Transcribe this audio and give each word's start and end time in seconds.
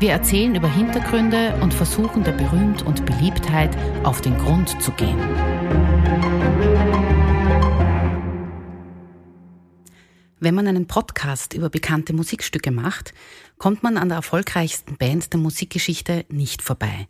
Wir 0.00 0.12
erzählen 0.12 0.54
über 0.54 0.72
Hintergründe 0.72 1.58
und 1.60 1.74
versuchen 1.74 2.22
der 2.22 2.30
Berühmt 2.30 2.82
und 2.82 3.04
Beliebtheit 3.04 3.76
auf 4.04 4.20
den 4.20 4.38
Grund 4.38 4.80
zu 4.80 4.92
gehen. 4.92 5.18
Wenn 10.38 10.54
man 10.54 10.68
einen 10.68 10.86
Podcast 10.86 11.52
über 11.52 11.68
bekannte 11.68 12.12
Musikstücke 12.12 12.70
macht, 12.70 13.12
kommt 13.58 13.82
man 13.82 13.96
an 13.96 14.08
der 14.08 14.18
erfolgreichsten 14.18 14.96
Band 14.96 15.32
der 15.32 15.40
Musikgeschichte 15.40 16.24
nicht 16.28 16.62
vorbei. 16.62 17.08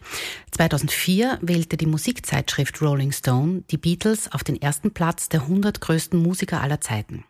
2004 0.52 1.40
wählte 1.42 1.76
die 1.76 1.84
Musikzeitschrift 1.84 2.80
Rolling 2.80 3.12
Stone 3.12 3.64
die 3.70 3.76
Beatles 3.76 4.32
auf 4.32 4.44
den 4.44 4.58
ersten 4.62 4.92
Platz 4.92 5.28
der 5.28 5.42
100 5.42 5.82
größten 5.82 6.18
Musiker 6.18 6.62
aller 6.62 6.80
Zeiten. 6.80 7.24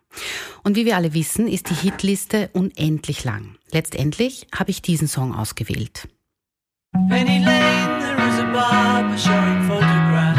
Und 0.63 0.77
wie 0.77 0.85
wir 0.85 0.95
alle 0.95 1.13
wissen, 1.13 1.49
ist 1.49 1.69
die 1.69 1.75
Hitliste 1.75 2.49
unendlich 2.53 3.25
lang. 3.25 3.58
Letztendlich 3.71 4.47
habe 4.55 4.71
ich 4.71 4.81
diesen 4.81 5.07
Song 5.07 5.33
ausgewählt. 5.35 6.07
Penny 7.07 7.43
Lane, 7.43 7.99
there 7.99 8.17
is 8.27 8.39
a 8.39 8.51
barber 8.51 9.17
showing 9.17 9.67
photographs. 9.67 10.38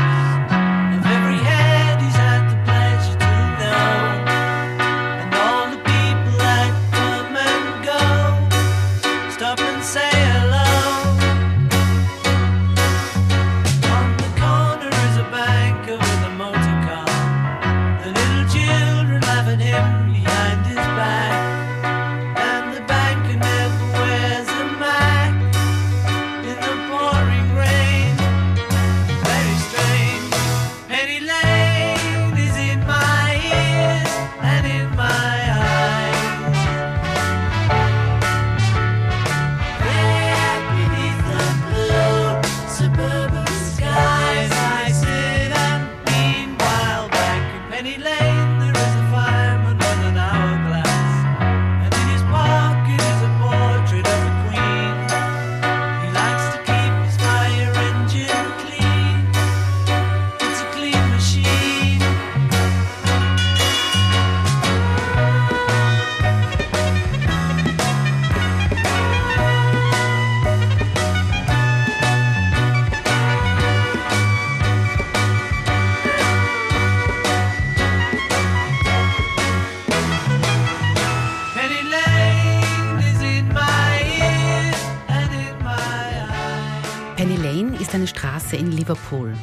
Liverpool. 88.57 89.35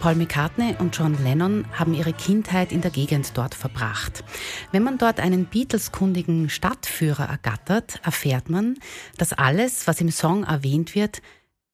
Paul 0.00 0.14
McCartney 0.14 0.74
und 0.78 0.96
John 0.96 1.16
Lennon 1.22 1.64
haben 1.72 1.94
ihre 1.94 2.12
Kindheit 2.12 2.72
in 2.72 2.80
der 2.80 2.90
Gegend 2.90 3.32
dort 3.34 3.54
verbracht. 3.54 4.24
Wenn 4.72 4.82
man 4.82 4.98
dort 4.98 5.20
einen 5.20 5.46
Beatles-kundigen 5.46 6.50
Stadtführer 6.50 7.28
ergattert, 7.28 8.00
erfährt 8.04 8.50
man, 8.50 8.78
dass 9.16 9.32
alles, 9.32 9.86
was 9.86 10.00
im 10.00 10.10
Song 10.10 10.44
erwähnt 10.44 10.94
wird, 10.94 11.22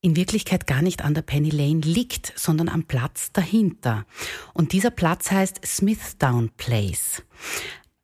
in 0.01 0.15
Wirklichkeit 0.15 0.67
gar 0.67 0.81
nicht 0.81 1.03
an 1.03 1.15
der 1.15 1.23
Penny 1.23 1.49
Lane 1.49 1.81
liegt, 1.81 2.31
sondern 2.35 2.69
am 2.69 2.83
Platz 2.83 3.31
dahinter. 3.31 4.05
Und 4.53 4.71
dieser 4.71 4.91
Platz 4.91 5.31
heißt 5.31 5.65
Smithdown 5.65 6.51
Place. 6.57 7.23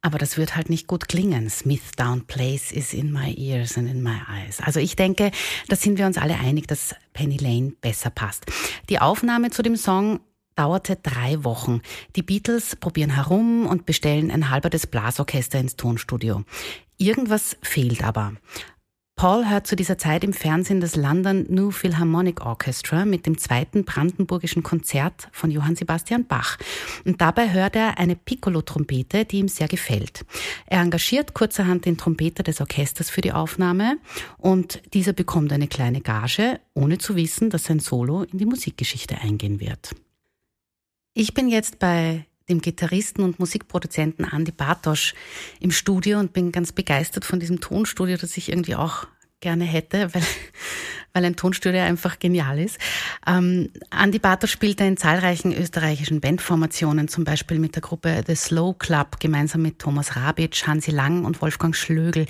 Aber 0.01 0.17
das 0.17 0.38
wird 0.38 0.56
halt 0.56 0.69
nicht 0.69 0.88
gut 0.88 1.07
klingen. 1.07 1.50
Smithdown 1.50 2.25
Place 2.25 2.72
is 2.72 2.94
in 2.94 3.12
my 3.12 3.34
ears 3.38 3.78
and 3.78 3.89
in 3.89 4.01
my 4.01 4.17
eyes. 4.28 4.59
Also 4.59 4.79
ich 4.79 4.95
denke, 4.95 5.31
da 5.67 5.75
sind 5.75 6.00
wir 6.00 6.07
uns 6.07 6.17
alle 6.17 6.39
einig, 6.39 6.67
dass 6.67 6.95
Penny 7.13 7.38
Lane 7.38 7.73
besser 7.81 8.09
passt. 8.09 8.45
Die 8.90 9.00
Aufnahme 9.00 9.51
zu 9.51 9.61
dem 9.61 9.75
Song 9.75 10.19
dauerte 10.56 10.95
drei 10.95 11.44
Wochen. 11.44 11.81
Die 12.16 12.23
Beatles 12.23 12.75
probieren 12.75 13.16
herum 13.16 13.67
und 13.67 13.85
bestellen 13.85 14.31
ein 14.31 14.50
halbertes 14.50 14.88
Blasorchester 14.88 15.59
ins 15.59 15.75
Tonstudio. 15.75 16.44
Irgendwas 16.97 17.57
fehlt 17.61 18.03
aber. 18.03 18.34
Paul 19.22 19.48
hört 19.48 19.68
zu 19.68 19.76
dieser 19.76 20.00
Zeit 20.00 20.24
im 20.24 20.34
Fernsehen 20.34 20.82
das 20.82 20.96
London 20.96 21.46
New 21.48 21.70
Philharmonic 21.70 22.44
Orchestra 22.44 23.06
mit 23.06 23.28
dem 23.28 23.38
zweiten 23.38 23.86
brandenburgischen 23.86 24.64
Konzert 24.64 25.30
von 25.32 25.52
Johann 25.52 25.76
Sebastian 25.76 26.26
Bach. 26.26 26.58
Und 27.06 27.22
dabei 27.22 27.54
hört 27.54 27.76
er 27.76 28.00
eine 28.00 28.16
Piccolo-Trompete, 28.16 29.26
die 29.26 29.38
ihm 29.38 29.48
sehr 29.48 29.68
gefällt. 29.68 30.26
Er 30.66 30.82
engagiert 30.82 31.36
kurzerhand 31.36 31.86
den 31.86 32.00
Trompeter 32.00 32.42
des 32.42 32.62
Orchesters 32.62 33.12
für 33.12 33.22
die 33.22 33.32
Aufnahme 33.32 34.00
und 34.40 34.82
dieser 34.96 35.14
bekommt 35.14 35.53
eine 35.53 35.68
kleine 35.68 36.02
Gage, 36.02 36.59
ohne 36.74 36.98
zu 36.98 37.16
wissen, 37.16 37.52
dass 37.52 37.66
sein 37.66 37.80
Solo 37.80 38.24
in 38.24 38.40
die 38.40 38.48
Musikgeschichte 38.48 39.20
eingehen 39.20 39.59
wird. 39.59 39.92
Ich 41.14 41.36
bin 41.36 41.48
jetzt 41.48 41.78
bei 41.78 42.26
dem 42.51 42.62
Gitarristen 42.62 43.23
und 43.23 43.39
Musikproduzenten 43.39 44.28
Andy 44.31 44.51
Bartosch 44.51 45.13
im 45.59 45.72
Studio 45.72 46.19
und 46.19 46.34
bin 46.34 46.51
ganz 46.51 46.72
begeistert 46.72 47.25
von 47.25 47.39
diesem 47.39 47.59
Tonstudio, 47.62 48.17
das 48.17 48.38
ich 48.38 48.50
irgendwie 48.50 48.75
auch 48.75 49.07
gerne 49.39 49.63
hätte, 49.63 50.09
weil, 50.13 50.22
weil 51.13 51.25
ein 51.25 51.35
Tonstudio 51.35 51.81
einfach 51.81 52.19
genial 52.19 52.59
ist. 52.59 52.78
Ähm, 53.25 53.69
Andy 53.90 54.19
Bartosch 54.19 54.51
spielte 54.51 54.84
in 54.84 54.97
zahlreichen 54.97 55.53
österreichischen 55.53 56.22
Bandformationen, 56.22 57.07
zum 57.07 57.23
Beispiel 57.23 57.57
mit 57.57 57.75
der 57.75 57.81
Gruppe 57.81 58.23
The 58.28 58.35
Slow 58.35 58.75
Club, 58.78 59.19
gemeinsam 59.19 59.61
mit 59.61 59.79
Thomas 59.79 60.16
Rabitsch, 60.16 60.67
Hansi 60.67 60.91
Lang 60.91 61.25
und 61.25 61.41
Wolfgang 61.41 61.75
Schlögel. 61.75 62.28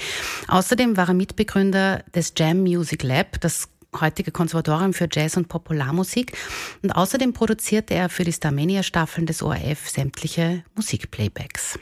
Außerdem 0.47 0.97
war 0.97 1.09
er 1.09 1.13
Mitbegründer 1.13 2.03
des 2.15 2.33
Jam 2.37 2.61
Music 2.61 3.03
Lab, 3.03 3.41
das 3.41 3.69
heutige 4.00 4.31
Konservatorium 4.31 4.94
für 4.94 5.07
Jazz 5.12 5.38
und 5.38 5.47
Popularmusik. 5.47 6.38
Und 6.81 6.91
außerdem 6.91 7.34
produzierte 7.34 7.94
er 7.94 8.09
für 8.09 8.24
die 8.24 8.34
Starmania-Staffeln 8.34 9.25
des 9.25 9.44
ORF 9.44 9.90
sämtliche 9.90 10.63
Musikplaybacks. 10.75 11.79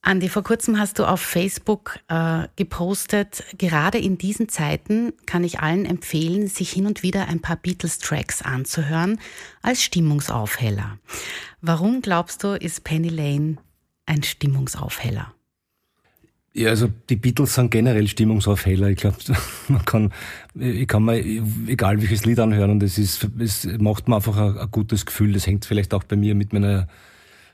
Andi, 0.00 0.28
vor 0.28 0.44
kurzem 0.44 0.78
hast 0.78 0.98
du 0.98 1.04
auf 1.04 1.20
Facebook 1.20 1.98
äh, 2.08 2.46
gepostet, 2.56 3.44
gerade 3.58 3.98
in 3.98 4.16
diesen 4.16 4.48
Zeiten 4.48 5.12
kann 5.26 5.44
ich 5.44 5.60
allen 5.60 5.84
empfehlen, 5.84 6.46
sich 6.46 6.70
hin 6.70 6.86
und 6.86 7.02
wieder 7.02 7.26
ein 7.26 7.42
paar 7.42 7.56
Beatles-Tracks 7.56 8.42
anzuhören 8.42 9.20
als 9.60 9.82
Stimmungsaufheller. 9.82 10.98
Warum 11.60 12.00
glaubst 12.00 12.44
du, 12.44 12.56
ist 12.56 12.84
Penny 12.84 13.08
Lane 13.08 13.58
ein 14.06 14.22
Stimmungsaufheller? 14.22 15.34
Ja, 16.58 16.70
also 16.70 16.88
die 17.08 17.14
Beatles 17.14 17.54
sind 17.54 17.70
generell 17.70 18.08
Stimmungsaufheller. 18.08 18.88
Ich 18.88 18.96
glaube, 18.96 19.16
man 19.68 19.84
kann, 19.84 20.12
ich 20.58 20.88
kann 20.88 21.04
mir 21.04 21.18
egal 21.68 22.00
welches 22.02 22.24
Lied 22.24 22.40
anhören 22.40 22.72
und 22.72 22.82
es 22.82 22.98
ist, 22.98 23.28
es 23.38 23.68
macht 23.78 24.08
mir 24.08 24.16
einfach 24.16 24.36
ein, 24.36 24.58
ein 24.58 24.70
gutes 24.72 25.06
Gefühl. 25.06 25.32
Das 25.34 25.46
hängt 25.46 25.64
vielleicht 25.64 25.94
auch 25.94 26.02
bei 26.02 26.16
mir 26.16 26.34
mit 26.34 26.52
meiner, 26.52 26.88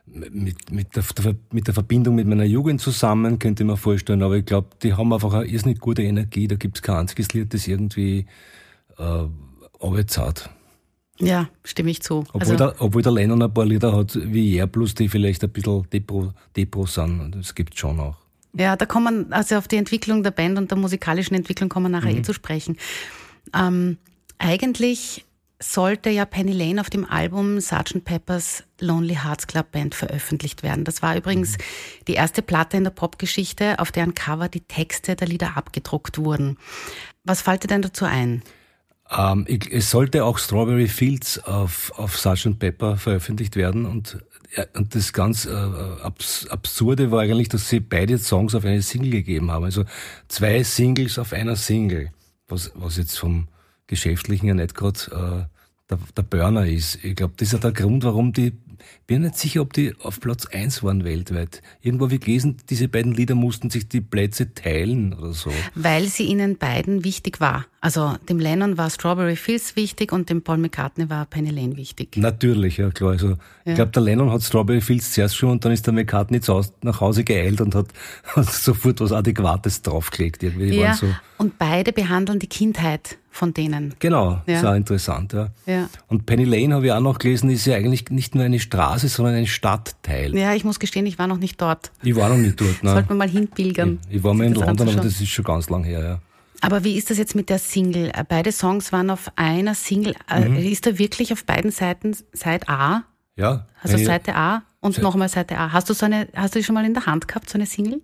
mit, 0.06 0.72
mit, 0.72 0.96
der, 0.96 1.04
mit 1.52 1.66
der 1.66 1.74
Verbindung 1.74 2.14
mit 2.14 2.26
meiner 2.26 2.44
Jugend 2.44 2.80
zusammen, 2.80 3.38
könnte 3.38 3.62
ich 3.62 3.66
mir 3.66 3.76
vorstellen. 3.76 4.22
Aber 4.22 4.38
ich 4.38 4.46
glaube, 4.46 4.68
die 4.82 4.94
haben 4.94 5.12
einfach 5.12 5.34
eine 5.34 5.44
irrsinnig 5.44 5.80
gute 5.80 6.02
Energie. 6.02 6.48
Da 6.48 6.56
gibt 6.56 6.78
es 6.78 6.82
kein 6.82 6.96
einziges 6.96 7.34
Lied, 7.34 7.52
das 7.52 7.68
irgendwie 7.68 8.24
äh, 8.96 9.24
arbeitszart. 9.80 10.48
Ja, 11.20 11.50
stimme 11.62 11.90
ich 11.90 12.00
zu. 12.00 12.24
Obwohl, 12.32 12.40
also, 12.40 12.56
der, 12.56 12.74
obwohl 12.78 13.02
der 13.02 13.12
Lennon 13.12 13.42
ein 13.42 13.52
paar 13.52 13.66
Lieder 13.66 13.94
hat 13.94 14.18
wie 14.18 14.56
er, 14.56 14.66
plus 14.66 14.94
die 14.94 15.10
vielleicht 15.10 15.44
ein 15.44 15.50
bisschen 15.50 15.86
Depro, 15.90 16.32
Depro 16.56 16.86
sind. 16.86 17.32
Das 17.36 17.54
gibt 17.54 17.78
schon 17.78 18.00
auch. 18.00 18.23
Ja, 18.56 18.76
da 18.76 18.86
kommen, 18.86 19.32
also 19.32 19.56
auf 19.56 19.68
die 19.68 19.76
Entwicklung 19.76 20.22
der 20.22 20.30
Band 20.30 20.58
und 20.58 20.70
der 20.70 20.78
musikalischen 20.78 21.36
Entwicklung 21.36 21.68
kommen 21.68 21.86
wir 21.86 21.98
nachher 21.98 22.10
eh 22.10 22.14
mhm. 22.14 22.20
eh 22.20 22.22
zu 22.22 22.32
sprechen. 22.32 22.76
Ähm, 23.54 23.98
eigentlich 24.38 25.24
sollte 25.60 26.10
ja 26.10 26.24
Penny 26.24 26.52
Lane 26.52 26.80
auf 26.80 26.90
dem 26.90 27.04
Album 27.04 27.58
Sgt. 27.60 28.04
Pepper's 28.04 28.64
Lonely 28.80 29.14
Hearts 29.14 29.46
Club 29.46 29.72
Band 29.72 29.94
veröffentlicht 29.94 30.62
werden. 30.62 30.84
Das 30.84 31.02
war 31.02 31.16
übrigens 31.16 31.52
mhm. 31.52 32.04
die 32.08 32.14
erste 32.14 32.42
Platte 32.42 32.76
in 32.76 32.84
der 32.84 32.90
Popgeschichte, 32.90 33.78
auf 33.78 33.90
deren 33.90 34.14
Cover 34.14 34.48
die 34.48 34.60
Texte 34.60 35.16
der 35.16 35.26
Lieder 35.26 35.56
abgedruckt 35.56 36.18
wurden. 36.18 36.58
Was 37.24 37.42
fällt 37.42 37.64
dir 37.64 37.68
denn 37.68 37.82
dazu 37.82 38.04
ein? 38.04 38.42
Ähm, 39.10 39.44
ich, 39.48 39.70
es 39.72 39.90
sollte 39.90 40.24
auch 40.24 40.38
Strawberry 40.38 40.88
Fields 40.88 41.38
auf, 41.44 41.92
auf 41.96 42.18
Sgt. 42.18 42.58
Pepper 42.58 42.96
veröffentlicht 42.96 43.56
werden 43.56 43.86
und, 43.86 44.18
und 44.74 44.94
das 44.94 45.12
ganz 45.12 45.46
äh, 45.46 45.50
abs 45.50 46.46
Absurde 46.48 47.10
war 47.10 47.22
eigentlich, 47.22 47.48
dass 47.48 47.68
sie 47.68 47.80
beide 47.80 48.18
Songs 48.18 48.54
auf 48.54 48.64
eine 48.64 48.82
Single 48.82 49.10
gegeben 49.10 49.50
haben. 49.50 49.64
Also 49.64 49.84
zwei 50.28 50.62
Singles 50.62 51.18
auf 51.18 51.32
einer 51.32 51.56
Single, 51.56 52.10
was, 52.48 52.72
was 52.74 52.96
jetzt 52.96 53.18
vom 53.18 53.48
Geschäftlichen 53.86 54.46
ja 54.46 54.54
nicht 54.54 54.74
gerade 54.74 55.00
äh, 55.10 55.90
der, 55.90 55.98
der 56.16 56.22
Burner 56.22 56.66
ist. 56.66 57.04
Ich 57.04 57.16
glaube, 57.16 57.34
das 57.36 57.48
ist 57.48 57.52
ja 57.52 57.58
der 57.58 57.72
Grund, 57.72 58.04
warum 58.04 58.32
die 58.32 58.52
bin 59.06 59.22
nicht 59.22 59.36
sicher, 59.36 59.60
ob 59.60 59.72
die 59.72 59.94
auf 60.02 60.20
Platz 60.20 60.46
1 60.46 60.82
waren 60.82 61.04
weltweit. 61.04 61.62
Irgendwo 61.82 62.06
habe 62.06 62.14
ich 62.14 62.20
gelesen, 62.20 62.56
diese 62.70 62.88
beiden 62.88 63.12
Lieder 63.12 63.34
mussten 63.34 63.70
sich 63.70 63.88
die 63.88 64.00
Plätze 64.00 64.54
teilen 64.54 65.14
oder 65.14 65.32
so. 65.32 65.50
Weil 65.74 66.06
sie 66.06 66.24
ihnen 66.24 66.56
beiden 66.56 67.04
wichtig 67.04 67.40
war. 67.40 67.66
Also 67.80 68.16
dem 68.28 68.38
Lennon 68.38 68.78
war 68.78 68.88
Strawberry 68.88 69.36
Fields 69.36 69.76
wichtig 69.76 70.12
und 70.12 70.30
dem 70.30 70.42
Paul 70.42 70.56
McCartney 70.56 71.10
war 71.10 71.26
Penny 71.26 71.50
Lane 71.50 71.76
wichtig. 71.76 72.16
Natürlich, 72.16 72.78
ja 72.78 72.90
klar. 72.90 73.10
Also 73.10 73.28
ja. 73.28 73.36
ich 73.66 73.74
glaube, 73.74 73.92
der 73.92 74.02
Lennon 74.02 74.30
hat 74.30 74.42
Strawberry 74.42 74.80
Fields 74.80 75.12
zuerst 75.12 75.36
schon 75.36 75.50
und 75.50 75.64
dann 75.64 75.72
ist 75.72 75.86
der 75.86 75.92
McCartney 75.92 76.40
nach 76.82 77.00
Hause 77.00 77.24
geeilt 77.24 77.60
und 77.60 77.74
hat, 77.74 77.88
hat 78.24 78.50
sofort 78.50 79.00
was 79.00 79.12
Adäquates 79.12 79.82
draufgelegt. 79.82 80.42
Irgendwie. 80.42 80.76
ja, 80.76 80.94
so 80.94 81.08
und 81.36 81.58
beide 81.58 81.92
behandeln 81.92 82.38
die 82.38 82.46
Kindheit 82.46 83.18
von 83.34 83.52
denen. 83.52 83.94
Genau, 83.98 84.40
ja. 84.46 84.58
ist 84.58 84.64
auch 84.64 84.74
interessant. 84.74 85.32
Ja. 85.32 85.48
ja. 85.66 85.88
Und 86.06 86.24
Penny 86.24 86.44
Lane, 86.44 86.72
habe 86.72 86.86
ich 86.86 86.92
auch 86.92 87.00
noch 87.00 87.18
gelesen, 87.18 87.50
ist 87.50 87.66
ja 87.66 87.74
eigentlich 87.74 88.08
nicht 88.10 88.36
nur 88.36 88.44
eine 88.44 88.60
Straße, 88.60 89.08
sondern 89.08 89.34
ein 89.34 89.48
Stadtteil. 89.48 90.36
Ja, 90.36 90.54
ich 90.54 90.62
muss 90.62 90.78
gestehen, 90.78 91.04
ich 91.04 91.18
war 91.18 91.26
noch 91.26 91.38
nicht 91.38 91.60
dort. 91.60 91.90
Ich 92.04 92.14
war 92.14 92.28
noch 92.28 92.36
nicht 92.36 92.60
dort. 92.60 92.82
Nein. 92.82 92.94
Sollte 92.94 93.08
man 93.08 93.18
mal 93.18 93.28
hinpilgern. 93.28 93.98
Ich, 94.08 94.18
ich 94.18 94.22
war 94.22 94.34
mal 94.34 94.46
in 94.46 94.54
London, 94.54 94.88
aber 94.88 95.02
das 95.02 95.20
ist 95.20 95.28
schon 95.28 95.44
ganz 95.44 95.68
lang 95.68 95.82
her. 95.82 96.00
Ja. 96.00 96.20
Aber 96.60 96.84
wie 96.84 96.96
ist 96.96 97.10
das 97.10 97.18
jetzt 97.18 97.34
mit 97.34 97.50
der 97.50 97.58
Single? 97.58 98.12
Beide 98.28 98.52
Songs 98.52 98.92
waren 98.92 99.10
auf 99.10 99.32
einer 99.34 99.74
Single. 99.74 100.14
Äh, 100.30 100.48
mhm. 100.48 100.56
Ist 100.56 100.86
da 100.86 100.96
wirklich 100.96 101.32
auf 101.32 101.44
beiden 101.44 101.72
Seiten 101.72 102.16
Seite 102.32 102.68
A? 102.68 103.02
Ja. 103.34 103.66
Also 103.82 103.98
Seite 103.98 104.36
A 104.36 104.62
und 104.80 105.02
nochmal 105.02 105.28
Seite 105.28 105.58
A. 105.58 105.72
Hast 105.72 105.90
du 105.90 105.94
so 105.94 106.06
eine, 106.06 106.28
hast 106.36 106.54
du 106.54 106.60
die 106.60 106.64
schon 106.64 106.74
mal 106.74 106.84
in 106.84 106.94
der 106.94 107.06
Hand 107.06 107.26
gehabt, 107.26 107.50
so 107.50 107.58
eine 107.58 107.66
Single? 107.66 108.00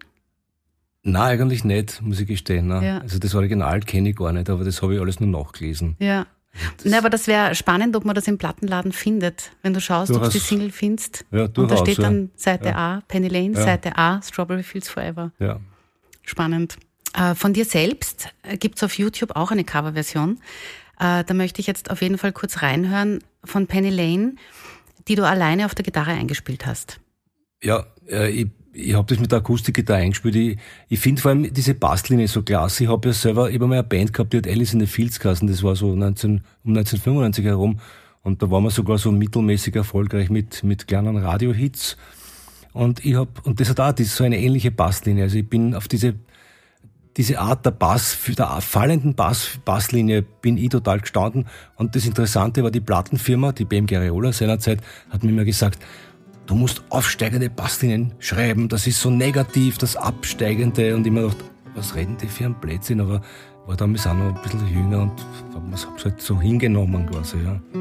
Nein, 1.03 1.41
eigentlich 1.41 1.65
nicht, 1.65 2.03
muss 2.03 2.21
ich 2.21 2.27
gestehen. 2.27 2.67
Ne? 2.69 2.85
Ja. 2.85 2.99
Also 2.99 3.19
das 3.19 3.35
Original 3.35 3.81
kenne 3.81 4.11
ich 4.11 4.17
gar 4.17 4.33
nicht, 4.33 4.51
aber 4.51 4.65
das 4.65 4.83
habe 4.83 4.95
ich 4.95 5.01
alles 5.01 5.21
nur 5.21 5.31
nachgelesen. 5.31 5.97
Ja. 5.99 6.27
Na, 6.85 6.99
aber 6.99 7.11
das 7.11 7.27
wäre 7.27 7.55
spannend, 7.55 7.95
ob 7.95 8.05
man 8.05 8.15
das 8.15 8.27
im 8.27 8.37
Plattenladen 8.37 8.93
findet. 8.93 9.53
Wenn 9.63 9.73
du 9.73 9.81
schaust, 9.81 10.11
ob 10.11 10.25
du 10.25 10.29
die 10.29 10.39
Single 10.39 10.73
findest. 10.73 11.25
Ja, 11.31 11.47
durchaus, 11.47 11.81
und 11.81 11.87
da 11.87 11.93
steht 11.93 12.05
dann 12.05 12.31
Seite 12.35 12.71
ja. 12.71 12.75
A, 12.75 13.03
Penny 13.07 13.29
Lane, 13.29 13.55
ja. 13.55 13.63
Seite 13.63 13.97
A, 13.97 14.21
Strawberry 14.21 14.65
Fields 14.65 14.89
Forever. 14.89 15.33
Ja. 15.39 15.61
Spannend. 16.23 16.77
Äh, 17.15 17.35
von 17.35 17.53
dir 17.53 17.65
selbst 17.65 18.29
äh, 18.43 18.57
gibt 18.57 18.77
es 18.77 18.83
auf 18.83 18.99
YouTube 18.99 19.37
auch 19.37 19.51
eine 19.51 19.65
Coverversion. 19.65 20.41
Äh, 20.99 21.25
da 21.25 21.35
möchte 21.35 21.61
ich 21.61 21.67
jetzt 21.67 21.91
auf 21.91 22.03
jeden 22.03 22.19
Fall 22.19 22.33
kurz 22.33 22.63
reinhören 22.63 23.23
von 23.45 23.67
Penny 23.67 23.91
Lane, 23.91 24.35
die 25.09 25.15
du 25.15 25.27
alleine 25.27 25.67
auf 25.67 25.75
der 25.75 25.85
Gitarre 25.85 26.11
eingespielt 26.11 26.67
hast. 26.67 27.01
Ja, 27.63 27.87
ich 28.07 28.49
ich 28.73 28.95
habe 28.95 29.07
das 29.07 29.19
mit 29.19 29.33
der 29.33 29.39
Akustikgitarre 29.39 30.01
eingespielt. 30.01 30.37
Ich, 30.37 30.59
ich 30.89 31.01
finde 31.01 31.21
vor 31.21 31.31
allem 31.31 31.53
diese 31.53 31.75
Basslinie 31.75 32.29
so 32.29 32.43
klasse. 32.43 32.85
Ich 32.85 32.91
habe 32.91 33.09
ja 33.09 33.15
selber 33.15 33.51
immer 33.51 33.67
mal 33.67 33.75
eine 33.75 33.85
Band 33.85 34.13
gehabt, 34.13 34.33
die 34.33 34.39
hat 34.39 34.47
Alice 34.47 34.75
in 34.75 34.81
the 34.81 34.87
Fields 34.87 35.19
geheißen. 35.19 35.49
Das 35.49 35.63
war 35.63 35.77
so 35.77 35.95
19, 35.95 36.43
um 36.65 36.71
1995 36.71 37.45
herum. 37.45 37.81
Und 38.23 38.43
da 38.43 38.51
waren 38.51 38.65
wir 38.65 38.71
sogar 38.71 38.99
so 38.99 39.11
mittelmäßig 39.11 39.75
erfolgreich 39.77 40.31
mit, 40.31 40.63
mit 40.63 40.87
kleinen 40.87 41.17
Radio-Hits. 41.17 41.97
Und 42.73 43.05
ich 43.05 43.15
habe, 43.15 43.31
und 43.45 43.61
das 43.61 43.71
hat 43.71 43.81
auch 43.81 43.93
das, 43.93 44.15
so 44.15 44.25
eine 44.25 44.39
ähnliche 44.39 44.71
Basslinie. 44.71 45.25
Also 45.25 45.39
ich 45.39 45.49
bin 45.49 45.75
auf 45.75 45.89
diese, 45.89 46.15
diese 47.17 47.41
Art 47.41 47.65
der 47.67 47.73
Bass, 47.73 48.17
der 48.29 48.61
fallenden 48.61 49.15
Bass, 49.15 49.59
Basslinie 49.65 50.23
bin 50.23 50.59
ich 50.59 50.69
total 50.69 51.01
gestanden. 51.01 51.47
Und 51.77 51.97
das 51.97 52.07
Interessante 52.07 52.63
war 52.63 52.71
die 52.71 52.81
Plattenfirma, 52.81 53.53
die 53.53 53.65
BMG 53.65 53.97
Areola 53.97 54.33
seinerzeit, 54.33 54.81
hat 55.09 55.25
mir 55.25 55.31
immer 55.31 55.45
gesagt, 55.45 55.81
du 56.51 56.57
musst 56.57 56.83
aufsteigende 56.89 57.49
Basslinien 57.49 58.13
schreiben, 58.19 58.69
das 58.69 58.89
ist 58.89 59.01
so 59.01 59.09
negativ, 59.09 59.79
das 59.79 59.95
Absteigende. 59.95 60.97
Und 60.97 61.07
ich 61.07 61.13
mir 61.13 61.23
gedacht, 61.23 61.45
was 61.77 61.95
reden 61.95 62.17
die 62.21 62.27
für 62.27 62.47
ein 62.47 62.55
Blödsinn? 62.55 63.01
Aber 63.01 63.23
war 63.67 63.77
damals 63.77 64.05
auch 64.07 64.15
noch 64.15 64.35
ein 64.35 64.43
bisschen 64.43 64.67
jünger 64.67 65.03
und 65.03 65.13
hab's 65.71 66.05
halt 66.05 66.21
so 66.21 66.41
hingenommen 66.41 67.07
quasi, 67.07 67.37
ja. 67.39 67.80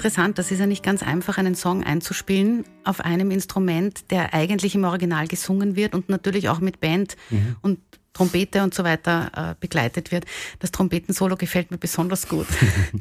Interessant. 0.00 0.38
Das 0.38 0.50
ist 0.50 0.58
ja 0.60 0.66
nicht 0.66 0.82
ganz 0.82 1.02
einfach, 1.02 1.36
einen 1.36 1.54
Song 1.54 1.84
einzuspielen 1.84 2.64
auf 2.84 3.00
einem 3.00 3.30
Instrument, 3.30 4.10
der 4.10 4.32
eigentlich 4.32 4.74
im 4.74 4.84
Original 4.84 5.28
gesungen 5.28 5.76
wird 5.76 5.94
und 5.94 6.08
natürlich 6.08 6.48
auch 6.48 6.60
mit 6.60 6.80
Band 6.80 7.16
mhm. 7.28 7.56
und 7.60 7.78
Trompete 8.12 8.62
und 8.62 8.74
so 8.74 8.82
weiter 8.82 9.30
äh, 9.36 9.54
begleitet 9.60 10.10
wird. 10.10 10.24
Das 10.58 10.72
Trompetensolo 10.72 11.36
gefällt 11.36 11.70
mir 11.70 11.78
besonders 11.78 12.28
gut. 12.28 12.46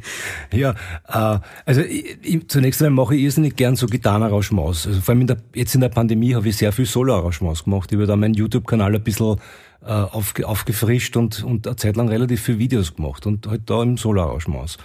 ja, 0.54 0.76
äh, 1.08 1.40
also 1.66 1.82
ich, 1.82 2.18
ich, 2.22 2.48
zunächst 2.48 2.82
einmal 2.84 3.06
mache 3.06 3.16
ich 3.16 3.24
irrsinnig 3.24 3.56
gern 3.56 3.76
so 3.76 3.88
Gitarrenarrangements. 3.88 4.86
Also 4.86 5.02
vor 5.02 5.14
allem 5.14 5.22
in 5.22 5.28
der, 5.28 5.38
jetzt 5.56 5.74
in 5.74 5.82
der 5.82 5.90
Pandemie 5.90 6.36
habe 6.36 6.48
ich 6.48 6.58
sehr 6.58 6.72
viel 6.72 6.86
Solo-Arrangements 6.86 7.64
gemacht. 7.64 7.92
Ich 7.92 7.98
habe 7.98 8.06
da 8.06 8.16
meinen 8.16 8.36
YouTube-Kanal 8.36 8.94
ein 8.94 9.04
bisschen 9.04 9.38
äh, 9.82 9.88
aufge, 9.88 10.48
aufgefrischt 10.48 11.18
und, 11.18 11.44
und 11.44 11.66
eine 11.66 11.76
Zeit 11.76 11.96
lang 11.96 12.10
relativ 12.10 12.42
viele 12.42 12.60
Videos 12.60 12.96
gemacht 12.96 13.26
und 13.26 13.48
halt 13.48 13.62
da 13.66 13.82
im 13.82 13.98
Solo-Arrangements. 13.98 14.78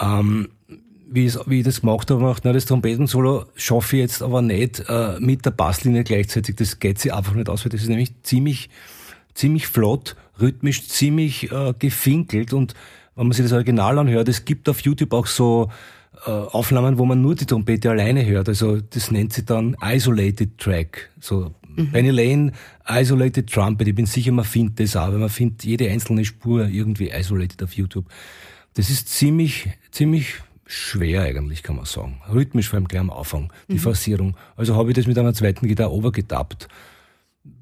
Ähm, 0.00 0.48
wie, 1.12 1.26
ich, 1.26 1.36
wie 1.46 1.58
ich 1.58 1.64
das 1.64 1.80
gemacht 1.80 2.10
habe, 2.10 2.20
gemacht, 2.20 2.42
na, 2.44 2.52
das 2.52 2.66
Trompetensolo 2.66 3.46
schaffe 3.54 3.96
ich 3.96 4.02
jetzt 4.02 4.22
aber 4.22 4.42
nicht 4.42 4.84
äh, 4.88 5.18
mit 5.20 5.44
der 5.44 5.50
Basslinie 5.50 6.04
gleichzeitig. 6.04 6.56
Das 6.56 6.78
geht 6.78 6.98
sich 6.98 7.12
einfach 7.12 7.34
nicht 7.34 7.48
aus, 7.48 7.64
weil 7.64 7.70
das 7.70 7.82
ist 7.82 7.88
nämlich 7.88 8.12
ziemlich, 8.22 8.70
ziemlich 9.34 9.66
flott, 9.66 10.16
rhythmisch 10.40 10.88
ziemlich 10.88 11.50
äh, 11.52 11.74
gefinkelt 11.78 12.52
und 12.52 12.74
wenn 13.14 13.26
man 13.26 13.32
sich 13.32 13.44
das 13.44 13.52
Original 13.52 13.98
anhört, 13.98 14.28
es 14.28 14.44
gibt 14.44 14.68
auf 14.68 14.80
YouTube 14.80 15.12
auch 15.12 15.26
so 15.26 15.68
äh, 16.26 16.30
Aufnahmen, 16.30 16.98
wo 16.98 17.04
man 17.04 17.20
nur 17.20 17.34
die 17.34 17.46
Trompete 17.46 17.90
alleine 17.90 18.24
hört. 18.24 18.48
Also 18.48 18.80
das 18.80 19.10
nennt 19.10 19.32
sich 19.32 19.44
dann 19.44 19.76
Isolated 19.82 20.56
Track. 20.58 21.10
So 21.20 21.54
mhm. 21.76 21.90
Benny 21.90 22.10
Lane, 22.10 22.52
Isolated 22.88 23.50
Trumpet. 23.52 23.88
Ich 23.88 23.94
bin 23.94 24.06
sicher, 24.06 24.32
man 24.32 24.44
findet 24.44 24.80
das 24.80 24.96
auch, 24.96 25.08
weil 25.08 25.18
man 25.18 25.28
findet 25.28 25.64
jede 25.64 25.90
einzelne 25.90 26.24
Spur 26.24 26.66
irgendwie 26.66 27.10
isolated 27.10 27.62
auf 27.62 27.74
YouTube. 27.74 28.06
Das 28.74 28.88
ist 28.88 29.08
ziemlich, 29.08 29.68
ziemlich 29.90 30.36
schwer 30.72 31.22
eigentlich, 31.22 31.62
kann 31.62 31.76
man 31.76 31.84
sagen. 31.84 32.20
Rhythmisch 32.32 32.68
vor 32.68 32.78
allem 32.78 32.88
gleich 32.88 33.00
am 33.00 33.10
Anfang, 33.10 33.52
die 33.68 33.74
mhm. 33.74 33.78
Forcierung. 33.78 34.36
Also 34.56 34.76
habe 34.76 34.90
ich 34.90 34.96
das 34.96 35.06
mit 35.06 35.18
einer 35.18 35.34
zweiten 35.34 35.68
Gitarre 35.68 35.92
overgetappt. 35.92 36.68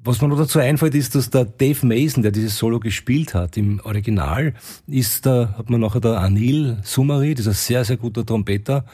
Was 0.03 0.21
mir 0.21 0.27
noch 0.27 0.37
dazu 0.37 0.59
einfällt, 0.59 0.93
ist, 0.93 1.15
dass 1.15 1.31
der 1.31 1.45
Dave 1.45 1.85
Mason, 1.85 2.21
der 2.21 2.31
dieses 2.31 2.57
Solo 2.57 2.79
gespielt 2.79 3.33
hat 3.33 3.57
im 3.57 3.81
Original, 3.83 4.53
ist 4.87 5.25
da, 5.25 5.55
hat 5.57 5.69
man 5.69 5.81
nachher 5.81 6.01
der 6.01 6.19
Anil 6.19 6.77
Sumari, 6.83 7.33
dieser 7.33 7.53
sehr, 7.53 7.83
sehr 7.83 7.97
guter 7.97 8.25
Trompeter, 8.25 8.85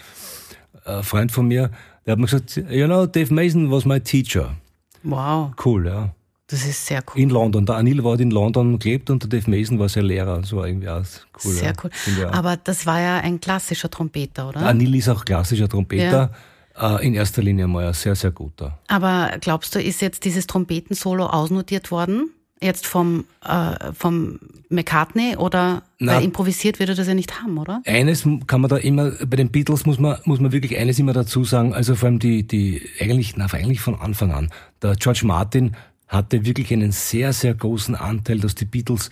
äh, 0.86 1.04
Freund 1.04 1.32
von 1.32 1.48
mir, 1.48 1.72
der 2.06 2.14
hat 2.14 2.20
mir 2.20 2.26
gesagt, 2.26 2.56
you 2.70 2.86
know, 2.86 3.06
Dave 3.06 3.34
Mason 3.34 3.70
was 3.70 3.86
my 3.86 4.00
teacher. 4.00 4.56
Wow. 5.04 5.52
Cool, 5.64 5.88
ja. 5.88 6.16
Das 6.50 6.66
ist 6.66 6.86
sehr 6.86 7.04
cool. 7.14 7.22
In 7.22 7.30
London. 7.30 7.66
Der 7.66 7.76
Anil 7.76 8.04
war 8.06 8.18
in 8.18 8.32
London 8.32 8.80
gelebt 8.80 9.10
und 9.10 9.22
der 9.22 9.30
Dave 9.30 9.52
Mason 9.52 9.80
war 9.80 9.90
sein 9.90 10.06
Lehrer. 10.06 10.40
Das 10.40 10.54
war 10.54 10.66
irgendwie 10.66 10.88
auch 10.88 11.04
cool. 11.44 11.52
Sehr 11.52 11.74
ja. 11.74 11.74
cool. 11.84 11.92
Aber 12.32 12.56
das 12.56 12.86
war 12.86 13.02
ja 13.02 13.18
ein 13.18 13.42
klassischer 13.42 13.90
Trompeter, 13.90 14.48
oder? 14.50 14.60
Der 14.60 14.70
Anil 14.70 14.96
ist 14.96 15.10
auch 15.10 15.26
klassischer 15.26 15.68
Trompeter. 15.68 16.32
Ja. 16.78 16.98
Äh, 16.98 17.06
in 17.06 17.16
erster 17.16 17.42
Linie 17.42 17.68
mal 17.68 17.88
ein 17.88 17.94
sehr, 17.94 18.16
sehr 18.16 18.32
guter. 18.32 18.80
Aber 18.88 19.32
glaubst 19.42 19.76
du, 19.76 19.82
ist 19.82 20.02
jetzt 20.02 20.24
dieses 20.24 20.48
Trompetensolo 20.48 21.26
ausnotiert 21.26 21.92
worden? 21.92 22.32
Jetzt 22.62 22.88
vom, 22.88 23.26
äh, 23.46 23.92
vom 23.94 24.40
McCartney 24.70 25.36
oder 25.38 25.84
Na, 26.00 26.20
improvisiert 26.20 26.80
wird 26.80 26.90
er 26.90 26.96
das 26.96 27.08
ja 27.08 27.14
nicht 27.14 27.42
haben, 27.42 27.58
oder? 27.58 27.82
Eines 27.86 28.28
kann 28.48 28.62
man 28.62 28.70
da 28.70 28.78
immer, 28.78 29.12
bei 29.12 29.38
den 29.38 29.50
Beatles 29.50 29.86
muss 29.86 30.00
man, 30.00 30.18
muss 30.24 30.40
man 30.40 30.52
wirklich 30.52 30.78
eines 30.78 30.98
immer 30.98 31.14
dazu 31.14 31.44
sagen, 31.44 31.74
also 31.74 31.94
vor 31.94 32.08
allem 32.08 32.20
die, 32.20 32.48
die, 32.48 32.82
eigentlich, 33.00 33.36
na, 33.38 33.46
eigentlich 33.52 33.82
von 33.82 33.94
Anfang 33.96 34.32
an. 34.32 34.50
Der 34.82 34.96
George 34.96 35.22
Martin 35.24 35.76
hatte 36.08 36.46
wirklich 36.46 36.72
einen 36.72 36.92
sehr, 36.92 37.34
sehr 37.34 37.54
großen 37.54 37.96
Anteil, 37.96 38.40
dass 38.40 38.56
die 38.56 38.66
Beatles 38.66 39.10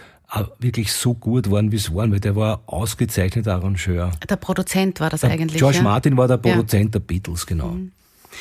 wirklich 0.60 0.92
so 0.92 1.14
gut 1.14 1.50
waren, 1.52 1.72
wie 1.72 1.76
es 1.76 1.94
waren, 1.94 2.12
weil 2.12 2.20
der 2.20 2.36
war 2.36 2.62
ausgezeichneter 2.66 3.54
Arrangeur. 3.54 4.12
Der 4.28 4.36
Produzent 4.36 5.00
war 5.00 5.10
das 5.10 5.22
der 5.22 5.32
eigentlich. 5.32 5.60
George 5.60 5.78
ja? 5.78 5.84
Martin 5.84 6.18
war 6.18 6.28
der 6.28 6.38
Produzent 6.38 6.86
ja. 6.86 6.92
der 6.92 7.00
Beatles, 7.00 7.46
genau. 7.46 7.70
Mhm. 7.70 7.92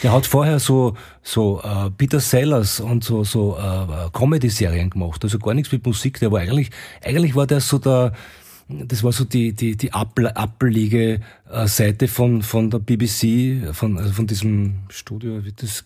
Der 0.03 0.13
hat 0.13 0.27
vorher 0.27 0.59
so 0.59 0.97
so 1.23 1.63
äh, 1.63 1.91
Peter 1.91 2.19
Sellers 2.19 2.81
und 2.81 3.05
so 3.05 3.23
so 3.23 3.57
äh, 3.57 4.11
Comedy-Serien 4.13 4.91
gemacht, 4.91 5.23
also 5.23 5.39
gar 5.39 5.55
nichts 5.55 5.71
mit 5.71 5.87
Musik. 5.87 6.19
Der 6.19 6.33
war 6.33 6.41
eigentlich 6.41 6.71
eigentlich 7.05 7.37
war 7.37 7.47
der 7.47 7.61
so 7.61 7.79
der 7.79 8.13
das 8.69 9.05
war 9.05 9.13
so 9.13 9.25
die 9.25 9.53
die 9.53 9.77
die 9.77 9.93
abbelige 9.93 11.21
äh, 11.51 11.69
Seite 11.69 12.09
von 12.09 12.43
von 12.43 12.71
der 12.71 12.79
BBC, 12.79 13.73
von 13.73 13.99
also 13.99 14.13
von 14.13 14.27
diesem 14.27 14.79
Studio, 14.89 15.45
wie 15.45 15.53
das 15.53 15.85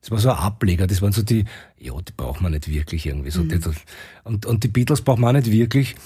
das 0.00 0.10
war 0.10 0.18
so 0.18 0.30
ein 0.30 0.36
Ableger, 0.36 0.86
das 0.86 1.02
waren 1.02 1.12
so 1.12 1.22
die, 1.22 1.44
ja, 1.78 1.92
die 1.92 2.12
braucht 2.16 2.40
man 2.40 2.52
nicht 2.52 2.68
wirklich 2.68 3.06
irgendwie. 3.06 3.30
So. 3.30 3.42
Mhm. 3.42 3.60
Und, 4.24 4.46
und 4.46 4.64
die 4.64 4.68
Beatles 4.68 5.02
braucht 5.02 5.18
man 5.18 5.30
auch 5.30 5.40
nicht 5.40 5.50
wirklich, 5.50 5.96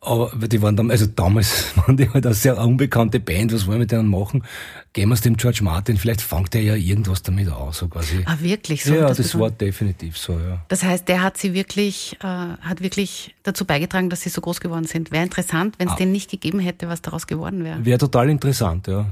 aber 0.00 0.48
die 0.48 0.60
waren 0.62 0.76
dann, 0.76 0.90
also 0.90 1.06
damals 1.06 1.76
waren 1.76 1.96
die 1.96 2.08
halt 2.08 2.24
eine 2.24 2.34
sehr 2.34 2.58
unbekannte 2.58 3.20
Band, 3.20 3.52
was 3.52 3.66
wollen 3.66 3.76
wir 3.76 3.80
mit 3.80 3.92
denen 3.92 4.08
machen? 4.08 4.44
Gehen 4.92 5.08
wir 5.08 5.14
es 5.14 5.20
dem 5.20 5.36
George 5.36 5.60
Martin, 5.62 5.96
vielleicht 5.96 6.20
fängt 6.20 6.54
er 6.54 6.62
ja 6.62 6.74
irgendwas 6.74 7.22
damit 7.22 7.48
aus, 7.48 7.78
so 7.78 7.88
quasi. 7.88 8.22
Ah, 8.24 8.36
wirklich? 8.40 8.84
So 8.84 8.94
ja, 8.94 9.08
das, 9.08 9.18
das 9.18 9.38
war 9.38 9.50
definitiv 9.50 10.18
so, 10.18 10.38
ja. 10.38 10.64
Das 10.68 10.82
heißt, 10.84 11.08
der 11.08 11.22
hat 11.22 11.36
sie 11.36 11.52
wirklich, 11.54 12.16
äh, 12.20 12.26
hat 12.26 12.80
wirklich 12.80 13.34
dazu 13.42 13.64
beigetragen, 13.64 14.10
dass 14.10 14.22
sie 14.22 14.28
so 14.28 14.40
groß 14.40 14.60
geworden 14.60 14.86
sind. 14.86 15.10
Wäre 15.10 15.24
interessant, 15.24 15.76
wenn 15.78 15.88
es 15.88 15.94
ah. 15.94 15.96
den 15.96 16.12
nicht 16.12 16.30
gegeben 16.30 16.58
hätte, 16.58 16.88
was 16.88 17.02
daraus 17.02 17.26
geworden 17.26 17.64
wäre. 17.64 17.84
Wäre 17.84 17.98
total 17.98 18.30
interessant, 18.30 18.86
ja. 18.86 19.06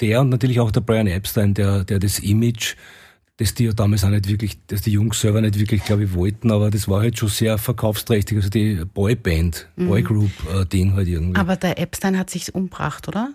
Der 0.00 0.20
und 0.20 0.28
natürlich 0.28 0.60
auch 0.60 0.70
der 0.70 0.82
Brian 0.82 1.06
Epstein, 1.06 1.54
der, 1.54 1.84
der 1.84 1.98
das 1.98 2.18
Image 2.18 2.74
das 3.38 3.54
die 3.54 3.64
ja 3.64 3.72
damals 3.72 4.02
auch 4.04 4.08
nicht 4.08 4.28
wirklich, 4.28 4.58
dass 4.66 4.82
die 4.82 4.92
Jungs 4.92 5.20
selber 5.20 5.40
nicht 5.40 5.58
wirklich, 5.58 5.84
glaube 5.84 6.04
ich, 6.04 6.14
wollten, 6.14 6.50
aber 6.50 6.70
das 6.70 6.88
war 6.88 7.00
halt 7.00 7.18
schon 7.18 7.28
sehr 7.28 7.58
verkaufsträchtig, 7.58 8.38
also 8.38 8.48
die 8.48 8.82
Boyband, 8.94 9.68
mhm. 9.76 9.88
Boygroup-Ding 9.88 10.94
halt 10.94 11.08
irgendwie. 11.08 11.38
Aber 11.38 11.56
der 11.56 11.78
Epstein 11.78 12.18
hat 12.18 12.30
sich 12.30 12.54
umbracht, 12.54 13.08
oder? 13.08 13.34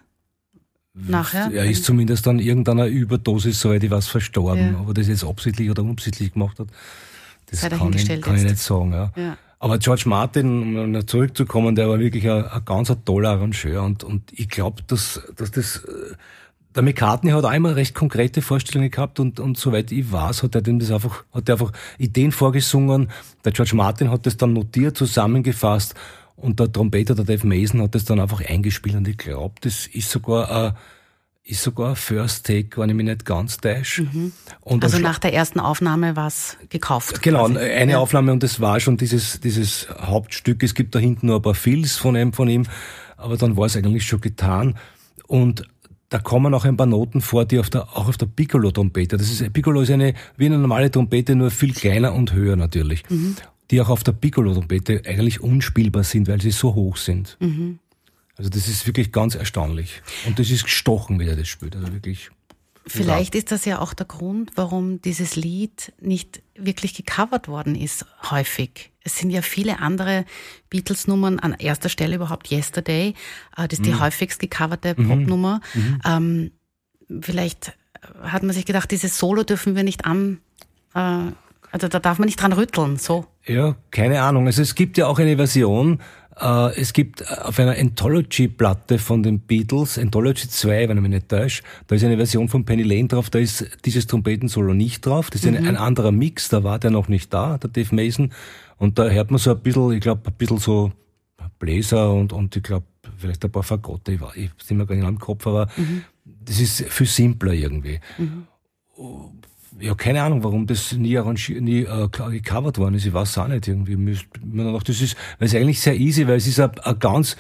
Nachher? 0.94 1.52
Er 1.54 1.66
ist 1.66 1.86
zumindest 1.86 2.28
an 2.28 2.40
irgendeiner 2.40 2.88
Überdosis, 2.88 3.62
soweit 3.62 3.84
ich 3.84 3.92
weiß, 3.92 4.08
verstorben. 4.08 4.74
Ja. 4.74 4.80
Aber 4.80 4.94
das 4.94 5.08
jetzt 5.08 5.24
absichtlich 5.24 5.70
oder 5.70 5.84
unabsichtlich 5.84 6.34
gemacht 6.34 6.60
hat, 6.60 6.68
das 7.50 7.62
kann, 7.62 7.94
ich, 7.94 8.22
kann 8.22 8.36
ich, 8.36 8.44
nicht 8.44 8.58
sagen. 8.58 8.92
Ja. 8.92 9.12
ja. 9.16 9.38
Aber 9.60 9.78
George 9.78 10.04
Martin, 10.08 10.78
um 10.78 11.08
zurückzukommen, 11.08 11.76
der 11.76 11.88
war 11.88 12.00
wirklich 12.00 12.30
ein, 12.30 12.46
ein 12.46 12.66
ganz 12.66 12.92
toller 13.06 13.30
Arrangeur 13.30 13.84
und, 13.84 14.04
und 14.04 14.24
ich 14.32 14.50
glaube, 14.50 14.82
dass, 14.88 15.22
dass 15.36 15.52
das 15.52 15.86
äh, 15.86 16.16
der 16.76 16.84
McCartney 16.84 17.32
hat 17.32 17.56
immer 17.56 17.76
recht 17.76 17.94
konkrete 17.94 18.42
Vorstellungen 18.42 18.92
gehabt 18.92 19.20
und, 19.20 19.40
und 19.40 19.58
soweit 19.58 19.92
ich 19.92 20.12
weiß, 20.12 20.44
hat 20.44 20.56
er 20.56 20.62
dem 20.62 20.80
das 20.80 20.92
einfach, 20.92 21.26
hat 21.34 21.50
er 21.50 21.56
einfach 21.56 21.72
Ideen 21.98 22.32
vorgesungen. 22.32 23.10
Der 23.44 23.52
George 23.52 23.76
Martin 23.76 24.10
hat 24.10 24.26
das 24.26 24.38
dann 24.38 24.54
notiert, 24.54 24.98
zusammengefasst 24.98 25.96
und 26.36 26.60
der 26.60 26.72
Trompeter, 26.72 27.16
der 27.16 27.26
Dave 27.26 27.46
Mason, 27.46 27.82
hat 27.82 27.96
das 27.96 28.06
dann 28.06 28.20
einfach 28.20 28.42
eingespielt 28.48 28.96
und 28.96 29.08
ich 29.08 29.18
glaube, 29.18 29.56
das 29.62 29.88
ist 29.88 30.10
sogar 30.10 30.50
ein, 30.50 30.74
ist 31.44 31.64
sogar 31.64 31.90
ein 31.90 31.96
First 31.96 32.46
Take, 32.46 32.80
wenn 32.80 32.90
ich 32.90 32.96
mich 32.96 33.06
nicht 33.06 33.26
ganz 33.26 33.58
täusche. 33.58 34.04
Mhm. 34.04 34.32
also 34.82 35.00
nach 35.00 35.20
der 35.20 35.34
ersten 35.34 35.60
Aufnahme 35.60 36.16
war 36.16 36.28
es 36.28 36.58
gekauft. 36.70 37.22
Genau, 37.22 37.48
quasi. 37.48 37.60
eine 37.60 37.94
ja. 37.94 37.98
Aufnahme 37.98 38.32
und 38.32 38.44
das 38.44 38.62
war 38.62 38.80
schon 38.80 38.96
dieses, 38.96 39.40
dieses 39.42 39.88
Hauptstück. 39.90 40.64
Es 40.64 40.74
gibt 40.74 40.96
da 40.96 41.00
hinten 41.00 41.28
nur 41.28 41.38
ein 41.38 41.42
paar 41.42 41.56
Fills 41.56 41.98
von 41.98 42.16
ihm, 42.16 42.32
von 42.32 42.48
ihm, 42.48 42.66
aber 43.18 43.38
dann 43.38 43.58
war 43.58 43.66
es 43.66 43.76
eigentlich 43.76 44.06
schon 44.06 44.22
getan. 44.22 44.78
Und 45.28 45.66
da 46.12 46.20
kommen 46.20 46.54
auch 46.54 46.66
ein 46.66 46.76
paar 46.76 46.88
Noten 46.88 47.22
vor, 47.22 47.46
die 47.46 47.58
auf 47.58 47.70
der, 47.70 47.84
auch 47.84 48.10
auf 48.10 48.18
der 48.18 48.26
Piccolo-Trompete, 48.26 49.16
das 49.16 49.32
ist, 49.32 49.54
Piccolo 49.54 49.82
ist 49.82 49.92
eine, 49.92 50.14
wie 50.36 50.46
eine 50.46 50.58
normale 50.58 50.92
Trompete, 50.92 51.36
nur 51.36 51.52
viel 51.52 51.74
kleiner 51.74 52.14
und 52.14 52.34
höher 52.34 52.58
natürlich, 52.58 53.10
mhm. 53.10 53.38
die 53.72 53.80
auch 53.80 53.88
auf 53.88 54.04
der 54.04 54.12
Piccolo-Trompete 54.12 55.04
eigentlich 55.06 55.40
unspielbar 55.40 56.04
sind, 56.04 56.28
weil 56.28 56.42
sie 56.42 56.52
so 56.52 56.76
hoch 56.76 56.98
sind. 56.98 57.38
Mhm. 57.40 57.80
Also 58.36 58.50
das 58.50 58.68
ist 58.68 58.86
wirklich 58.86 59.14
ganz 59.14 59.36
erstaunlich. 59.36 60.02
Und 60.28 60.38
das 60.38 60.52
ist 60.52 60.66
gestochen, 60.66 61.18
wie 61.22 61.28
er 61.28 61.38
das 61.38 61.48
spielt, 61.48 61.78
also 61.78 61.94
wirklich. 61.94 62.30
Vielleicht 62.86 63.34
ist 63.34 63.50
das 63.54 63.64
ja 63.64 63.80
auch 63.80 63.94
der 63.94 64.06
Grund, 64.06 64.52
warum 64.56 65.02
dieses 65.02 65.38
Lied 65.38 65.94
nicht 66.02 66.42
wirklich 66.66 66.94
gecovert 66.94 67.48
worden 67.48 67.76
ist, 67.76 68.06
häufig. 68.30 68.92
Es 69.04 69.18
sind 69.18 69.32
ja 69.32 69.42
viele 69.42 69.80
andere 69.80 70.26
Beatles-Nummern, 70.70 71.40
an 71.40 71.54
erster 71.54 71.90
Stelle 71.90 72.16
überhaupt 72.16 72.52
Yesterday, 72.52 73.16
äh, 73.58 73.68
das 73.68 73.80
ist 73.80 73.86
die 73.86 73.92
mhm. 73.92 74.02
häufigst 74.02 74.40
gecoverte 74.40 74.96
mhm. 74.98 75.08
Popnummer. 75.08 75.62
Mhm. 75.74 76.02
Ähm, 76.06 76.52
vielleicht 77.22 77.74
hat 78.22 78.44
man 78.44 78.54
sich 78.54 78.66
gedacht, 78.66 78.92
dieses 78.92 79.18
Solo 79.18 79.44
dürfen 79.44 79.76
wir 79.76 79.84
nicht 79.84 80.06
an, 80.06 80.40
äh, 80.94 81.32
also 81.72 81.88
da 81.88 82.00
darf 82.00 82.20
man 82.20 82.26
nicht 82.26 82.42
dran 82.42 82.54
rütteln, 82.54 82.98
so. 82.98 83.26
Ja, 83.46 83.76
keine 83.90 84.22
Ahnung. 84.22 84.46
Also 84.46 84.62
es 84.62 84.76
gibt 84.76 84.98
ja 84.98 85.08
auch 85.08 85.20
eine 85.20 85.38
Version, 85.38 86.00
äh, 86.00 86.02
es 86.76 86.94
gibt 86.94 87.22
äh, 87.22 87.26
auf 87.26 87.60
einer 87.60 87.78
Anthology-Platte 87.78 88.98
von 88.98 89.24
den 89.24 89.40
Beatles, 89.40 89.98
Anthology 89.98 90.48
2, 90.48 90.90
wenn 90.90 90.98
ich 90.98 91.02
mich 91.04 91.12
nicht 91.12 91.30
täusche, 91.30 91.64
da 91.88 91.96
ist 91.96 92.04
eine 92.04 92.18
Version 92.18 92.50
von 92.50 92.66
Penny 92.66 92.84
Lane 92.84 93.08
drauf, 93.08 93.30
da 93.30 93.40
ist 93.40 93.66
dieses 93.86 94.08
Trompetensolo 94.08 94.74
nicht 94.74 95.06
drauf. 95.06 95.30
Das 95.30 95.44
ist 95.44 95.52
mhm. 95.52 95.58
ein, 95.58 95.68
ein, 95.68 95.78
anderer 95.78 96.12
Mix, 96.12 96.50
da 96.50 96.64
war 96.64 96.80
der 96.80 96.92
noch 96.92 97.08
nicht 97.08 97.34
da, 97.34 97.58
der 97.58 97.70
Dave 97.70 97.94
Mason. 97.96 98.32
Und 98.78 98.98
da 98.98 99.10
hört 99.10 99.32
man 99.32 99.40
so 99.40 99.52
ein 99.52 99.60
bisschen, 99.60 99.92
ich 99.94 100.02
glaube, 100.02 100.22
ein 100.26 100.34
bisschen 100.34 100.58
so 100.58 100.92
Bläser 101.60 102.12
und, 102.12 102.34
und 102.34 102.56
ich 102.56 102.64
glaube, 102.64 102.86
vielleicht 103.18 103.44
ein 103.46 103.52
paar 103.52 103.64
Fagotte, 103.64 104.14
ich, 104.14 104.22
ich 104.36 104.68
bin 104.68 104.78
mir 104.78 104.86
gar 104.86 104.96
nicht 104.96 105.06
am 105.06 105.20
Kopf, 105.20 105.46
aber 105.46 105.68
mhm. 105.78 106.04
das 106.26 106.60
ist 106.60 106.84
viel 106.90 107.08
simpler 107.08 107.54
irgendwie. 107.54 108.00
Mhm 108.18 108.48
ja, 109.82 109.96
keine 109.96 110.22
Ahnung, 110.22 110.44
warum 110.44 110.68
das 110.68 110.94
nie, 110.94 111.20
nie 111.60 111.82
äh, 111.82 112.08
gecovert 112.10 112.78
worden 112.78 112.96
ist. 112.96 113.06
Ich 113.06 113.14
weiß 113.14 113.38
auch 113.40 113.48
nicht 113.48 113.68
irgendwie. 113.68 114.18
Das 114.86 115.02
ist, 115.02 115.16
weil 115.40 115.48
es 115.48 115.56
eigentlich 115.56 115.80
sehr 115.80 115.96
easy, 115.96 116.28
weil 116.28 116.38
es 116.38 116.48
ist 116.48 116.60
ein, 116.60 116.72
ein 116.80 117.00
ganz, 117.00 117.36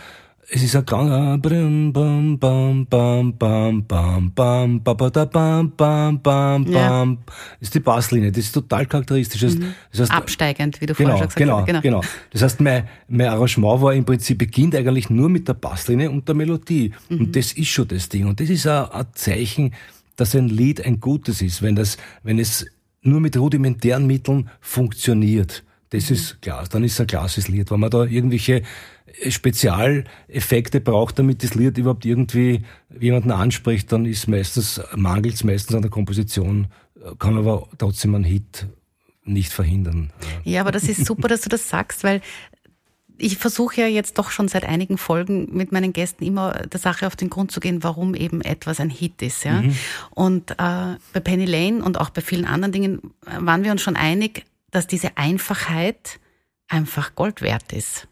es 0.49 0.63
ist 0.63 0.75
ein 0.75 0.85
ganz, 0.85 1.41
bam, 1.41 1.93
bam, 1.93 2.39
bam, 2.39 2.87
bam, 2.87 3.37
bam, 3.37 4.33
bam, 4.33 4.33
bam, 4.33 4.81
bam, 4.83 5.71
bam, 5.71 6.21
bam, 6.21 6.65
bam, 6.65 7.17
ist 7.59 7.73
die 7.73 7.79
Basslinie. 7.79 8.31
Das 8.31 8.45
ist 8.45 8.51
total 8.51 8.85
charakteristisch. 8.85 9.41
Das, 9.41 9.55
mhm. 9.55 9.73
das 9.91 10.01
heißt, 10.01 10.11
Absteigend, 10.11 10.81
wie 10.81 10.87
du 10.87 10.93
genau, 10.93 11.11
vorher 11.11 11.27
gesagt 11.27 11.37
genau, 11.37 11.59
hast. 11.59 11.67
Genau, 11.67 11.81
genau. 11.81 12.01
Das 12.31 12.41
heißt, 12.41 12.59
mein, 12.59 12.87
mein 13.07 13.27
Arrangement 13.27 13.81
war 13.81 13.93
im 13.93 14.03
Prinzip, 14.03 14.39
beginnt 14.39 14.75
eigentlich 14.75 15.09
nur 15.09 15.29
mit 15.29 15.47
der 15.47 15.53
Basslinie 15.53 16.09
und 16.09 16.27
der 16.27 16.35
Melodie. 16.35 16.91
Mhm. 17.09 17.19
Und 17.19 17.35
das 17.35 17.53
ist 17.53 17.69
schon 17.69 17.87
das 17.87 18.09
Ding. 18.09 18.27
Und 18.27 18.39
das 18.39 18.49
ist 18.49 18.67
ein, 18.67 18.89
ein 18.89 19.05
Zeichen, 19.13 19.71
dass 20.21 20.35
ein 20.35 20.49
Lied 20.49 20.85
ein 20.85 20.99
gutes 20.99 21.41
ist, 21.41 21.63
wenn 21.63 21.75
das, 21.75 21.97
wenn 22.21 22.37
es 22.37 22.67
nur 23.01 23.19
mit 23.19 23.35
rudimentären 23.35 24.05
Mitteln 24.05 24.51
funktioniert. 24.59 25.63
Das 25.89 26.11
mhm. 26.11 26.15
ist 26.15 26.41
klar, 26.43 26.63
dann 26.69 26.83
ist 26.83 26.93
es 26.93 27.01
ein 27.01 27.07
klassisches 27.07 27.47
Lied. 27.47 27.71
Wenn 27.71 27.79
man 27.79 27.89
da 27.89 28.03
irgendwelche 28.03 28.61
Spezialeffekte 29.27 30.79
braucht, 30.79 31.17
damit 31.17 31.43
das 31.43 31.55
Lied 31.55 31.79
überhaupt 31.79 32.05
irgendwie 32.05 32.61
jemanden 32.99 33.31
anspricht, 33.31 33.91
dann 33.91 34.05
ist 34.05 34.27
meistens, 34.27 34.79
mangelt 34.95 35.33
es 35.33 35.43
meistens 35.43 35.75
an 35.75 35.81
der 35.81 35.89
Komposition, 35.89 36.67
kann 37.17 37.35
aber 37.35 37.67
trotzdem 37.79 38.13
ein 38.13 38.23
Hit 38.23 38.67
nicht 39.23 39.51
verhindern. 39.51 40.13
Ja, 40.43 40.61
aber 40.61 40.71
das 40.71 40.83
ist 40.83 41.03
super, 41.03 41.29
dass 41.29 41.41
du 41.41 41.49
das 41.49 41.67
sagst, 41.67 42.03
weil 42.03 42.21
ich 43.21 43.37
versuche 43.37 43.81
ja 43.81 43.87
jetzt 43.87 44.17
doch 44.17 44.31
schon 44.31 44.47
seit 44.47 44.65
einigen 44.65 44.97
Folgen 44.97 45.55
mit 45.55 45.71
meinen 45.71 45.93
Gästen 45.93 46.23
immer 46.23 46.53
der 46.67 46.79
Sache 46.79 47.07
auf 47.07 47.15
den 47.15 47.29
Grund 47.29 47.51
zu 47.51 47.59
gehen, 47.59 47.83
warum 47.83 48.15
eben 48.15 48.41
etwas 48.41 48.79
ein 48.79 48.89
Hit 48.89 49.21
ist. 49.21 49.43
Ja? 49.43 49.61
Mhm. 49.61 49.75
Und 50.11 50.51
äh, 50.51 50.55
bei 51.13 51.19
Penny 51.23 51.45
Lane 51.45 51.83
und 51.83 51.99
auch 51.99 52.09
bei 52.09 52.21
vielen 52.21 52.45
anderen 52.45 52.71
Dingen 52.71 53.13
waren 53.39 53.63
wir 53.63 53.71
uns 53.71 53.81
schon 53.81 53.95
einig, 53.95 54.45
dass 54.71 54.87
diese 54.87 55.17
Einfachheit 55.17 56.19
einfach 56.67 57.15
Gold 57.15 57.41
wert 57.41 57.73
ist. 57.73 58.07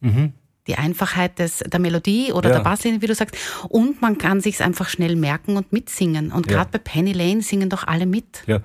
Mhm. 0.00 0.32
Die 0.66 0.76
Einfachheit 0.76 1.38
des, 1.40 1.58
der 1.58 1.78
Melodie 1.80 2.32
oder 2.32 2.48
Ja. 2.48 2.56
der 2.56 2.62
Basslinie, 2.62 3.02
wie 3.02 3.06
du 3.06 3.14
sagst. 3.14 3.36
Und 3.68 4.00
man 4.00 4.16
kann 4.16 4.40
sich's 4.40 4.60
einfach 4.62 4.88
schnell 4.88 5.14
merken 5.16 5.56
und 5.56 5.72
mitsingen. 5.72 6.32
Und 6.32 6.46
Ja. 6.50 6.56
gerade 6.56 6.70
bei 6.72 6.78
Penny 6.78 7.12
Lane 7.12 7.42
singen 7.42 7.68
doch 7.68 7.86
alle 7.86 8.06
mit. 8.06 8.42
Ja, 8.46 8.60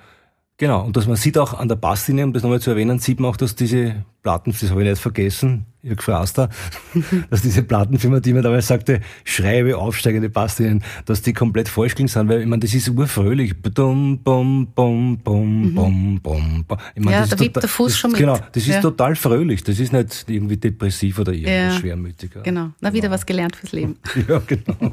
genau. 0.56 0.84
Und 0.84 0.96
dass 0.96 1.06
man 1.06 1.16
sieht 1.16 1.36
auch 1.36 1.52
an 1.52 1.68
der 1.68 1.76
Basslinie, 1.76 2.24
um 2.24 2.32
das 2.32 2.42
nochmal 2.42 2.60
zu 2.60 2.70
erwähnen, 2.70 3.00
sieht 3.00 3.20
man 3.20 3.30
auch, 3.30 3.36
dass 3.36 3.54
diese 3.54 4.04
Platten, 4.22 4.52
das 4.58 4.70
habe 4.70 4.82
ich 4.82 4.88
nicht 4.88 5.02
vergessen, 5.02 5.66
Jörg 5.82 6.02
Fraster, 6.02 6.50
dass 7.30 7.40
diese 7.42 7.62
Plattenfirma, 7.62 8.20
die 8.20 8.34
mir 8.34 8.42
damals 8.42 8.66
sagte, 8.66 9.00
schreibe 9.24 9.78
aufsteigende 9.78 10.28
Basslinien, 10.28 10.82
dass 11.06 11.22
die 11.22 11.32
komplett 11.32 11.68
falsch 11.68 11.94
klingen 11.94 12.08
sind, 12.08 12.28
weil 12.28 12.40
ich 12.42 12.46
meine, 12.46 12.60
das 12.60 12.74
ist 12.74 12.88
urfröhlich. 12.90 13.54
Bum, 13.62 14.18
bum, 14.18 14.66
bum, 14.74 15.18
bum, 15.18 15.74
bum, 15.74 16.20
bum, 16.22 16.64
bum. 16.66 16.78
Ich 16.94 17.02
meine, 17.02 17.16
Ja, 17.16 17.26
da 17.26 17.38
wippt 17.40 17.56
der 17.56 17.68
Fuß 17.68 17.92
das, 17.92 17.98
schon 17.98 18.10
mit. 18.10 18.20
Genau, 18.20 18.36
das 18.52 18.62
ist 18.62 18.68
Ja. 18.68 18.80
total 18.82 19.16
fröhlich. 19.16 19.64
Das 19.64 19.78
ist 19.80 19.92
nicht 19.92 20.26
irgendwie 20.28 20.58
depressiv 20.58 21.18
oder 21.18 21.32
irgendwas 21.32 21.74
Ja. 21.74 21.80
schwermütig. 21.80 22.30
ja. 22.34 22.42
Genau. 22.42 22.70
Na, 22.80 22.92
wieder 22.92 23.10
was 23.10 23.24
gelernt 23.24 23.56
fürs 23.56 23.72
Leben. 23.72 23.96
Ja, 24.28 24.40
genau. 24.46 24.90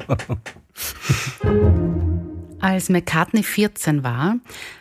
Als 2.60 2.90
McCartney 2.90 3.44
14 3.44 4.04
war, 4.04 4.38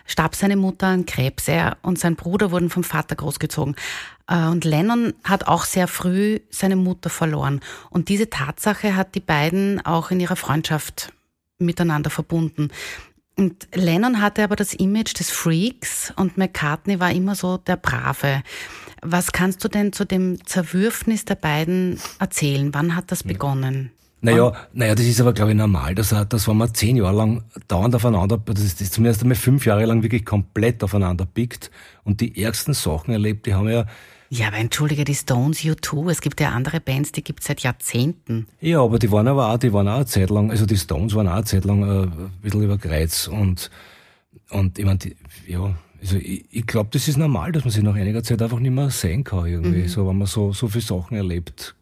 starb 0.07 0.35
seine 0.35 0.57
Mutter 0.57 0.87
an 0.87 1.05
Krebs. 1.05 1.47
Er 1.47 1.77
und 1.83 1.99
sein 1.99 2.17
Bruder 2.17 2.51
wurden 2.51 2.71
vom 2.71 2.85
Vater 2.85 3.17
großgezogen. 3.17 3.77
Äh, 4.29 4.47
Und 4.47 4.65
Lennon 4.65 5.13
hat 5.25 5.47
auch 5.47 5.65
sehr 5.65 5.87
früh 5.87 6.41
seine 6.51 6.77
Mutter 6.77 7.11
verloren. 7.11 7.61
Und 7.91 8.09
diese 8.09 8.31
Tatsache 8.31 8.97
hat 8.97 9.15
die 9.15 9.21
beiden 9.21 9.85
auch 9.85 10.11
in 10.11 10.21
ihrer 10.21 10.37
Freundschaft 10.37 11.13
miteinander 11.59 12.11
verbunden. 12.11 12.71
Und 13.39 13.69
Lennon 13.75 14.23
hatte 14.23 14.43
aber 14.43 14.57
das 14.57 14.73
Image 14.73 15.19
des 15.19 15.31
Freaks 15.31 16.13
und 16.17 16.39
McCartney 16.39 16.99
war 16.99 17.11
immer 17.11 17.35
so 17.35 17.59
der 17.59 17.77
Brave. 17.77 18.43
Was 19.03 19.33
kannst 19.33 19.63
du 19.63 19.69
denn 19.69 19.93
zu 19.93 20.07
dem 20.07 20.45
Zerwürfnis 20.47 21.27
der 21.27 21.35
beiden 21.35 22.01
erzählen? 22.19 22.73
Wann 22.73 22.97
hat 22.97 23.13
das 23.13 23.23
begonnen? 23.23 23.93
Naja, 24.27 24.53
naja, 24.73 24.95
das 24.95 25.07
ist 25.07 25.21
aber, 25.21 25.33
glaube 25.33 25.53
ich, 25.53 25.57
normal, 25.57 25.95
dass, 25.95 26.15
dass 26.29 26.49
wenn 26.49 26.57
man 26.57 26.75
zehn 26.75 26.97
Jahre 26.97 27.17
lang 27.17 27.45
dauernd 27.69 27.95
aufeinander, 27.95 28.39
das 28.39 28.61
ist, 28.61 28.81
das 28.81 28.89
ist 28.89 28.95
zumindest 28.95 29.23
einmal 29.23 29.37
fünf 29.37 29.65
Jahre 29.67 29.85
lang 29.85 30.03
wirklich 30.03 30.25
komplett 30.25 30.83
aufeinander 30.83 31.27
pickt 31.27 31.71
und 32.03 32.21
die 32.21 32.43
ärgsten 32.43 32.75
Sachen 32.75 33.13
erlebt, 33.13 33.47
die 33.47 33.55
haben 33.55 33.69
ja, 33.69 33.87
Ja, 34.29 34.49
aber 34.49 34.57
entschuldige, 34.57 35.05
die 35.05 35.15
Stones, 35.15 35.61
U2, 35.61 36.11
es 36.11 36.21
gibt 36.21 36.41
ja 36.41 36.51
andere 36.51 36.81
Bands, 36.81 37.13
die 37.13 37.23
gibt 37.23 37.41
es 37.41 37.47
seit 37.47 37.61
Jahrzehnten. 37.61 38.49
ja, 38.61 38.81
aber 38.83 38.99
die 38.99 39.13
waren 39.13 39.29
aber 39.29 39.53
auch, 39.53 39.59
die 39.59 39.73
waren 39.73 39.87
auch 39.87 39.97
eine 39.97 40.07
Zeit 40.07 40.31
lang, 40.31 40.51
also 40.51 40.67
die 40.67 40.77
Stones 40.77 41.15
waren 41.15 41.29
auch 41.29 41.35
eine 41.35 41.45
Zeit 41.45 41.65
lang 41.65 41.83
äh, 41.83 42.03
ein 42.07 42.33
bisschen 42.43 42.63
über 42.63 42.79
Kreuz 42.79 43.29
und, 43.29 43.71
und 44.51 44.79
ich 44.79 44.85
meine, 44.85 44.99
ja, 45.47 45.77
also 46.01 46.17
ich, 46.17 46.47
ich 46.51 46.67
glaube, 46.67 46.91
das 46.93 47.07
ist 47.07 47.17
normal, 47.17 47.53
dass 47.53 47.65
man 47.65 47.71
sich 47.71 47.83
nach 47.85 47.95
einiger 47.95 48.25
Zeit 48.25 48.43
einfach 48.43 48.59
nicht 48.59 48.73
mehr 48.73 48.91
sehen 48.91 49.23
kann 49.23 49.47
irgendwie, 49.47 49.87
so, 49.87 50.09
wenn 50.09 50.19
man 50.19 50.27
so, 50.27 50.53
so 50.53 50.67
viele 50.67 50.83
Sachen 50.83 51.17
erlebt 51.17 51.77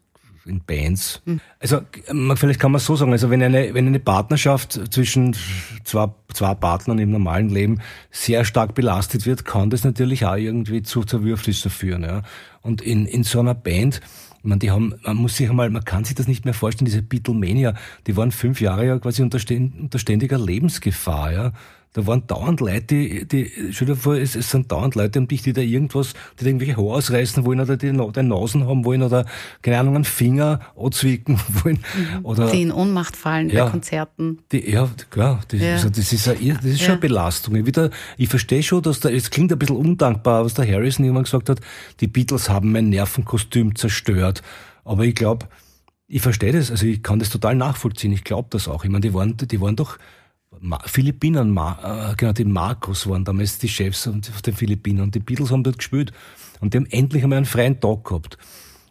in 0.45 0.61
Bands. 0.61 1.21
Also 1.59 1.81
man- 2.11 2.37
vielleicht 2.37 2.59
kann 2.59 2.71
man 2.71 2.79
so 2.79 2.95
sagen, 2.95 3.11
also 3.11 3.29
wenn 3.29 3.41
eine, 3.41 3.73
wenn 3.73 3.87
eine 3.87 3.99
Partnerschaft 3.99 4.79
zwischen 4.93 5.35
zwei, 5.83 6.07
zwei 6.33 6.53
Partnern 6.55 6.99
im 6.99 7.11
normalen 7.11 7.49
Leben 7.49 7.79
sehr 8.11 8.45
stark 8.45 8.75
belastet 8.75 9.25
wird, 9.25 9.45
kann 9.45 9.69
das 9.69 9.83
natürlich 9.83 10.25
auch 10.25 10.35
irgendwie 10.35 10.83
zu 10.83 11.03
Zerwürfnissen 11.03 11.71
führen. 11.71 12.03
Ja. 12.03 12.21
Und 12.61 12.81
in, 12.81 13.05
in 13.05 13.23
so 13.23 13.39
einer 13.39 13.55
Band, 13.55 14.01
meine, 14.45 14.59
die 14.59 14.71
haben, 14.71 14.93
man 15.03 15.17
muss 15.17 15.37
sich 15.37 15.49
einmal, 15.49 15.69
man 15.69 15.83
kann 15.83 16.03
sich 16.03 16.15
das 16.15 16.27
nicht 16.27 16.45
mehr 16.45 16.53
vorstellen, 16.53 16.85
diese 16.85 17.01
Beatlemania, 17.01 17.73
die 18.07 18.15
waren 18.15 18.31
fünf 18.31 18.61
Jahre 18.61 18.85
ja 18.85 18.99
quasi 18.99 19.21
unter 19.23 19.39
ständiger 19.39 20.37
Lebensgefahr, 20.37 21.31
ja. 21.33 21.51
Da 21.95 22.05
waren 22.07 22.27
dauernd 22.27 22.59
Leute, 22.59 22.81
die, 22.87 23.25
die, 23.25 23.49
stell 23.71 23.87
dir 23.87 23.95
vor, 23.95 24.15
es, 24.15 24.35
es 24.35 24.51
sind 24.51 24.69
dauernd 24.69 24.95
Leute 24.95 25.17
um 25.17 25.29
dich, 25.29 25.43
die 25.43 25.53
da 25.53 25.61
irgendwas, 25.61 26.13
die 26.37 26.43
da 26.43 26.47
irgendwelche 26.49 26.75
Haare 26.75 26.87
ausreißen 26.95 27.45
wollen 27.45 27.61
oder 27.61 27.77
die 27.77 27.87
den 27.93 28.27
Nasen 28.27 28.67
haben 28.67 28.83
wollen 28.83 29.01
oder, 29.01 29.25
keine 29.61 29.79
Ahnung, 29.79 29.95
einen 29.95 30.03
Finger 30.03 30.59
anzwicken 30.77 31.39
wollen 31.63 31.79
oder, 32.23 32.51
Die 32.51 32.63
in 32.63 32.73
Ohnmacht 32.73 33.15
fallen 33.15 33.49
Ja. 33.49 33.63
bei 33.63 33.71
Konzerten. 33.71 34.39
die, 34.51 34.69
ja, 34.69 34.89
klar, 35.09 35.39
das, 35.47 35.61
Ja. 35.61 35.71
also 35.75 35.87
das 35.89 36.11
ist, 36.11 36.27
eine, 36.27 36.55
das 36.55 36.65
ist 36.65 36.79
schon 36.79 36.87
Ja. 36.87 36.91
eine 36.95 36.99
Belastung. 36.99 37.55
Ich, 37.55 37.65
wieder, 37.65 37.89
ich 38.17 38.27
verstehe 38.27 38.61
schon, 38.61 38.81
dass 38.81 38.99
da, 38.99 39.09
es 39.09 39.29
klingt 39.29 39.53
ein 39.53 39.57
bisschen 39.57 39.77
undankbar, 39.77 40.43
was 40.43 40.53
der 40.53 40.67
Harrison 40.67 41.05
irgendwann 41.05 41.23
gesagt 41.23 41.47
hat, 41.47 41.61
die 42.01 42.07
Beatles 42.07 42.49
haben 42.49 42.73
mein 42.73 42.89
Nervenkostüm 42.89 43.73
zerstört. 43.75 44.43
Aber 44.83 45.05
ich 45.05 45.15
glaube, 45.15 45.47
ich 46.07 46.21
verstehe 46.21 46.51
das, 46.51 46.71
also 46.71 46.85
ich 46.85 47.01
kann 47.01 47.19
das 47.19 47.29
total 47.29 47.55
nachvollziehen, 47.55 48.11
ich 48.11 48.25
glaube 48.25 48.49
das 48.51 48.67
auch. 48.67 48.83
Ich 48.83 48.89
meine, 48.91 49.01
die 49.01 49.13
waren, 49.13 49.37
die 49.37 49.61
waren 49.61 49.77
doch 49.77 49.97
Philippinen, 50.85 51.51
Ma 51.51 52.11
äh, 52.11 52.15
genau, 52.15 52.33
die 52.33 52.45
Marcos 52.45 53.07
waren 53.07 53.23
damals 53.23 53.57
die 53.57 53.69
Chefs 53.69 54.07
auf 54.07 54.41
den 54.41 54.53
Philippinen 54.53 55.01
und 55.01 55.15
die 55.15 55.19
Beatles 55.19 55.51
haben 55.51 55.63
dort 55.63 55.77
gespielt 55.77 56.11
und 56.59 56.73
die 56.73 56.77
haben 56.77 56.87
endlich 56.87 57.23
einmal 57.23 57.37
einen 57.37 57.45
freien 57.45 57.79
Tag 57.79 58.03
gehabt. 58.03 58.37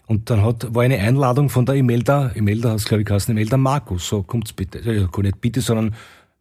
Und 0.07 0.29
dann 0.29 0.42
hat, 0.42 0.74
war 0.74 0.83
eine 0.83 0.98
Einladung 0.98 1.48
von 1.48 1.64
der 1.64 1.77
Imelda, 1.77 2.29
Imelda 2.35 2.70
hat 2.70 2.77
es 2.77 2.85
glaube 2.85 3.03
ich 3.03 3.07
geheißen, 3.07 3.33
Imelda 3.33 3.57
Marcos, 3.57 4.07
so 4.07 4.22
kommt's 4.22 4.53
bitte. 4.53 4.81
Ja, 4.81 5.07
gar 5.07 5.22
nicht 5.22 5.40
bitte, 5.40 5.61
sondern 5.61 5.94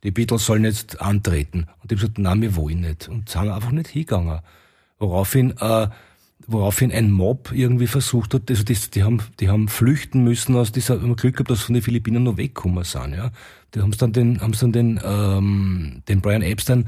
die 0.04 0.12
Beatles 0.12 0.46
sollen 0.46 0.66
jetzt 0.66 1.00
antreten. 1.02 1.68
Und 1.82 1.90
die 1.90 1.96
haben 1.96 2.02
gesagt, 2.02 2.18
nein, 2.18 2.42
wir 2.42 2.56
wollen 2.56 2.82
nicht. 2.82 3.08
Und 3.08 3.30
sind 3.30 3.50
einfach 3.50 3.72
nicht 3.72 3.88
hingegangen. 3.88 4.40
Woraufhin, 5.00 5.52
äh, 5.60 5.88
woraufhin 6.48 6.92
ein 6.92 7.12
Mob 7.12 7.52
irgendwie 7.54 7.88
versucht 7.88 8.34
hat, 8.34 8.50
also 8.50 8.64
das, 8.64 8.90
die 8.90 9.04
haben, 9.04 9.22
die 9.40 9.50
haben 9.50 9.68
flüchten 9.68 10.24
müssen 10.24 10.56
aus 10.56 10.72
dieser, 10.72 11.02
haben 11.02 11.16
Glück 11.16 11.36
gehabt, 11.36 11.50
dass 11.50 11.62
von 11.62 11.74
den 11.74 11.82
Philippinen 11.82 12.24
noch 12.24 12.38
weggekommen 12.38 12.84
sind, 12.84 13.16
ja. 13.16 13.32
Die 13.74 13.82
haben 13.82 13.92
dann 13.92 14.14
den, 14.14 14.42
haben 14.42 14.54
dann 14.60 14.72
den, 14.72 15.00
ähm, 15.04 16.04
den 16.08 16.22
Brian 16.22 16.44
Epstein, 16.44 16.86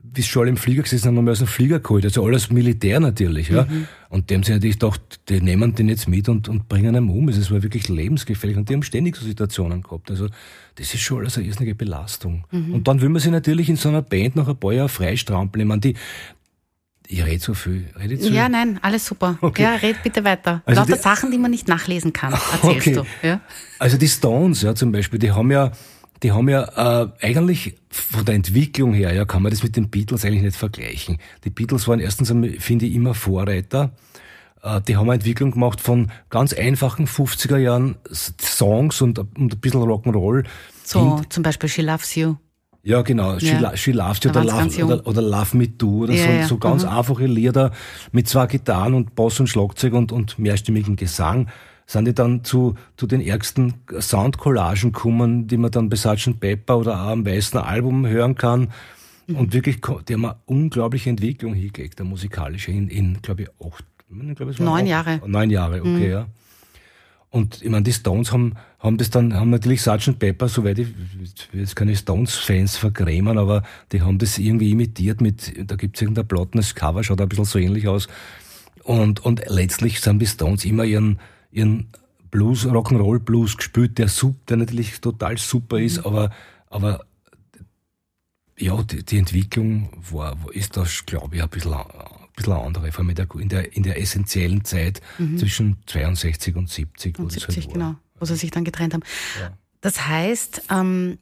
bis 0.00 0.26
schon 0.26 0.42
alle 0.42 0.50
im 0.50 0.56
Flieger 0.56 0.82
gesessen 0.82 1.08
haben, 1.08 1.16
haben 1.18 1.26
wir 1.26 1.32
aus 1.32 1.38
dem 1.38 1.46
Flieger 1.46 1.80
geholt. 1.80 2.04
Also 2.04 2.24
alles 2.24 2.50
Militär 2.50 3.00
natürlich, 3.00 3.48
ja. 3.48 3.66
Und 4.08 4.30
die 4.30 4.34
haben 4.34 4.42
sich 4.42 4.54
natürlich 4.54 4.78
gedacht, 4.78 5.20
die 5.28 5.40
nehmen 5.40 5.74
den 5.74 5.88
jetzt 5.88 6.08
mit 6.08 6.28
und, 6.28 6.48
und 6.48 6.68
bringen 6.68 6.94
ihn 6.94 7.10
um. 7.10 7.28
Es 7.28 7.50
war 7.50 7.62
wirklich 7.62 7.88
lebensgefährlich. 7.88 8.56
Und 8.56 8.68
die 8.68 8.74
haben 8.74 8.82
ständig 8.82 9.16
so 9.16 9.26
Situationen 9.26 9.82
gehabt. 9.82 10.10
Also 10.10 10.28
das 10.76 10.94
ist 10.94 11.00
schon 11.00 11.18
alles 11.18 11.36
eine 11.36 11.46
irrsinnige 11.46 11.74
Belastung. 11.74 12.44
Und 12.72 12.88
dann 12.88 13.00
will 13.00 13.08
man 13.08 13.20
sich 13.20 13.30
natürlich 13.30 13.68
in 13.68 13.76
so 13.76 13.88
einer 13.88 14.02
Band 14.02 14.36
nach 14.36 14.48
ein 14.48 14.56
paar 14.56 14.72
Jahren 14.72 14.88
freistrampeln. 14.88 15.62
Ich 15.62 15.68
meine, 15.68 15.80
die, 15.80 15.94
ich 17.10 17.24
rede 17.24 17.42
so 17.42 17.54
viel. 17.54 17.86
Rede 17.98 18.18
zu 18.18 18.30
Ja, 18.30 18.48
nein, 18.48 18.78
alles 18.82 19.06
super. 19.06 19.38
Okay. 19.40 19.62
Ja, 19.62 19.74
red 19.76 20.02
bitte 20.02 20.24
weiter. 20.24 20.62
Also 20.66 20.82
Lauter 20.82 20.96
die- 20.96 21.02
Sachen, 21.02 21.30
die 21.30 21.38
man 21.38 21.50
nicht 21.50 21.66
nachlesen 21.66 22.12
kann, 22.12 22.32
erzählst 22.52 22.86
Okay. 22.88 22.92
du. 23.22 23.26
Ja? 23.26 23.40
Also 23.78 23.96
die 23.96 24.08
Stones, 24.08 24.62
ja, 24.62 24.74
zum 24.74 24.92
Beispiel, 24.92 25.18
die 25.18 25.32
haben 25.32 25.50
ja, 25.50 25.72
die 26.22 26.32
haben 26.32 26.48
ja 26.48 27.02
äh, 27.04 27.08
eigentlich 27.20 27.76
von 27.90 28.24
der 28.24 28.34
Entwicklung 28.34 28.92
her, 28.92 29.12
ja, 29.14 29.24
kann 29.24 29.42
man 29.42 29.50
das 29.50 29.62
mit 29.62 29.76
den 29.76 29.88
Beatles 29.88 30.24
eigentlich 30.24 30.42
nicht 30.42 30.56
vergleichen. 30.56 31.18
Die 31.44 31.50
Beatles 31.50 31.88
waren 31.88 32.00
erstens 32.00 32.28
finde 32.58 32.86
ich, 32.86 32.94
immer 32.94 33.14
Vorreiter. 33.14 33.92
Äh, 34.62 34.80
die 34.82 34.96
haben 34.96 35.04
eine 35.08 35.14
Entwicklung 35.14 35.52
gemacht 35.52 35.80
von 35.80 36.10
ganz 36.28 36.52
einfachen 36.52 37.06
50er 37.06 37.56
Jahren 37.56 37.96
Songs 38.12 39.00
und, 39.00 39.18
und 39.18 39.38
ein 39.38 39.60
bisschen 39.60 39.80
Rock'n'Roll. 39.80 40.44
So, 40.84 41.22
zum 41.28 41.42
Beispiel 41.42 41.68
She 41.68 41.82
Loves 41.82 42.14
You. 42.16 42.34
Ja, 42.82 43.02
genau. 43.02 43.38
She, 43.38 43.46
Ja. 43.52 43.58
Lo- 43.60 43.76
She 43.76 43.92
Loves 43.92 44.20
You 44.24 44.30
oder 44.30 44.44
Love, 44.44 44.84
oder, 44.84 45.06
oder 45.06 45.22
Love 45.22 45.56
Me 45.56 45.68
Do 45.68 46.04
oder 46.04 46.14
Ja, 46.14 46.24
so, 46.24 46.30
ja. 46.30 46.46
so 46.46 46.58
ganz 46.58 46.84
Mhm. 46.84 46.88
einfache 46.90 47.26
Lieder 47.26 47.72
mit 48.12 48.28
zwei 48.28 48.46
Gitarren 48.46 48.94
und 48.94 49.14
Bass 49.14 49.40
und 49.40 49.48
Schlagzeug 49.48 49.92
und, 49.94 50.12
und 50.12 50.38
mehrstimmigen 50.38 50.96
Gesang 50.96 51.48
sind 51.86 52.04
die 52.06 52.14
dann 52.14 52.44
zu, 52.44 52.74
zu 52.96 53.06
den 53.06 53.20
ärgsten 53.20 53.74
Soundcollagen 53.98 54.92
gekommen, 54.92 55.46
die 55.48 55.56
man 55.56 55.70
dann 55.70 55.88
bei 55.88 55.96
Sgt. 55.96 56.38
Pepper 56.38 56.78
oder 56.78 57.02
auch 57.02 57.08
am 57.08 57.24
weißen 57.26 57.58
Album 57.60 58.06
hören 58.06 58.34
kann. 58.34 58.68
Mhm. 59.26 59.36
Und 59.36 59.52
wirklich, 59.54 59.80
die 60.08 60.14
haben 60.14 60.24
eine 60.24 60.36
unglaubliche 60.46 61.10
Entwicklung 61.10 61.54
hingelegt, 61.54 62.00
eine 62.00 62.08
musikalische, 62.08 62.70
in, 62.72 62.88
in 62.88 63.20
glaube 63.22 63.42
ich, 63.42 63.48
acht, 63.64 63.84
ich 64.10 64.36
glaube, 64.36 64.52
es 64.52 64.58
waren 64.58 64.66
Neun 64.66 64.80
acht- 64.82 64.88
Jahre. 64.88 65.20
Mhm. 65.24 65.30
Neun 65.30 65.50
Jahre, 65.50 65.80
okay, 65.80 66.10
ja. 66.10 66.26
Und 67.30 67.62
ich 67.62 67.68
meine, 67.68 67.82
die 67.82 67.92
Stones 67.92 68.32
haben, 68.32 68.54
haben 68.78 68.96
das 68.96 69.10
dann, 69.10 69.34
haben 69.34 69.50
natürlich 69.50 69.82
Sgt. 69.82 70.18
Pepper, 70.18 70.48
soweit 70.48 70.78
ich, 70.78 70.88
ich 71.22 71.48
jetzt 71.52 71.76
keine 71.76 71.94
Stones-Fans 71.94 72.76
vergrämen, 72.76 73.36
aber 73.36 73.64
die 73.92 74.00
haben 74.00 74.18
das 74.18 74.38
irgendwie 74.38 74.70
imitiert 74.70 75.20
mit, 75.20 75.52
da 75.70 75.76
gibt's 75.76 76.00
irgendein 76.00 76.26
plattenes 76.26 76.74
Cover, 76.74 77.04
schaut 77.04 77.20
ein 77.20 77.28
bisschen 77.28 77.44
so 77.44 77.58
ähnlich 77.58 77.86
aus. 77.86 78.08
Und, 78.82 79.24
und 79.24 79.42
letztlich 79.46 80.00
sind 80.00 80.20
die 80.20 80.26
Stones 80.26 80.64
immer 80.64 80.84
ihren, 80.84 81.18
ihren 81.50 81.88
Blues, 82.30 82.66
Rock'n'Roll 82.66 83.18
Blues 83.18 83.56
gespielt, 83.58 83.98
der 83.98 84.08
sup, 84.08 84.46
der 84.46 84.56
natürlich 84.56 85.00
total 85.00 85.36
super 85.36 85.78
ist, 85.78 86.06
aber, 86.06 86.30
aber, 86.70 87.04
ja, 88.58 88.82
die, 88.82 89.04
die 89.04 89.18
Entwicklung 89.18 89.90
war, 90.10 90.36
ist 90.52 90.78
das, 90.78 91.04
glaube 91.04 91.36
ich, 91.36 91.42
ein 91.42 91.48
bisschen, 91.50 91.74
bisschen 92.38 92.52
eine 92.54 92.62
andere, 92.64 92.90
vor 92.92 93.00
allem 93.00 93.10
in 93.10 93.48
der, 93.48 93.72
in 93.76 93.82
der, 93.82 94.00
essentiellen 94.00 94.64
Zeit 94.64 95.00
zwischen 95.36 95.76
62 95.86 96.56
und 96.56 96.68
70. 96.70 97.18
wo 97.18 97.22
Und 97.24 97.36
das 97.36 97.42
70, 97.42 97.66
war. 97.66 97.72
genau, 97.74 97.94
wo 98.18 98.24
sie 98.24 98.36
sich 98.36 98.50
dann 98.50 98.64
getrennt 98.64 98.94
haben. 98.94 99.02
Ja. 99.40 99.52
Das 99.80 100.06
heißt, 100.06 100.62
ähm, 100.70 101.18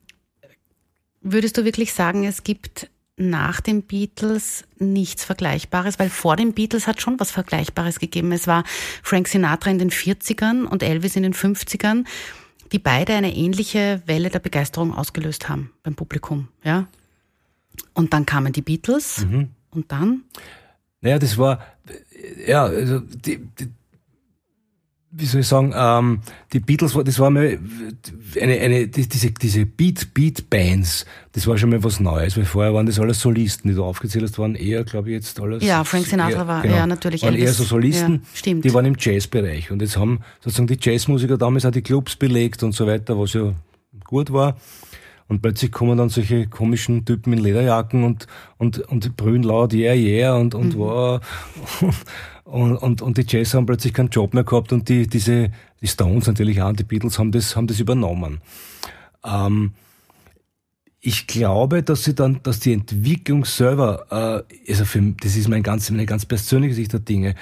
würdest 1.21 1.57
du 1.59 1.65
wirklich 1.65 1.93
sagen, 1.93 2.25
es 2.25 2.45
gibt 2.45 2.89
nach 3.19 3.61
den 3.63 3.83
Beatles 3.83 4.65
nichts 4.79 5.25
Vergleichbares, 5.25 5.99
weil 5.99 6.11
vor 6.11 6.37
den 6.37 6.53
Beatles 6.53 6.87
hat 6.87 7.01
schon 7.01 7.19
was 7.19 7.31
Vergleichbares 7.31 7.99
gegeben. 7.99 8.31
Es 8.33 8.47
war 8.47 8.63
Frank 9.03 9.27
Sinatra 9.29 9.71
in 9.71 9.79
den 9.79 9.91
40ern 9.91 10.65
und 10.65 10.83
Elvis 10.83 11.17
in 11.17 11.23
den 11.23 11.33
50ern, 11.35 12.05
die 12.73 12.79
beide 12.79 13.15
eine 13.15 13.35
ähnliche 13.35 14.03
Welle 14.07 14.29
der 14.29 14.41
Begeisterung 14.41 14.95
ausgelöst 14.95 15.49
haben 15.49 15.73
beim 15.83 15.95
Publikum, 15.95 16.49
ja. 16.63 16.87
Und 17.95 18.13
dann 18.13 18.27
kamen 18.27 18.53
die 18.53 18.63
Beatles 18.63 19.25
Mhm. 19.25 19.49
und 19.71 19.93
dann 19.93 20.23
Naja, 21.01 21.19
das 21.19 21.37
war, 21.39 21.61
ja, 22.47 22.65
also 22.65 23.01
die, 23.01 23.39
die, 23.59 23.69
wie 25.19 25.25
soll 25.25 25.41
ich 25.41 25.47
sagen, 25.47 25.73
ähm, 25.75 26.21
die 26.53 26.61
Beatles, 26.61 26.93
das 27.05 27.19
war 27.19 27.31
mal 27.31 27.59
eine, 28.41 28.61
eine, 28.61 28.89
diese, 28.89 29.31
diese 29.31 29.65
Beat, 29.65 30.13
Beat 30.13 30.51
Bands, 30.51 31.07
das 31.33 31.47
war 31.47 31.57
schon 31.57 31.71
mal 31.71 31.83
was 31.83 32.01
Neues, 32.01 32.37
weil 32.37 32.45
vorher 32.45 32.75
waren 32.75 32.87
das 32.87 32.99
alles 32.99 33.21
Solisten, 33.21 33.71
die 33.71 33.75
du 33.75 33.85
aufgezählt 33.85 34.25
hast, 34.25 34.39
waren 34.39 34.55
eher, 34.55 34.85
glaube 34.85 35.09
ich, 35.09 35.15
jetzt 35.15 35.41
alles. 35.41 35.65
Ja, 35.65 35.85
Frank 35.85 36.07
Sinatra 36.07 36.41
eher, 36.41 36.47
war 36.47 36.63
genau, 36.63 36.77
ja 36.77 36.87
natürlich 36.87 37.23
waren 37.23 37.35
Elvis. 37.35 37.49
eher 37.49 37.55
so 37.55 37.65
Solisten, 37.65 38.15
ja, 38.15 38.21
stimmt. 38.35 38.65
die 38.65 38.75
waren 38.75 38.85
im 38.85 38.97
Jazzbereich. 38.99 39.71
Und 39.71 39.81
jetzt 39.81 39.97
haben 39.97 40.21
sozusagen 40.41 40.67
die 40.67 40.79
Jazzmusiker 40.81 41.39
damals 41.39 41.65
auch 41.65 41.71
die 41.71 41.83
Clubs 41.83 42.17
belegt 42.17 42.63
und 42.63 42.73
so 42.73 42.87
weiter, 42.87 43.19
was 43.19 43.33
ja 43.33 43.55
gut 44.05 44.33
war. 44.33 44.57
Und 45.29 45.43
plötzlich 45.43 45.73
kommen 45.73 45.99
dann 45.99 46.09
solche 46.09 46.47
komischen 46.47 47.05
Typen 47.05 47.33
in 47.33 47.41
Lederjacken 47.41 48.05
und, 48.05 48.27
und, 48.59 48.79
und 48.79 49.17
brüllen 49.17 49.43
laut, 49.43 49.73
yeah, 49.75 49.95
yeah, 49.95 50.35
und, 50.37 50.55
und 50.55 50.75
mhm. 50.75 50.79
wow. 50.79 51.21
Und, 52.45 52.77
und, 52.77 53.03
und 53.03 53.19
die 53.19 53.25
Jazz 53.27 53.55
haben 53.55 53.67
plötzlich 53.67 53.93
keinen 53.93 54.09
Job 54.09 54.33
mehr 54.33 54.45
gehabt 54.45 54.73
und 54.73 54.89
die, 54.89 55.09
diese, 55.09 55.51
die 55.81 55.89
Stones 55.89 56.29
natürlich 56.29 56.63
auch 56.63 56.69
und 56.69 56.79
die 56.79 56.85
Beatles 56.85 57.19
haben 57.19 57.33
das, 57.33 57.57
haben 57.57 57.67
das 57.67 57.81
übernommen. 57.81 58.41
Ähm, 59.25 59.73
ich 61.01 61.27
glaube, 61.27 61.83
dass 61.83 62.05
sie 62.05 62.15
dann, 62.15 62.41
dass 62.45 62.61
die 62.61 62.73
Entwicklung 62.73 63.45
selber, 63.45 64.45
äh, 64.47 64.71
also 64.71 64.85
für, 64.85 65.03
das 65.21 65.35
ist 65.35 65.49
mein 65.49 65.65
ganz, 65.65 65.91
meine 65.91 66.07
ganz 66.07 66.25
persönliche 66.25 66.75
Sicht 66.75 66.93
der 66.93 67.01
Dinge, 67.01 67.35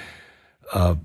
äh, 0.71 0.95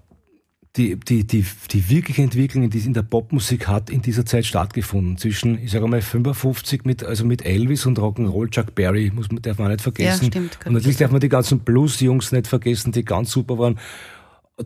die, 0.77 0.97
die, 0.97 1.27
die, 1.27 1.45
die 1.73 1.91
wirkliche 1.91 2.23
Entwicklung, 2.23 2.71
die 2.71 2.79
es 2.79 2.87
in 2.87 2.95
der 2.95 3.03
Popmusik 3.03 3.67
hat, 3.67 3.91
in 3.91 4.03
dieser 4.03 4.25
Zeit 4.25 4.47
stattgefunden. 4.47 5.17
Zwischen, 5.17 5.59
ich 5.59 5.73
sage 5.73 5.89
mal, 5.89 6.01
55 6.01 6.85
mit, 6.85 7.03
also 7.03 7.25
mit 7.25 7.45
Elvis 7.45 7.87
und 7.87 7.99
Rock'n'Roll, 7.99 8.51
Chuck 8.51 8.75
Berry, 8.77 9.11
muss 9.13 9.31
man, 9.33 9.43
darf 9.43 9.59
man 9.59 9.69
nicht 9.69 9.81
vergessen. 9.81 10.27
Ja, 10.27 10.31
stimmt, 10.31 10.59
und 10.65 10.73
natürlich 10.73 10.99
darf 10.99 11.11
man 11.11 11.21
die 11.21 11.29
ganzen 11.29 11.61
Blues-Jungs 11.61 12.31
nicht 12.31 12.47
vergessen, 12.47 12.93
die 12.93 13.05
ganz 13.05 13.33
super 13.33 13.59
waren. 13.59 13.79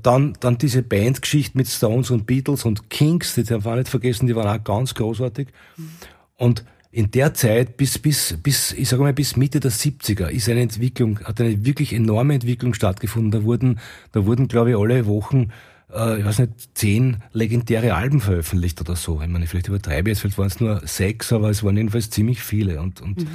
Dann, 0.02 0.36
dann 0.40 0.58
diese 0.58 0.82
Bandgeschichte 0.82 1.56
mit 1.56 1.68
Stones 1.68 2.10
und 2.10 2.26
Beatles 2.26 2.64
und 2.64 2.90
Kings, 2.90 3.34
die 3.34 3.44
darf 3.44 3.64
man 3.64 3.78
nicht 3.78 3.88
vergessen, 3.88 4.26
die 4.26 4.36
waren 4.36 4.48
auch 4.48 4.62
ganz 4.62 4.94
großartig. 4.94 5.48
Mhm. 5.76 5.90
Und 6.36 6.64
in 6.90 7.10
der 7.12 7.32
Zeit 7.32 7.76
bis, 7.76 7.98
bis, 7.98 8.36
bis, 8.42 8.72
ich 8.72 8.88
sage 8.88 9.02
mal, 9.02 9.14
bis 9.14 9.36
Mitte 9.36 9.58
der 9.58 9.72
70er 9.72 10.28
ist 10.28 10.48
eine 10.48 10.60
Entwicklung, 10.60 11.20
hat 11.20 11.40
eine 11.40 11.64
wirklich 11.64 11.92
enorme 11.92 12.34
Entwicklung 12.34 12.74
stattgefunden. 12.74 13.30
Da 13.30 13.42
wurden, 13.44 13.80
da 14.12 14.26
wurden, 14.26 14.48
glaube 14.48 14.70
ich, 14.70 14.76
alle 14.76 15.06
Wochen 15.06 15.50
äh, 15.94 16.18
ich 16.18 16.24
weiß 16.24 16.40
nicht, 16.40 16.52
zehn 16.74 17.18
legendäre 17.32 17.94
Alben 17.94 18.20
veröffentlicht 18.20 18.80
oder 18.80 18.96
so. 18.96 19.20
Ich 19.20 19.28
meine, 19.28 19.46
vielleicht 19.46 19.68
übertreibe 19.68 20.10
ich 20.10 20.16
jetzt, 20.16 20.20
vielleicht 20.20 20.38
waren 20.38 20.46
es 20.48 20.60
nur 20.60 20.86
sechs, 20.86 21.32
aber 21.32 21.50
es 21.50 21.62
waren 21.62 21.76
jedenfalls 21.76 22.10
ziemlich 22.10 22.42
viele. 22.42 22.80
Und, 22.80 23.00
und, 23.00 23.20
mhm. 23.20 23.28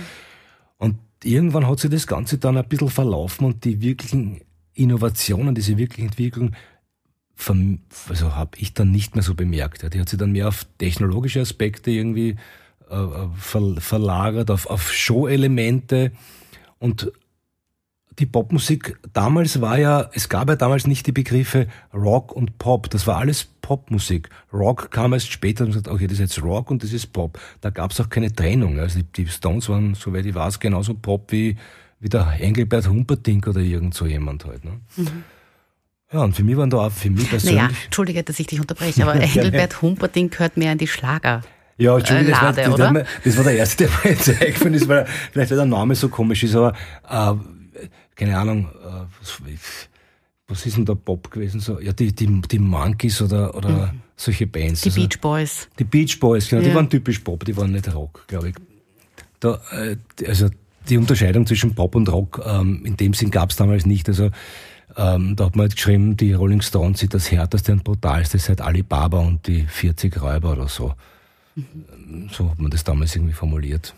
und 0.78 0.98
irgendwann 1.24 1.68
hat 1.68 1.80
sich 1.80 1.90
das 1.90 2.08
Ganze 2.08 2.38
dann 2.38 2.58
ein 2.58 2.68
bisschen 2.68 2.90
verlaufen 2.90 3.46
und 3.46 3.64
die 3.64 3.82
wirklichen 3.82 4.42
Innovationen, 4.74 5.56
diese 5.56 5.78
wirkliche 5.78 6.08
Entwicklung, 6.08 6.52
also 8.10 8.36
habe 8.36 8.58
ich 8.58 8.74
dann 8.74 8.92
nicht 8.92 9.16
mehr 9.16 9.24
so 9.24 9.34
bemerkt. 9.34 9.94
Die 9.94 10.00
hat 10.00 10.10
sich 10.10 10.20
dann 10.20 10.34
mehr 10.34 10.50
auf 10.50 10.66
technologische 10.78 11.40
Aspekte 11.40 11.90
irgendwie 11.90 12.36
äh, 12.90 12.96
äh 12.96 13.80
verlagert, 13.80 14.52
auf, 14.52 14.66
auf 14.68 14.92
Show-Elemente 14.92 16.12
und 16.80 17.12
die 18.20 18.26
Popmusik 18.26 19.00
damals 19.14 19.62
war 19.62 19.80
ja, 19.80 20.10
es 20.14 20.28
gab 20.28 20.50
ja 20.50 20.56
damals 20.56 20.86
nicht 20.86 21.08
die 21.08 21.12
Begriffe 21.12 21.68
Rock 21.94 22.34
und 22.34 22.58
Pop. 22.58 22.90
Das 22.90 23.08
war 23.08 23.18
alles 23.18 23.46
Popmusik. 23.62 24.30
Rock 24.52 24.92
kam 24.92 25.14
erst 25.14 25.32
später 25.32 25.64
und 25.64 25.72
gesagt, 25.72 25.88
okay, 25.88 26.06
das 26.06 26.14
ist 26.14 26.20
jetzt 26.20 26.44
Rock 26.44 26.70
und 26.70 26.84
das 26.84 26.92
ist 26.92 27.14
Pop. 27.14 27.40
Da 27.62 27.70
gab 27.70 27.92
es 27.92 28.02
auch 28.02 28.10
keine 28.10 28.34
Trennung. 28.34 28.78
Also 28.80 29.00
die, 29.16 29.28
Stones 29.28 29.70
waren, 29.70 29.96
soweit 29.96 30.26
ich 30.26 30.36
weiß, 30.36 30.60
genauso 30.60 30.94
Pop 30.94 31.32
wie, 31.32 31.56
wie 32.00 32.10
der 32.10 32.36
Engelbert 32.40 32.90
Humperdinck 32.90 33.48
oder 33.48 33.62
irgend 33.62 33.94
so 33.94 34.06
jemand 34.06 34.46
halt. 34.46 34.66
Ne? 34.66 34.82
Mhm. 34.98 35.24
Ja, 36.12 36.24
und 36.24 36.36
für 36.36 36.44
mich 36.44 36.58
waren 36.58 36.70
da 36.70 36.78
auch, 36.78 36.92
für 36.92 37.10
mich 37.10 37.30
persönlich... 37.30 37.62
Naja, 37.62 37.72
Entschuldige, 37.86 38.24
dass 38.24 38.40
ich 38.40 38.48
dich 38.48 38.60
unterbreche, 38.60 39.04
aber 39.04 39.16
Engelbert 39.22 39.82
Humperdinck 39.82 40.34
gehört 40.34 40.58
mehr 40.58 40.74
in 40.74 40.78
die 40.78 40.88
Schlager. 40.88 41.42
Ja, 41.78 41.98
Entschuldigung, 41.98 42.32
das, 42.32 42.42
war, 42.42 42.52
das, 42.52 43.06
das, 43.24 43.38
war, 43.38 43.44
der 43.46 43.54
erste, 43.54 43.86
der 43.86 43.94
mir 44.04 44.10
jetzt 44.12 44.30
eingefallen 44.30 44.74
ist, 44.74 44.88
weil 44.90 45.06
vielleicht 45.32 45.52
weil 45.52 45.58
der 45.58 45.66
Name 45.66 45.96
so 45.96 46.10
komisch 46.10 46.44
ist, 46.44 46.56
aber 46.56 46.74
äh, 47.08 47.59
keine 48.20 48.38
Ahnung, 48.38 48.68
äh, 48.84 49.06
was, 50.48 50.66
ist 50.66 50.76
denn 50.76 50.86
da 50.86 50.94
Pop 50.94 51.32
gewesen? 51.32 51.62
So, 51.62 51.80
ja, 51.80 51.94
die, 51.94 52.14
die, 52.14 52.42
die 52.42 52.60
Monkeys 52.60 53.22
oder, 53.22 53.56
oder 53.56 53.94
mhm. 53.94 54.02
solche 54.18 54.46
Bands. 54.46 54.82
Die 54.82 54.90
also, 54.90 55.02
Beach 55.02 55.22
Boys. 55.22 55.70
Die 55.80 55.86
Beach 55.86 56.20
Boys, 56.20 56.50
genau, 56.50 56.62
ja. 56.62 56.68
die 56.68 56.76
waren 56.76 56.90
typisch 56.90 57.20
Pop, 57.20 57.46
die 57.46 57.56
waren 57.56 57.72
nicht 57.72 57.94
Rock, 57.94 58.26
glaube 58.28 58.50
ich. 58.50 58.56
Da, 59.40 59.62
äh, 59.72 59.96
also 60.28 60.50
die 60.90 60.98
Unterscheidung 60.98 61.46
zwischen 61.48 61.74
Pop 61.74 61.96
und 61.96 62.12
Rock, 62.12 62.44
ähm, 62.46 62.82
in 62.84 62.98
dem 62.98 63.14
Sinn 63.14 63.32
gab 63.32 63.52
es 63.52 63.56
damals 63.56 63.86
nicht. 63.86 64.10
Also 64.10 64.32
ähm, 64.98 65.38
da 65.38 65.46
hat 65.46 65.56
man 65.56 65.64
halt 65.64 65.76
geschrieben, 65.76 66.18
die 66.18 66.34
Rolling 66.34 66.62
Stones 66.62 67.00
sind 67.00 67.14
das 67.14 67.32
härteste 67.32 67.72
und 67.72 67.86
brutalste 67.86 68.38
seit 68.38 68.60
Alibaba 68.60 69.20
und 69.20 69.48
die 69.48 69.62
40 69.62 70.22
Räuber 70.22 70.52
oder 70.52 70.68
so. 70.68 70.94
Mhm. 71.56 72.30
So 72.32 72.50
hat 72.50 72.60
man 72.60 72.72
das 72.72 72.84
damals 72.84 73.16
irgendwie 73.16 73.34
formuliert 73.34 73.94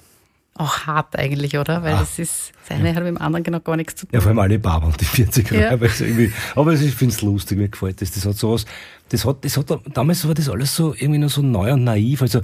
auch 0.61 0.85
hart 0.85 1.17
eigentlich, 1.17 1.57
oder? 1.57 1.83
Weil 1.83 1.95
ah. 1.95 1.99
das 1.99 2.19
ist, 2.19 2.51
das 2.67 2.77
eine 2.77 2.95
hat 2.95 3.03
mit 3.03 3.07
dem 3.07 3.17
anderen 3.17 3.43
genau 3.43 3.59
gar 3.59 3.75
nichts 3.75 3.95
zu 3.95 4.05
tun. 4.05 4.13
Ja, 4.13 4.21
vor 4.21 4.29
allem 4.29 4.39
Alibaba 4.39 4.87
und 4.87 5.01
die 5.01 5.05
40er. 5.05 5.59
Ja. 5.59 5.71
Aber, 5.71 5.85
irgendwie, 5.85 6.31
aber 6.55 6.73
ich 6.73 6.95
finde 6.95 7.13
es 7.13 7.21
lustig, 7.21 7.57
mir 7.57 7.69
gefällt 7.69 8.01
das. 8.01 8.11
Das 8.11 8.25
hat 8.25 8.35
sowas, 8.35 8.65
das 9.09 9.25
hat, 9.25 9.43
das 9.43 9.57
hat, 9.57 9.67
damals 9.93 10.27
war 10.27 10.33
das 10.33 10.49
alles 10.49 10.75
so 10.75 10.93
irgendwie 10.93 11.19
nur 11.19 11.29
so 11.29 11.41
neu 11.41 11.73
und 11.73 11.83
naiv. 11.83 12.21
Also, 12.21 12.41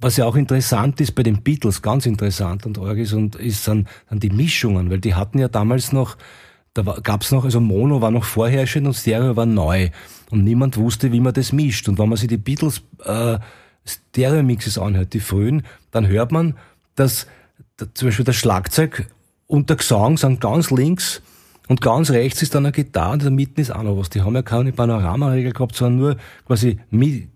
was 0.00 0.16
ja 0.16 0.24
auch 0.24 0.36
interessant 0.36 1.00
ist 1.00 1.14
bei 1.14 1.22
den 1.22 1.42
Beatles, 1.42 1.82
ganz 1.82 2.06
interessant 2.06 2.66
und 2.66 2.78
arg 2.78 2.98
ist, 2.98 3.12
und 3.12 3.36
ist 3.36 3.68
dann, 3.68 3.86
dann 4.08 4.18
die 4.18 4.30
Mischungen, 4.30 4.90
weil 4.90 5.00
die 5.00 5.14
hatten 5.14 5.38
ja 5.38 5.48
damals 5.48 5.92
noch, 5.92 6.16
da 6.74 6.82
gab 6.82 7.22
es 7.22 7.32
noch, 7.32 7.44
also 7.44 7.60
Mono 7.60 8.00
war 8.00 8.10
noch 8.10 8.24
vorherrschend 8.24 8.86
und 8.86 8.94
Stereo 8.94 9.36
war 9.36 9.46
neu. 9.46 9.90
Und 10.30 10.44
niemand 10.44 10.76
wusste, 10.76 11.12
wie 11.12 11.20
man 11.20 11.34
das 11.34 11.52
mischt. 11.52 11.88
Und 11.88 11.98
wenn 11.98 12.08
man 12.08 12.16
sich 12.16 12.28
die 12.28 12.36
Beatles 12.36 12.82
äh, 13.04 13.38
Stereo-Mixes 13.84 14.78
anhört, 14.78 15.12
die 15.12 15.20
frühen, 15.20 15.62
dann 15.90 16.06
hört 16.06 16.32
man, 16.32 16.56
dass 16.94 17.26
zum 17.94 18.08
Beispiel 18.08 18.24
das 18.24 18.36
Schlagzeug 18.36 19.06
und 19.46 19.68
der 19.68 19.76
Gesang 19.76 20.16
sind 20.16 20.40
ganz 20.40 20.70
links 20.70 21.22
und 21.70 21.80
ganz 21.80 22.10
rechts 22.10 22.42
ist 22.42 22.54
dann 22.56 22.66
eine 22.66 22.72
Gitarre 22.72 23.12
und 23.12 23.20
in 23.20 23.26
der 23.26 23.30
Mitte 23.30 23.60
ist 23.60 23.70
auch 23.70 23.84
noch 23.84 23.96
was. 23.96 24.10
Die 24.10 24.22
haben 24.22 24.34
ja 24.34 24.42
keine 24.42 24.72
Panoramaregel 24.72 25.52
gehabt, 25.52 25.76
sondern 25.76 26.00
nur 26.00 26.16
quasi 26.44 26.80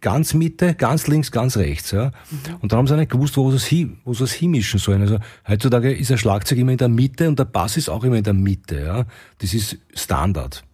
ganz 0.01 0.35
Mitte, 0.35 0.75
ganz 0.75 1.07
links, 1.07 1.31
ganz 1.31 1.57
rechts. 1.57 1.93
Ja. 1.93 2.07
Mhm. 2.07 2.57
Und 2.61 2.73
dann 2.73 2.79
haben 2.79 2.87
sie 2.89 2.97
nicht 2.97 3.13
gewusst, 3.13 3.37
wo 3.37 3.49
sie 3.53 3.93
es, 4.05 4.21
es 4.21 4.33
hinmischen 4.33 4.81
sollen. 4.81 5.03
Also 5.03 5.19
heutzutage 5.47 5.93
ist 5.93 6.11
ein 6.11 6.19
Schlagzeug 6.19 6.59
immer 6.59 6.73
in 6.73 6.79
der 6.79 6.89
Mitte 6.89 7.29
und 7.29 7.39
der 7.39 7.45
Bass 7.45 7.77
ist 7.77 7.89
auch 7.89 8.03
immer 8.03 8.17
in 8.17 8.25
der 8.25 8.35
Mitte. 8.35 8.81
Ja. 8.81 9.05
Das 9.39 9.55
ist 9.55 9.79
Standard. 9.95 10.65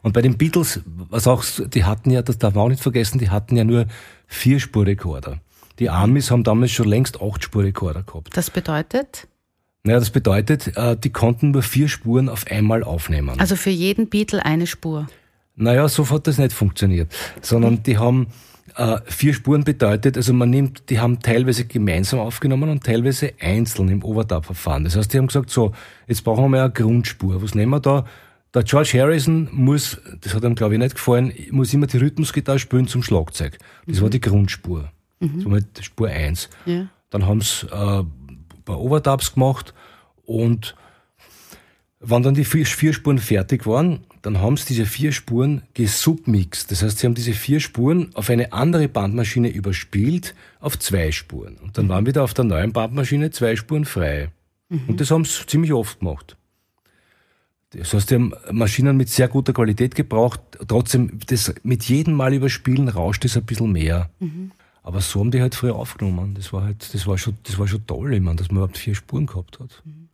Und 0.00 0.14
bei 0.14 0.22
den 0.22 0.38
Beatles, 0.38 0.80
was 0.86 1.26
auch, 1.26 1.44
die 1.44 1.84
hatten 1.84 2.10
ja, 2.10 2.22
das 2.22 2.38
darf 2.38 2.54
man 2.54 2.64
auch 2.64 2.68
nicht 2.70 2.82
vergessen, 2.82 3.18
die 3.18 3.28
hatten 3.28 3.56
ja 3.58 3.64
nur 3.64 3.84
Vierspurrekorder. 4.26 5.38
Die 5.78 5.90
Amis 5.90 6.30
haben 6.30 6.44
damals 6.44 6.70
schon 6.70 6.88
längst 6.88 7.20
acht 7.20 7.44
Spurrekorder 7.44 8.02
gehabt. 8.02 8.36
Das 8.36 8.50
bedeutet? 8.50 9.28
Naja, 9.84 9.98
das 9.98 10.10
bedeutet, 10.10 10.76
äh, 10.76 10.96
die 10.96 11.10
konnten 11.10 11.50
nur 11.50 11.62
vier 11.62 11.88
Spuren 11.88 12.28
auf 12.28 12.46
einmal 12.46 12.84
aufnehmen. 12.84 13.40
Also 13.40 13.56
für 13.56 13.70
jeden 13.70 14.08
Beatle 14.08 14.44
eine 14.44 14.66
Spur? 14.66 15.08
Naja, 15.56 15.88
so 15.88 16.08
hat 16.10 16.26
das 16.26 16.38
nicht 16.38 16.52
funktioniert. 16.52 17.12
Sondern 17.40 17.82
die 17.82 17.98
haben 17.98 18.28
äh, 18.76 18.98
vier 19.06 19.34
Spuren 19.34 19.64
bedeutet, 19.64 20.16
also 20.16 20.32
man 20.32 20.50
nimmt, 20.50 20.88
die 20.88 21.00
haben 21.00 21.20
teilweise 21.20 21.64
gemeinsam 21.64 22.20
aufgenommen 22.20 22.70
und 22.70 22.84
teilweise 22.84 23.32
einzeln 23.40 23.88
im 23.88 24.04
Overdub-Verfahren. 24.04 24.84
Das 24.84 24.96
heißt, 24.96 25.12
die 25.12 25.18
haben 25.18 25.26
gesagt, 25.26 25.50
so, 25.50 25.72
jetzt 26.06 26.22
brauchen 26.22 26.44
wir 26.44 26.48
mal 26.48 26.60
eine 26.60 26.72
Grundspur. 26.72 27.42
Was 27.42 27.54
nehmen 27.54 27.70
wir 27.70 27.80
da? 27.80 28.06
Der 28.54 28.62
George 28.62 28.98
Harrison 29.00 29.48
muss, 29.50 29.98
das 30.20 30.34
hat 30.34 30.44
ihm 30.44 30.54
glaube 30.54 30.74
ich 30.74 30.80
nicht 30.80 30.94
gefallen, 30.94 31.32
muss 31.50 31.72
immer 31.72 31.86
die 31.86 31.96
Rhythmusgitarre 31.96 32.58
spielen 32.58 32.86
zum 32.86 33.02
Schlagzeug. 33.02 33.58
Das 33.86 33.98
mhm. 33.98 34.02
war 34.02 34.10
die 34.10 34.20
Grundspur. 34.20 34.90
Mhm. 35.22 35.40
Somit 35.40 35.66
Spur 35.80 36.08
1. 36.08 36.48
Ja. 36.66 36.86
Dann 37.10 37.26
haben 37.26 37.40
sie 37.40 37.66
äh, 37.66 38.00
ein 38.00 38.62
paar 38.64 38.80
Overdubs 38.80 39.34
gemacht 39.34 39.74
und 40.24 40.74
wenn 42.04 42.22
dann 42.22 42.34
die 42.34 42.44
vier, 42.44 42.66
vier 42.66 42.92
Spuren 42.92 43.18
fertig 43.18 43.64
waren, 43.66 44.00
dann 44.22 44.40
haben 44.40 44.56
sie 44.56 44.66
diese 44.66 44.86
vier 44.86 45.12
Spuren 45.12 45.62
gesubmixt. 45.74 46.70
Das 46.70 46.82
heißt, 46.82 46.98
sie 46.98 47.06
haben 47.06 47.14
diese 47.14 47.32
vier 47.32 47.60
Spuren 47.60 48.10
auf 48.14 48.28
eine 48.30 48.52
andere 48.52 48.88
Bandmaschine 48.88 49.48
überspielt 49.48 50.34
auf 50.60 50.78
zwei 50.78 51.12
Spuren. 51.12 51.56
Und 51.56 51.78
dann 51.78 51.86
mhm. 51.86 51.90
waren 51.90 52.06
wieder 52.06 52.24
auf 52.24 52.34
der 52.34 52.44
neuen 52.44 52.72
Bandmaschine 52.72 53.30
zwei 53.30 53.54
Spuren 53.56 53.84
frei. 53.84 54.30
Mhm. 54.68 54.82
Und 54.88 55.00
das 55.00 55.10
haben 55.10 55.24
sie 55.24 55.46
ziemlich 55.46 55.72
oft 55.72 56.00
gemacht. 56.00 56.36
Das 57.70 57.94
heißt, 57.94 58.10
die 58.10 58.16
haben 58.16 58.34
Maschinen 58.50 58.96
mit 58.96 59.08
sehr 59.08 59.28
guter 59.28 59.52
Qualität 59.52 59.94
gebraucht. 59.94 60.40
Trotzdem, 60.68 61.18
das 61.26 61.54
mit 61.62 61.84
jedem 61.84 62.14
Mal 62.14 62.34
überspielen 62.34 62.88
rauscht 62.88 63.24
es 63.24 63.36
ein 63.36 63.44
bisschen 63.44 63.72
mehr. 63.72 64.10
Mhm. 64.20 64.50
Aber 64.82 65.00
so 65.00 65.20
haben 65.20 65.30
die 65.30 65.40
halt 65.40 65.54
früher 65.54 65.76
aufgenommen. 65.76 66.34
Das 66.34 66.52
war 66.52 66.64
halt, 66.64 66.92
das 66.92 67.06
war 67.06 67.16
schon, 67.16 67.36
das 67.44 67.58
war 67.58 67.68
schon 67.68 67.86
toll, 67.86 68.14
ich 68.14 68.20
meine, 68.20 68.36
dass 68.36 68.48
man 68.48 68.56
überhaupt 68.56 68.78
vier 68.78 68.94
Spuren 68.94 69.26
gehabt 69.26 69.60
hat. 69.60 69.82
Mhm. 69.84 70.08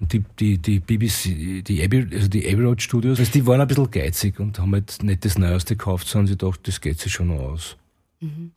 Und 0.00 0.12
die, 0.12 0.24
die, 0.38 0.58
die 0.58 0.78
BBC, 0.80 1.64
die 1.64 1.82
Abbey, 1.82 2.06
also 2.12 2.28
die 2.28 2.46
Abbey 2.46 2.62
Road 2.62 2.80
Studios, 2.80 3.18
also 3.18 3.32
die 3.32 3.46
waren 3.46 3.60
ein 3.60 3.66
bisschen 3.66 3.90
geizig 3.90 4.38
und 4.38 4.58
haben 4.58 4.72
halt 4.72 5.02
nicht 5.02 5.24
das 5.24 5.38
Neueste 5.38 5.76
gekauft, 5.76 6.06
sondern 6.06 6.28
sie 6.28 6.36
dachten, 6.36 6.62
das 6.64 6.80
geht 6.80 7.00
sich 7.00 7.12
schon 7.12 7.32
aus. 7.32 7.76
Mhm. 8.20 8.52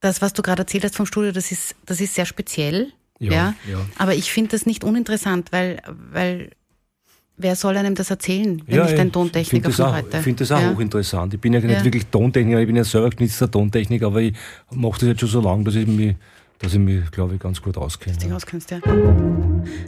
Das, 0.00 0.20
was 0.20 0.32
du 0.32 0.42
gerade 0.42 0.62
erzählt 0.62 0.84
hast 0.84 0.96
vom 0.96 1.06
Studio, 1.06 1.32
das 1.32 1.52
ist, 1.52 1.74
das 1.86 2.00
ist 2.00 2.14
sehr 2.14 2.26
speziell. 2.26 2.92
Ja, 3.18 3.32
ja. 3.32 3.54
ja. 3.70 3.86
Aber 3.96 4.14
ich 4.14 4.32
finde 4.32 4.50
das 4.50 4.66
nicht 4.66 4.84
uninteressant, 4.84 5.52
weil, 5.52 5.80
weil 6.10 6.50
wer 7.42 7.56
soll 7.56 7.76
einem 7.76 7.94
das 7.94 8.10
erzählen, 8.10 8.62
wenn 8.66 8.76
ja, 8.76 8.84
nicht 8.84 8.98
ein 8.98 9.12
Tontechniker 9.12 9.70
von 9.70 9.84
auch, 9.84 9.94
heute? 9.96 10.16
Ich 10.16 10.22
finde 10.22 10.38
das 10.40 10.52
auch 10.52 10.60
ja. 10.60 10.70
hochinteressant. 10.70 11.34
Ich 11.34 11.40
bin 11.40 11.52
ja 11.52 11.60
nicht 11.60 11.70
ja. 11.70 11.84
wirklich 11.84 12.06
Tontechniker, 12.06 12.60
ich 12.60 12.66
bin 12.66 12.76
ja 12.76 12.84
selber 12.84 13.10
geschnitzter 13.10 13.50
Tontechniker, 13.50 14.06
aber 14.06 14.20
ich 14.20 14.34
mache 14.70 15.00
das 15.00 15.08
jetzt 15.08 15.20
schon 15.20 15.28
so 15.28 15.40
lange, 15.40 15.64
dass 15.64 15.74
ich 15.74 15.86
mich 15.86 16.14
dass 16.62 16.74
ich 16.74 16.78
mich, 16.78 17.10
glaube 17.10 17.34
ich, 17.34 17.40
ganz 17.40 17.60
gut 17.60 17.76
auskenne. 17.76 18.16
Dass 18.16 18.24
du 18.24 18.34
auskennst, 18.34 18.70
ja. 18.70 18.78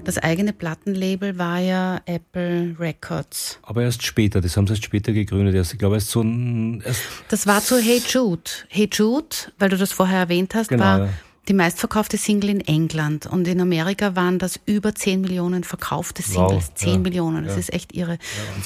Das 0.03 0.19
eigene 0.19 0.53
Plattenlabel 0.53 1.39
war 1.39 1.61
ja 1.61 2.01
Apple 2.05 2.75
Records. 2.79 3.61
Aber 3.63 3.83
erst 3.83 4.03
später, 4.03 4.41
das 4.41 4.57
haben 4.57 4.67
sie 4.67 4.73
erst 4.73 4.85
später 4.85 5.13
gegründet. 5.13 5.55
Erst, 5.55 5.73
ich 5.73 5.79
glaube, 5.79 5.95
erst 5.95 6.11
so 6.11 6.21
ein. 6.23 6.81
Erst 6.85 7.03
das 7.29 7.47
war 7.47 7.63
zu 7.63 7.79
Hey 7.79 8.03
Jude. 8.05 8.51
Hey 8.69 8.89
Jude, 8.93 9.37
weil 9.59 9.69
du 9.69 9.77
das 9.77 9.93
vorher 9.93 10.19
erwähnt 10.19 10.55
hast, 10.57 10.69
genau, 10.69 10.83
war 10.83 10.99
ja. 10.99 11.09
Die 11.49 11.55
meistverkaufte 11.55 12.17
Single 12.17 12.51
in 12.51 12.61
England. 12.61 13.27
Und 13.27 13.47
in 13.49 13.61
Amerika 13.61 14.17
waren 14.17 14.39
das 14.39 14.61
über 14.67 14.95
10 14.95 15.21
Millionen 15.21 15.65
verkaufte 15.65 16.23
Singles. 16.23 16.69
Wow, 16.69 16.75
10 16.75 16.93
ja, 16.93 16.99
Millionen, 16.99 17.45
das 17.45 17.55
ja. 17.55 17.61
ist 17.61 17.73
echt 17.73 17.95
irre. 17.95 18.19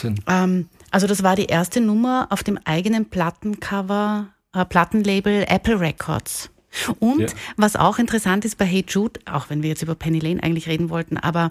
Ja. 0.02 0.44
Ähm, 0.44 0.68
also, 0.90 1.06
das 1.06 1.22
war 1.22 1.36
die 1.36 1.46
erste 1.46 1.80
Nummer 1.80 2.28
auf 2.30 2.42
dem 2.42 2.58
eigenen 2.64 3.06
Plattencover, 3.06 4.28
äh, 4.54 4.64
Plattenlabel 4.64 5.44
Apple 5.48 5.80
Records. 5.80 6.50
Und 6.98 7.34
was 7.56 7.76
auch 7.76 7.98
interessant 7.98 8.44
ist 8.44 8.58
bei 8.58 8.66
Hey 8.66 8.84
Jude, 8.86 9.20
auch 9.24 9.48
wenn 9.48 9.62
wir 9.62 9.70
jetzt 9.70 9.82
über 9.82 9.94
Penny 9.94 10.18
Lane 10.18 10.42
eigentlich 10.42 10.68
reden 10.68 10.90
wollten, 10.90 11.16
aber 11.16 11.50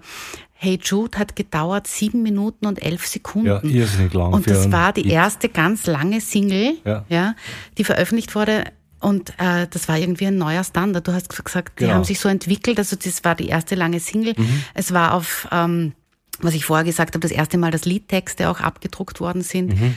Hey 0.53 0.79
Jude 0.81 1.17
hat 1.19 1.35
gedauert 1.35 1.87
sieben 1.87 2.23
Minuten 2.23 2.65
und 2.65 2.83
elf 2.83 3.05
Sekunden. 3.05 3.47
Ja, 3.47 3.63
irrsinnig 3.63 4.13
lang. 4.13 4.33
Und 4.33 4.49
das 4.49 4.71
war 4.71 4.93
die 4.93 5.07
erste 5.07 5.49
ganz 5.49 5.85
lange 5.85 6.21
Single, 6.21 6.77
ja. 6.83 7.05
ja 7.09 7.35
die 7.77 7.83
veröffentlicht 7.83 8.35
wurde. 8.35 8.65
Und 8.99 9.31
äh, 9.37 9.67
das 9.69 9.87
war 9.87 9.97
irgendwie 9.97 10.27
ein 10.27 10.37
neuer 10.37 10.63
Standard. 10.63 11.07
Du 11.07 11.13
hast 11.13 11.29
gesagt, 11.29 11.79
die 11.79 11.83
genau. 11.83 11.95
haben 11.95 12.03
sich 12.03 12.19
so 12.19 12.29
entwickelt. 12.29 12.79
Also 12.79 12.95
das 12.95 13.23
war 13.23 13.35
die 13.35 13.47
erste 13.47 13.75
lange 13.75 13.99
Single. 13.99 14.33
Mhm. 14.37 14.63
Es 14.73 14.93
war 14.93 15.13
auf 15.13 15.47
ähm, 15.51 15.93
was 16.39 16.53
ich 16.53 16.65
vorher 16.65 16.85
gesagt 16.85 17.15
habe, 17.15 17.19
das 17.19 17.31
erste 17.31 17.57
Mal, 17.57 17.71
dass 17.71 17.85
Liedtexte 17.85 18.49
auch 18.49 18.59
abgedruckt 18.59 19.19
worden 19.19 19.41
sind. 19.41 19.69
Mhm, 19.69 19.85
mhm. 19.85 19.95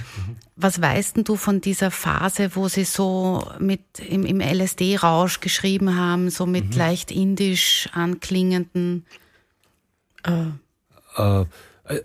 Was 0.57 0.81
weißt 0.81 1.17
denn 1.17 1.25
du 1.25 1.37
von 1.37 1.61
dieser 1.61 1.91
Phase, 1.91 2.57
wo 2.57 2.69
sie 2.69 2.85
so 2.85 3.47
mit 3.59 3.81
im, 3.99 4.25
im 4.25 4.41
LSD-Rausch 4.41 5.41
geschrieben 5.41 5.97
haben, 5.97 6.31
so 6.31 6.47
mit 6.47 6.71
mhm. 6.71 6.79
leicht 6.79 7.11
indisch 7.11 7.89
anklingenden 7.93 9.05
äh, 10.25 10.47
äh, 11.17 11.45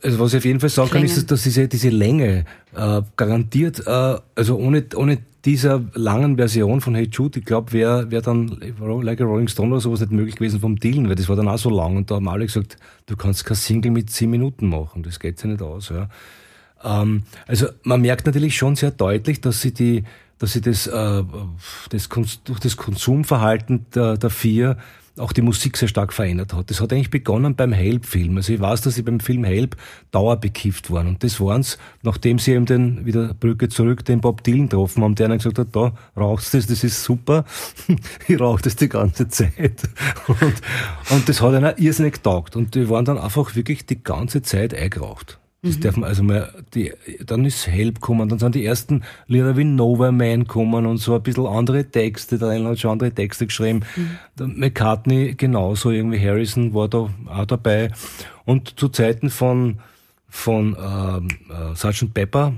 also 0.03 0.19
was 0.19 0.33
ich 0.33 0.37
auf 0.37 0.45
jeden 0.45 0.59
Fall 0.59 0.69
sagen 0.69 0.89
Klängen. 0.89 1.07
kann, 1.07 1.17
ist, 1.17 1.31
dass 1.31 1.43
diese, 1.43 1.67
diese 1.67 1.89
Länge 1.89 2.45
äh, 2.75 3.01
garantiert, 3.15 3.85
äh, 3.85 4.17
also 4.35 4.57
ohne, 4.57 4.85
ohne 4.95 5.19
dieser 5.45 5.83
langen 5.93 6.37
Version 6.37 6.81
von 6.81 6.95
Hey 6.95 7.07
Jude, 7.11 7.39
ich 7.39 7.45
glaube, 7.45 7.71
wäre 7.71 8.09
wär 8.09 8.21
dann 8.21 8.59
Like 8.79 9.21
a 9.21 9.25
Rolling 9.25 9.47
Stone 9.47 9.71
oder 9.71 9.79
sowas 9.79 9.99
nicht 9.99 10.11
möglich 10.11 10.35
gewesen 10.35 10.59
vom 10.59 10.77
Dylan, 10.77 11.07
weil 11.07 11.15
das 11.15 11.29
war 11.29 11.35
dann 11.35 11.47
auch 11.47 11.57
so 11.57 11.69
lang 11.69 11.97
und 11.97 12.09
da 12.09 12.15
haben 12.15 12.27
alle 12.27 12.45
gesagt, 12.45 12.77
du 13.05 13.15
kannst 13.15 13.45
kein 13.45 13.55
Single 13.55 13.91
mit 13.91 14.09
zehn 14.09 14.29
Minuten 14.29 14.67
machen, 14.67 15.03
das 15.03 15.19
geht 15.19 15.41
ja 15.43 15.49
nicht 15.49 15.61
aus. 15.61 15.89
Ja. 15.89 16.09
Ähm, 16.83 17.23
also 17.45 17.67
man 17.83 18.01
merkt 18.01 18.25
natürlich 18.25 18.57
schon 18.57 18.75
sehr 18.75 18.91
deutlich, 18.91 19.39
dass 19.39 19.61
sie 19.61 19.73
die, 19.73 20.03
dass 20.39 20.53
sie 20.53 20.61
das, 20.61 20.87
äh, 20.87 21.23
das 21.89 22.09
durch 22.09 22.59
das 22.59 22.75
Konsumverhalten 22.75 23.85
der, 23.93 24.17
der 24.17 24.29
vier 24.31 24.77
auch 25.17 25.31
die 25.31 25.41
Musik 25.41 25.77
sehr 25.77 25.87
stark 25.87 26.11
verändert 26.13 26.53
hat. 26.53 26.69
Das 26.69 26.81
hat 26.81 26.91
eigentlich 26.91 27.09
begonnen 27.09 27.55
beim 27.55 27.71
Help-Film. 27.71 28.37
Also 28.37 28.53
ich 28.53 28.59
weiß, 28.59 28.81
dass 28.81 28.95
sie 28.95 29.01
beim 29.01 29.19
Film 29.19 29.43
Help 29.43 29.77
dauerbekifft 30.11 30.91
waren. 30.91 31.07
Und 31.07 31.23
das 31.23 31.39
waren's, 31.39 31.77
nachdem 32.03 32.37
sie 32.37 32.51
eben 32.51 32.65
den, 32.65 33.05
wieder 33.05 33.33
Brücke 33.33 33.69
zurück, 33.69 34.03
den 34.03 34.21
Bob 34.21 34.43
Dylan 34.43 34.69
getroffen 34.69 35.03
haben, 35.03 35.15
der 35.15 35.29
dann 35.29 35.37
gesagt 35.37 35.59
hat, 35.59 35.75
da 35.75 35.93
rauchst 36.17 36.53
du 36.53 36.57
das, 36.57 36.67
das 36.67 36.83
ist 36.83 37.03
super. 37.03 37.45
ich 38.27 38.39
rauche 38.39 38.63
das 38.63 38.75
die 38.75 38.89
ganze 38.89 39.27
Zeit. 39.29 39.83
Und, 40.27 40.61
und 41.09 41.29
das 41.29 41.41
hat 41.41 41.63
auch 41.63 41.77
irrsinnig 41.77 42.15
getaugt. 42.15 42.55
Und 42.55 42.75
die 42.75 42.89
waren 42.89 43.05
dann 43.05 43.17
einfach 43.17 43.55
wirklich 43.55 43.85
die 43.85 44.03
ganze 44.03 44.41
Zeit 44.41 44.73
eingeraucht. 44.73 45.39
Das 45.65 45.77
mhm. 45.77 45.81
darf 45.81 45.97
man 45.97 46.09
also 46.09 46.23
mal, 46.23 46.53
die, 46.75 46.93
dann 47.25 47.43
ist 47.43 47.65
Help 47.65 47.95
gekommen, 47.95 48.29
dann 48.29 48.37
sind 48.37 48.53
die 48.53 48.65
ersten 48.65 49.01
Lieder 49.25 49.57
wie 49.57 49.63
Nova 49.63 50.11
Man 50.11 50.41
gekommen 50.41 50.85
und 50.85 50.97
so 50.97 51.15
ein 51.15 51.23
bisschen 51.23 51.47
andere 51.47 51.85
Texte, 51.85 52.37
der 52.37 52.49
eine 52.49 52.69
hat 52.69 52.79
schon 52.79 52.91
andere 52.91 53.11
Texte 53.11 53.47
geschrieben. 53.47 53.81
Mhm. 53.95 54.59
McCartney 54.59 55.33
genauso, 55.35 55.89
irgendwie 55.89 56.19
Harrison 56.19 56.73
war 56.75 56.87
da 56.87 57.09
auch 57.25 57.45
dabei. 57.45 57.91
Und 58.45 58.79
zu 58.79 58.89
Zeiten 58.89 59.31
von, 59.31 59.79
von 60.29 60.77
ähm, 60.79 61.27
äh, 61.49 61.75
Sgt. 61.75 62.13
Pepper 62.13 62.53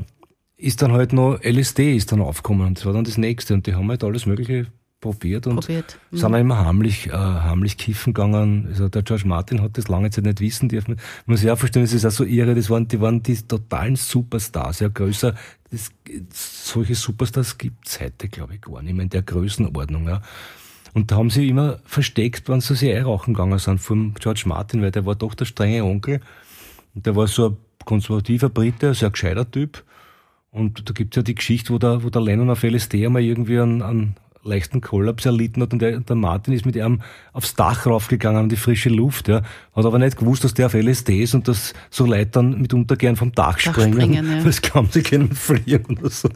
ist 0.58 0.82
dann 0.82 0.92
halt 0.92 1.14
noch 1.14 1.40
LSD 1.42 1.96
ist 1.96 2.12
dann 2.12 2.20
aufgekommen 2.20 2.68
und 2.68 2.78
das 2.78 2.86
war 2.86 2.94
dann 2.94 3.04
das 3.04 3.18
nächste 3.18 3.54
und 3.54 3.68
die 3.68 3.76
haben 3.76 3.90
halt 3.90 4.04
alles 4.04 4.26
mögliche 4.26 4.68
probiert 5.00 5.48
und 5.48 5.60
probiert. 5.60 6.00
Mhm. 6.12 6.18
sind 6.18 6.34
immer 6.34 6.66
heimlich, 6.66 7.08
äh, 7.08 7.12
heimlich 7.12 7.78
kiffen 7.78 8.14
gegangen. 8.14 8.68
Also 8.70 8.90
der 8.90 9.04
George 9.04 9.28
Martin 9.28 9.62
hat 9.62 9.78
das 9.78 9.88
lange 9.88 10.10
Zeit 10.10 10.26
nicht 10.26 10.40
wissen 10.40 10.70
dürfen. 10.70 10.96
Man 10.96 11.34
muss 11.34 11.42
sich 11.42 11.52
auch 11.52 11.58
verstehen, 11.58 11.84
das 11.84 11.94
ist 11.94 12.06
auch 12.06 12.12
so 12.12 12.24
irre, 12.24 12.56
das 12.56 12.70
waren, 12.70 12.88
die 12.88 13.00
waren 13.00 13.22
die 13.22 13.36
totalen 13.36 13.96
Superstars, 13.96 14.80
ja 14.80 14.88
größer. 14.88 15.36
Das, 15.72 15.92
solche 16.32 16.96
Superstars 16.96 17.58
gibt's 17.58 18.00
heute, 18.00 18.28
glaube 18.30 18.56
ich, 18.56 18.62
gar 18.62 18.82
nicht 18.82 18.94
mehr 18.94 19.04
in 19.04 19.10
der 19.10 19.22
Größenordnung. 19.22 20.08
Ja. 20.08 20.22
Und 20.94 21.12
da 21.12 21.18
haben 21.18 21.30
sie 21.30 21.48
immer 21.48 21.80
versteckt, 21.86 22.50
wenn 22.50 22.62
sie 22.62 22.76
sich 22.76 22.94
einrauchen 22.94 23.34
gegangen 23.34 23.60
sind 23.60 23.80
vom 23.80 24.16
George 24.16 24.44
Martin, 24.46 24.82
weil 24.82 24.92
der 24.92 25.06
war 25.06 25.16
doch 25.16 25.36
der 25.36 25.46
strenge 25.46 25.84
Onkel. 25.84 26.22
Und 26.96 27.06
der 27.06 27.16
war 27.16 27.28
so 27.28 27.50
ein 27.50 27.58
konservativer 27.86 28.50
Brite, 28.50 28.90
ein 28.90 28.94
sehr 28.96 29.12
gescheiter 29.12 29.50
Typ. 29.50 29.84
Und 30.50 30.90
da 30.90 30.94
gibt's 30.94 31.16
ja 31.16 31.22
die 31.22 31.36
Geschichte, 31.36 31.72
wo 31.72 31.78
der, 31.78 32.04
wo 32.04 32.10
der 32.10 32.22
Lennon 32.22 32.50
auf 32.50 32.64
LSD 32.64 33.06
einmal 33.06 33.22
irgendwie 33.22 33.60
einen, 33.60 33.84
einen 33.84 34.16
leichten 34.48 34.82
Kollaps 34.82 35.26
erlitten 35.26 35.62
hat 35.62 35.74
und 35.74 35.82
der, 35.82 36.00
der 36.00 36.16
Martin 36.16 36.54
ist 36.54 36.66
mit 36.66 36.76
ihm 36.76 37.02
aufs 37.34 37.54
Dach 37.54 37.86
raufgegangen 37.86 38.44
an 38.44 38.50
die 38.50 38.56
frische 38.56 38.90
Luft, 38.90 39.28
ja. 39.28 39.42
Hat 39.76 39.86
aber 39.86 40.00
nicht 40.00 40.18
gewusst, 40.18 40.44
dass 40.44 40.54
der 40.54 40.68
auf 40.68 40.74
LSD 40.74 41.22
ist 41.22 41.36
und 41.36 41.48
dass 41.48 41.74
so 41.90 42.06
Leute 42.06 42.32
dann 42.32 42.62
mitunter 42.62 42.96
gern 42.96 43.16
vom 43.16 43.32
Dach, 43.32 43.62
Dach 43.62 43.74
springen. 43.74 43.94
springen 43.94 44.38
ja. 44.38 44.44
Das 44.44 44.62
glauben 44.62 44.90
sie 44.92 45.04
können 45.04 45.34
fliehen 45.34 45.86
oder 45.86 46.10
so. 46.10 46.30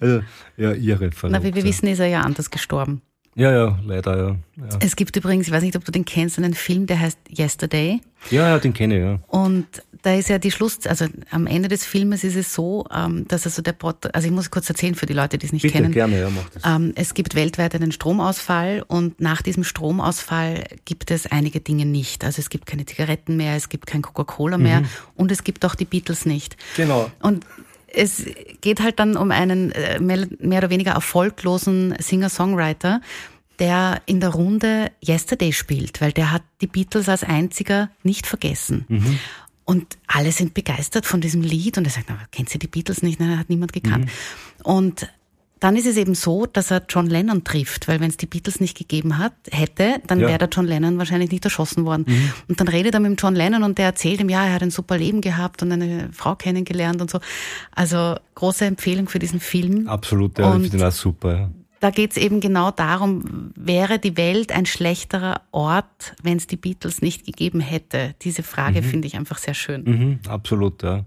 Also, 0.00 0.20
ja, 0.56 0.72
ihre 0.72 1.10
Verrückt, 1.12 1.38
Na, 1.38 1.42
wie 1.42 1.54
wir 1.54 1.64
wissen, 1.64 1.86
ist 1.88 1.98
er 1.98 2.06
ja 2.06 2.20
anders 2.22 2.50
gestorben. 2.50 3.02
Ja, 3.38 3.52
ja, 3.52 3.78
leider, 3.86 4.16
ja. 4.16 4.36
ja. 4.56 4.78
Es 4.80 4.96
gibt 4.96 5.14
übrigens, 5.16 5.46
ich 5.46 5.52
weiß 5.52 5.62
nicht, 5.62 5.76
ob 5.76 5.84
du 5.84 5.92
den 5.92 6.04
kennst, 6.04 6.38
einen 6.38 6.54
Film, 6.54 6.86
der 6.86 6.98
heißt 6.98 7.18
Yesterday. 7.38 8.00
Ja, 8.30 8.48
ja, 8.48 8.58
den 8.58 8.74
kenne 8.74 8.96
ich, 8.96 9.00
ja. 9.00 9.20
Und 9.28 9.66
da 10.02 10.14
ist 10.14 10.28
ja 10.28 10.38
die 10.38 10.50
Schluss, 10.50 10.86
also 10.86 11.06
am 11.30 11.46
Ende 11.46 11.68
des 11.68 11.84
Filmes 11.84 12.24
ist 12.24 12.34
es 12.34 12.52
so, 12.52 12.86
ähm, 12.92 13.26
dass 13.28 13.46
also 13.46 13.62
der 13.62 13.72
Prot 13.72 14.12
also 14.12 14.26
ich 14.26 14.32
muss 14.32 14.50
kurz 14.50 14.68
erzählen 14.68 14.96
für 14.96 15.06
die 15.06 15.12
Leute, 15.12 15.38
die 15.38 15.46
es 15.46 15.52
nicht 15.52 15.62
Bitte, 15.62 15.74
kennen. 15.74 15.92
gerne, 15.92 16.18
ja, 16.18 16.30
mach 16.30 16.48
das. 16.50 16.62
Ähm, 16.64 16.92
es 16.96 17.14
gibt 17.14 17.36
weltweit 17.36 17.74
einen 17.76 17.92
Stromausfall 17.92 18.84
und 18.88 19.20
nach 19.20 19.40
diesem 19.42 19.62
Stromausfall 19.62 20.64
gibt 20.84 21.12
es 21.12 21.26
einige 21.26 21.60
Dinge 21.60 21.86
nicht. 21.86 22.24
Also 22.24 22.40
es 22.40 22.50
gibt 22.50 22.66
keine 22.66 22.86
Zigaretten 22.86 23.36
mehr, 23.36 23.54
es 23.54 23.68
gibt 23.68 23.86
kein 23.86 24.02
Coca-Cola 24.02 24.58
mehr 24.58 24.80
mhm. 24.80 24.88
und 25.14 25.30
es 25.30 25.44
gibt 25.44 25.64
auch 25.64 25.76
die 25.76 25.84
Beatles 25.84 26.26
nicht. 26.26 26.56
Genau. 26.76 27.10
Und 27.20 27.44
es 27.92 28.24
geht 28.60 28.80
halt 28.80 28.98
dann 28.98 29.16
um 29.16 29.30
einen 29.30 29.72
äh, 29.72 29.98
mehr 30.00 30.58
oder 30.58 30.70
weniger 30.70 30.92
erfolglosen 30.92 31.94
Singer-Songwriter, 31.98 33.00
der 33.58 34.02
in 34.06 34.20
der 34.20 34.30
Runde 34.30 34.92
Yesterday 35.04 35.52
spielt, 35.52 36.00
weil 36.00 36.12
der 36.12 36.30
hat 36.30 36.42
die 36.60 36.66
Beatles 36.66 37.08
als 37.08 37.24
einziger 37.24 37.90
nicht 38.02 38.26
vergessen. 38.26 38.84
Mhm. 38.88 39.18
Und 39.64 39.98
alle 40.06 40.32
sind 40.32 40.54
begeistert 40.54 41.04
von 41.04 41.20
diesem 41.20 41.42
Lied 41.42 41.76
und 41.76 41.84
er 41.84 41.90
sagt, 41.90 42.06
na, 42.08 42.18
kennt 42.32 42.48
sie 42.48 42.58
die 42.58 42.68
Beatles 42.68 43.02
nicht? 43.02 43.20
Nein, 43.20 43.38
hat 43.38 43.50
niemand 43.50 43.72
gekannt. 43.72 44.06
Mhm. 44.06 44.64
Und 44.64 45.08
dann 45.60 45.76
ist 45.76 45.86
es 45.86 45.96
eben 45.96 46.14
so, 46.14 46.46
dass 46.46 46.70
er 46.70 46.82
John 46.88 47.06
Lennon 47.06 47.44
trifft, 47.44 47.88
weil 47.88 48.00
wenn 48.00 48.10
es 48.10 48.16
die 48.16 48.26
Beatles 48.26 48.60
nicht 48.60 48.76
gegeben 48.76 49.18
hat, 49.18 49.32
hätte, 49.50 50.00
dann 50.06 50.20
ja. 50.20 50.28
wäre 50.28 50.38
der 50.38 50.48
John 50.48 50.66
Lennon 50.66 50.98
wahrscheinlich 50.98 51.30
nicht 51.30 51.44
erschossen 51.44 51.84
worden. 51.84 52.04
Mhm. 52.06 52.32
Und 52.48 52.60
dann 52.60 52.68
redet 52.68 52.94
er 52.94 53.00
mit 53.00 53.10
dem 53.10 53.16
John 53.16 53.34
Lennon 53.34 53.62
und 53.62 53.78
der 53.78 53.86
erzählt 53.86 54.20
ihm, 54.20 54.28
ja, 54.28 54.44
er 54.44 54.54
hat 54.54 54.62
ein 54.62 54.70
super 54.70 54.98
Leben 54.98 55.20
gehabt 55.20 55.62
und 55.62 55.72
eine 55.72 56.10
Frau 56.12 56.34
kennengelernt 56.34 57.00
und 57.00 57.10
so. 57.10 57.20
Also 57.74 58.16
große 58.34 58.64
Empfehlung 58.64 59.08
für 59.08 59.18
diesen 59.18 59.40
Film. 59.40 59.88
Absolut, 59.88 60.38
ja, 60.38 60.50
und 60.50 60.64
ich 60.64 60.70
finde 60.70 60.84
den 60.84 60.88
auch 60.88 60.92
super. 60.92 61.36
Ja. 61.36 61.50
Da 61.80 61.90
geht 61.90 62.12
es 62.12 62.16
eben 62.16 62.40
genau 62.40 62.70
darum, 62.70 63.52
wäre 63.54 63.98
die 63.98 64.16
Welt 64.16 64.50
ein 64.50 64.66
schlechterer 64.66 65.42
Ort, 65.52 66.14
wenn 66.22 66.36
es 66.36 66.48
die 66.48 66.56
Beatles 66.56 67.02
nicht 67.02 67.24
gegeben 67.24 67.60
hätte? 67.60 68.14
Diese 68.22 68.42
Frage 68.42 68.82
mhm. 68.82 68.86
finde 68.86 69.06
ich 69.06 69.16
einfach 69.16 69.38
sehr 69.38 69.54
schön. 69.54 69.84
Mhm, 69.84 70.18
absolut, 70.28 70.82
ja. 70.82 71.04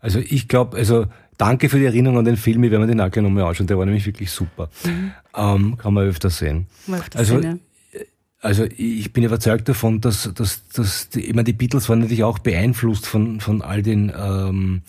Also 0.00 0.18
ich 0.18 0.48
glaube, 0.48 0.76
also 0.76 1.06
Danke 1.42 1.68
für 1.68 1.80
die 1.80 1.86
Erinnerung 1.86 2.18
an 2.18 2.24
den 2.24 2.36
Film, 2.36 2.62
ich 2.62 2.70
werde 2.70 2.86
mir 2.86 2.94
den 2.94 2.98
gleich 2.98 3.16
nochmal 3.16 3.42
anschauen, 3.42 3.66
der 3.66 3.76
war 3.76 3.84
nämlich 3.84 4.06
wirklich 4.06 4.30
super. 4.30 4.70
Mhm. 4.84 5.10
Ähm, 5.34 5.76
kann 5.76 5.92
man 5.92 6.06
öfter 6.06 6.30
sehen. 6.30 6.68
Öfter 6.88 7.18
also, 7.18 7.40
sehen, 7.40 7.58
ja. 7.92 8.00
also 8.38 8.62
ich 8.64 9.12
bin 9.12 9.24
überzeugt 9.24 9.68
davon, 9.68 10.00
dass, 10.00 10.32
dass, 10.34 10.68
dass 10.68 11.08
die, 11.08 11.22
ich 11.22 11.34
meine, 11.34 11.42
die 11.42 11.52
Beatles 11.52 11.88
waren 11.88 11.98
natürlich 11.98 12.22
auch 12.22 12.38
beeinflusst 12.38 13.08
von, 13.08 13.40
von 13.40 13.60
all 13.60 13.82
den 13.82 14.12
ähm, 14.16 14.82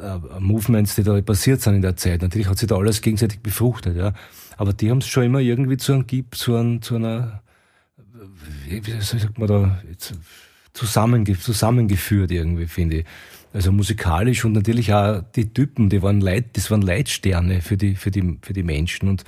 äh, 0.00 0.38
Movements, 0.38 0.94
die 0.94 1.02
da 1.02 1.20
passiert 1.22 1.60
sind 1.60 1.74
in 1.74 1.82
der 1.82 1.96
Zeit. 1.96 2.22
Natürlich 2.22 2.46
hat 2.46 2.58
sich 2.58 2.68
da 2.68 2.76
alles 2.76 3.00
gegenseitig 3.00 3.40
befruchtet, 3.40 3.96
ja. 3.96 4.12
Aber 4.58 4.72
die 4.72 4.92
haben 4.92 4.98
es 4.98 5.08
schon 5.08 5.24
immer 5.24 5.40
irgendwie 5.40 5.76
zu 5.76 5.92
einem 5.92 6.06
Gip, 6.06 6.36
zu, 6.36 6.54
einem, 6.54 6.82
zu 6.82 6.94
einer, 6.94 7.42
wie, 8.68 8.86
wie 8.86 9.00
sagt 9.00 9.40
man 9.40 9.48
da, 9.48 9.82
zusammenge, 10.72 11.36
zusammengeführt 11.36 12.30
irgendwie, 12.30 12.68
finde 12.68 12.98
ich. 12.98 13.06
Also 13.52 13.72
musikalisch 13.72 14.44
und 14.44 14.52
natürlich 14.52 14.92
auch 14.92 15.22
die 15.34 15.52
Typen, 15.52 15.88
die 15.88 16.02
waren 16.02 16.20
Leit, 16.20 16.56
das 16.56 16.70
waren 16.70 16.82
Leitsterne 16.82 17.60
für 17.62 17.76
die, 17.76 17.96
für 17.96 18.10
die, 18.10 18.38
für 18.42 18.52
die 18.52 18.62
Menschen 18.62 19.08
und, 19.08 19.24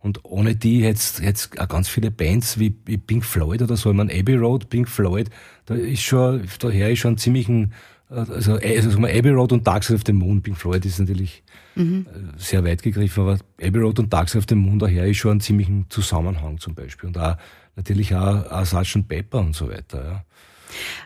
Und 0.00 0.20
ohne 0.24 0.54
die 0.54 0.84
hätte 0.84 1.00
es 1.24 1.50
auch 1.58 1.68
ganz 1.68 1.88
viele 1.88 2.10
Bands 2.10 2.58
wie, 2.58 2.70
Pink 2.70 3.24
Floyd 3.24 3.60
oder 3.62 3.76
so. 3.76 3.90
Ich 3.90 3.96
meine, 3.96 4.12
Abbey 4.12 4.36
Road, 4.36 4.68
Pink 4.68 4.88
Floyd, 4.88 5.30
da 5.64 5.74
ist 5.74 6.02
schon, 6.02 6.42
daher 6.60 6.92
ist 6.92 7.00
schon 7.00 7.14
ein 7.14 7.18
ziemlichen, 7.18 7.72
also, 8.08 8.56
äh, 8.58 8.76
also 8.76 8.98
Abbey 8.98 9.30
Road 9.30 9.52
und 9.52 9.66
Dark 9.66 9.82
Side 9.82 9.96
of 9.96 10.04
the 10.06 10.12
Moon, 10.12 10.42
Pink 10.42 10.56
Floyd 10.56 10.84
ist 10.84 11.00
natürlich 11.00 11.42
mhm. 11.74 12.06
Äh, 12.06 12.38
sehr 12.38 12.62
weit 12.64 12.82
gegriffen, 12.82 13.24
aber 13.24 13.38
Abbey 13.60 13.80
Road 13.80 13.98
und 13.98 14.12
Dark 14.12 14.28
Side 14.28 14.38
of 14.38 14.46
the 14.48 14.54
Moon 14.54 14.78
daher 14.78 15.06
ist 15.06 15.16
schon 15.16 15.38
ein 15.38 15.40
ziemlichen 15.40 15.86
Zusammenhang 15.88 16.60
zum 16.60 16.74
Beispiel. 16.74 17.08
Und 17.08 17.18
auch 17.18 17.36
natürlich 17.74 18.14
auch, 18.14 18.50
auch 18.50 18.64
Sgt. 18.64 19.08
Pepper 19.08 19.40
und 19.40 19.56
so 19.56 19.68
weiter. 19.68 20.04
Ja. 20.04 20.24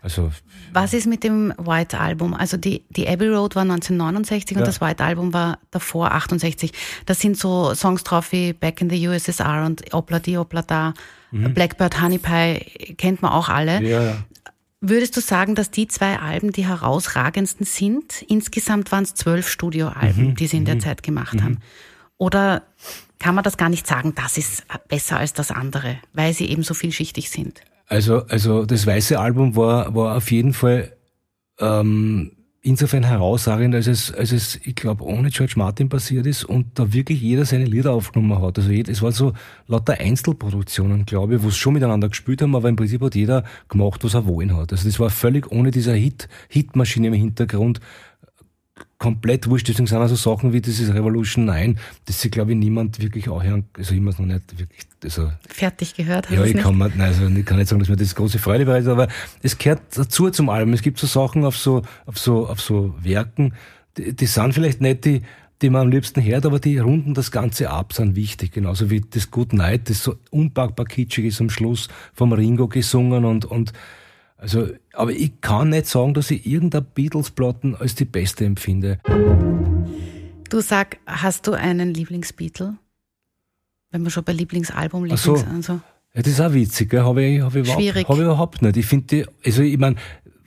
Also, 0.02 0.30
Was 0.72 0.94
ist 0.94 1.06
mit 1.06 1.24
dem 1.24 1.52
White 1.58 1.98
Album? 1.98 2.34
Also 2.34 2.56
die, 2.56 2.84
die 2.90 3.08
Abbey 3.08 3.28
Road 3.28 3.56
war 3.56 3.62
1969 3.62 4.56
ja. 4.56 4.60
und 4.60 4.66
das 4.66 4.80
White 4.80 5.02
Album 5.02 5.32
war 5.32 5.58
davor 5.70 6.12
68. 6.12 6.72
Das 7.06 7.20
sind 7.20 7.36
so 7.36 7.74
Songs 7.74 8.04
drauf 8.04 8.32
wie 8.32 8.52
Back 8.52 8.80
in 8.80 8.90
the 8.90 9.08
USSR 9.08 9.64
und 9.66 9.92
Opla 9.92 10.18
di 10.18 10.36
Opla 10.36 10.62
da. 10.62 10.94
Mhm. 11.30 11.54
Blackbird 11.54 12.00
Honey 12.00 12.18
Pie 12.18 12.94
kennt 12.94 13.22
man 13.22 13.32
auch 13.32 13.48
alle. 13.48 13.82
Ja, 13.82 14.16
Würdest 14.82 15.14
du 15.14 15.20
sagen, 15.20 15.54
dass 15.54 15.70
die 15.70 15.88
zwei 15.88 16.18
Alben 16.18 16.52
die 16.52 16.66
herausragendsten 16.66 17.66
sind? 17.66 18.22
Insgesamt 18.22 18.90
waren 18.92 19.04
es 19.04 19.14
zwölf 19.14 19.46
Studioalben, 19.46 20.28
mhm. 20.28 20.34
die 20.36 20.46
sie 20.46 20.56
in 20.56 20.64
der 20.64 20.76
mhm. 20.76 20.80
Zeit 20.80 21.02
gemacht 21.02 21.34
mhm. 21.34 21.42
haben. 21.42 21.58
Oder 22.16 22.62
kann 23.18 23.34
man 23.34 23.44
das 23.44 23.58
gar 23.58 23.68
nicht 23.68 23.86
sagen, 23.86 24.14
das 24.14 24.38
ist 24.38 24.64
besser 24.88 25.18
als 25.18 25.34
das 25.34 25.50
andere, 25.50 25.98
weil 26.14 26.32
sie 26.32 26.48
eben 26.48 26.62
so 26.62 26.72
vielschichtig 26.72 27.28
sind? 27.28 27.60
Also, 27.90 28.24
also 28.26 28.64
das 28.64 28.86
weiße 28.86 29.18
Album 29.18 29.56
war, 29.56 29.92
war 29.94 30.16
auf 30.16 30.30
jeden 30.30 30.52
Fall 30.52 30.92
ähm, 31.58 32.30
insofern 32.62 33.02
herausragend, 33.02 33.74
als 33.74 33.88
es, 33.88 34.14
als 34.14 34.30
es, 34.30 34.60
ich 34.62 34.76
glaube, 34.76 35.02
ohne 35.04 35.30
George 35.30 35.54
Martin 35.56 35.88
passiert 35.88 36.24
ist 36.24 36.44
und 36.44 36.78
da 36.78 36.92
wirklich 36.92 37.20
jeder 37.20 37.44
seine 37.44 37.64
Lieder 37.64 37.92
aufgenommen 37.92 38.40
hat. 38.40 38.58
Also 38.58 38.70
es 38.70 39.02
war 39.02 39.10
so 39.10 39.32
lauter 39.66 39.94
Einzelproduktionen, 39.98 41.04
glaube 41.04 41.34
ich, 41.34 41.42
wo 41.42 41.48
es 41.48 41.56
schon 41.56 41.74
miteinander 41.74 42.08
gespielt 42.08 42.42
haben, 42.42 42.54
aber 42.54 42.68
im 42.68 42.76
Prinzip 42.76 43.02
hat 43.02 43.16
jeder 43.16 43.42
gemacht, 43.68 44.04
was 44.04 44.14
er 44.14 44.24
wollen 44.24 44.56
hat. 44.56 44.70
Also 44.70 44.88
das 44.88 45.00
war 45.00 45.10
völlig 45.10 45.50
ohne 45.50 45.72
dieser 45.72 45.94
Hit, 45.94 46.28
Hitmaschine 46.48 47.08
im 47.08 47.14
Hintergrund 47.14 47.80
komplett 49.00 49.48
wurscht. 49.48 49.66
Deswegen 49.66 49.88
sind 49.88 49.98
also 49.98 50.14
Sachen 50.14 50.52
wie 50.52 50.60
dieses 50.60 50.94
Revolution 50.94 51.46
9, 51.46 51.78
das 52.04 52.20
sich, 52.20 52.30
glaube 52.30 52.52
ich, 52.52 52.58
niemand 52.58 53.00
wirklich 53.00 53.28
auch 53.28 53.42
hören, 53.42 53.64
also 53.76 53.94
muss 53.94 54.18
noch 54.18 54.26
nicht 54.26 54.58
wirklich, 54.58 54.82
also. 55.02 55.32
Fertig 55.48 55.94
gehört, 55.94 56.30
Ja, 56.30 56.44
ich 56.44 56.56
kann, 56.56 56.76
man, 56.78 56.92
nein, 56.96 57.08
also 57.08 57.26
ich 57.26 57.44
kann 57.44 57.56
nicht 57.56 57.68
sagen, 57.68 57.80
dass 57.80 57.88
mir 57.88 57.96
das 57.96 58.14
große 58.14 58.38
Freude 58.38 58.66
bereitet, 58.66 58.88
aber 58.88 59.08
es 59.42 59.58
gehört 59.58 59.80
dazu 59.94 60.30
zum 60.30 60.50
Album. 60.50 60.74
Es 60.74 60.82
gibt 60.82 60.98
so 60.98 61.06
Sachen 61.06 61.44
auf 61.44 61.56
so, 61.56 61.82
auf 62.04 62.18
so, 62.18 62.46
auf 62.46 62.60
so 62.60 62.94
Werken, 63.00 63.54
die, 63.96 64.14
die 64.14 64.26
sind 64.26 64.52
vielleicht 64.52 64.82
nicht 64.82 65.06
die, 65.06 65.22
die 65.62 65.70
man 65.70 65.82
am 65.82 65.88
liebsten 65.88 66.22
hört, 66.22 66.44
aber 66.44 66.58
die 66.58 66.78
runden 66.78 67.14
das 67.14 67.30
Ganze 67.30 67.70
ab, 67.70 67.94
sind 67.94 68.16
wichtig. 68.16 68.52
Genauso 68.52 68.90
wie 68.90 69.00
das 69.00 69.30
Good 69.30 69.54
Night, 69.54 69.88
das 69.88 70.02
so 70.02 70.16
unpackbar 70.30 70.84
kitschig 70.84 71.24
ist 71.24 71.40
am 71.40 71.48
Schluss 71.48 71.88
vom 72.12 72.32
Ringo 72.32 72.68
gesungen 72.68 73.24
und, 73.24 73.46
und 73.46 73.72
also, 74.40 74.68
aber 74.94 75.12
ich 75.12 75.40
kann 75.42 75.68
nicht 75.68 75.86
sagen, 75.86 76.14
dass 76.14 76.30
ich 76.30 76.46
irgendeine 76.46 76.82
Beatles-Platten 76.82 77.74
als 77.74 77.94
die 77.94 78.06
beste 78.06 78.46
empfinde. 78.46 78.98
Du 80.48 80.60
sag, 80.60 80.98
hast 81.06 81.46
du 81.46 81.52
einen 81.52 81.92
Lieblingsbeatle? 81.92 82.78
Wenn 83.90 84.02
wir 84.02 84.10
schon 84.10 84.24
bei 84.24 84.32
Lieblingsalbum, 84.32 85.04
Lieblings... 85.04 85.22
So. 85.22 85.34
Also. 85.34 85.80
Ja, 86.14 86.22
das 86.22 86.32
ist 86.32 86.40
auch 86.40 86.52
witzig, 86.54 86.92
habe 86.94 87.22
ich, 87.22 87.40
hab 87.40 87.54
ich, 87.54 87.68
überhaupt, 87.68 88.08
hab 88.08 88.16
ich 88.16 88.22
überhaupt 88.22 88.62
nicht. 88.62 88.76
Ich 88.78 88.86
finde 88.86 89.06
die, 89.06 89.26
also 89.44 89.62
ich 89.62 89.78
meine, 89.78 89.96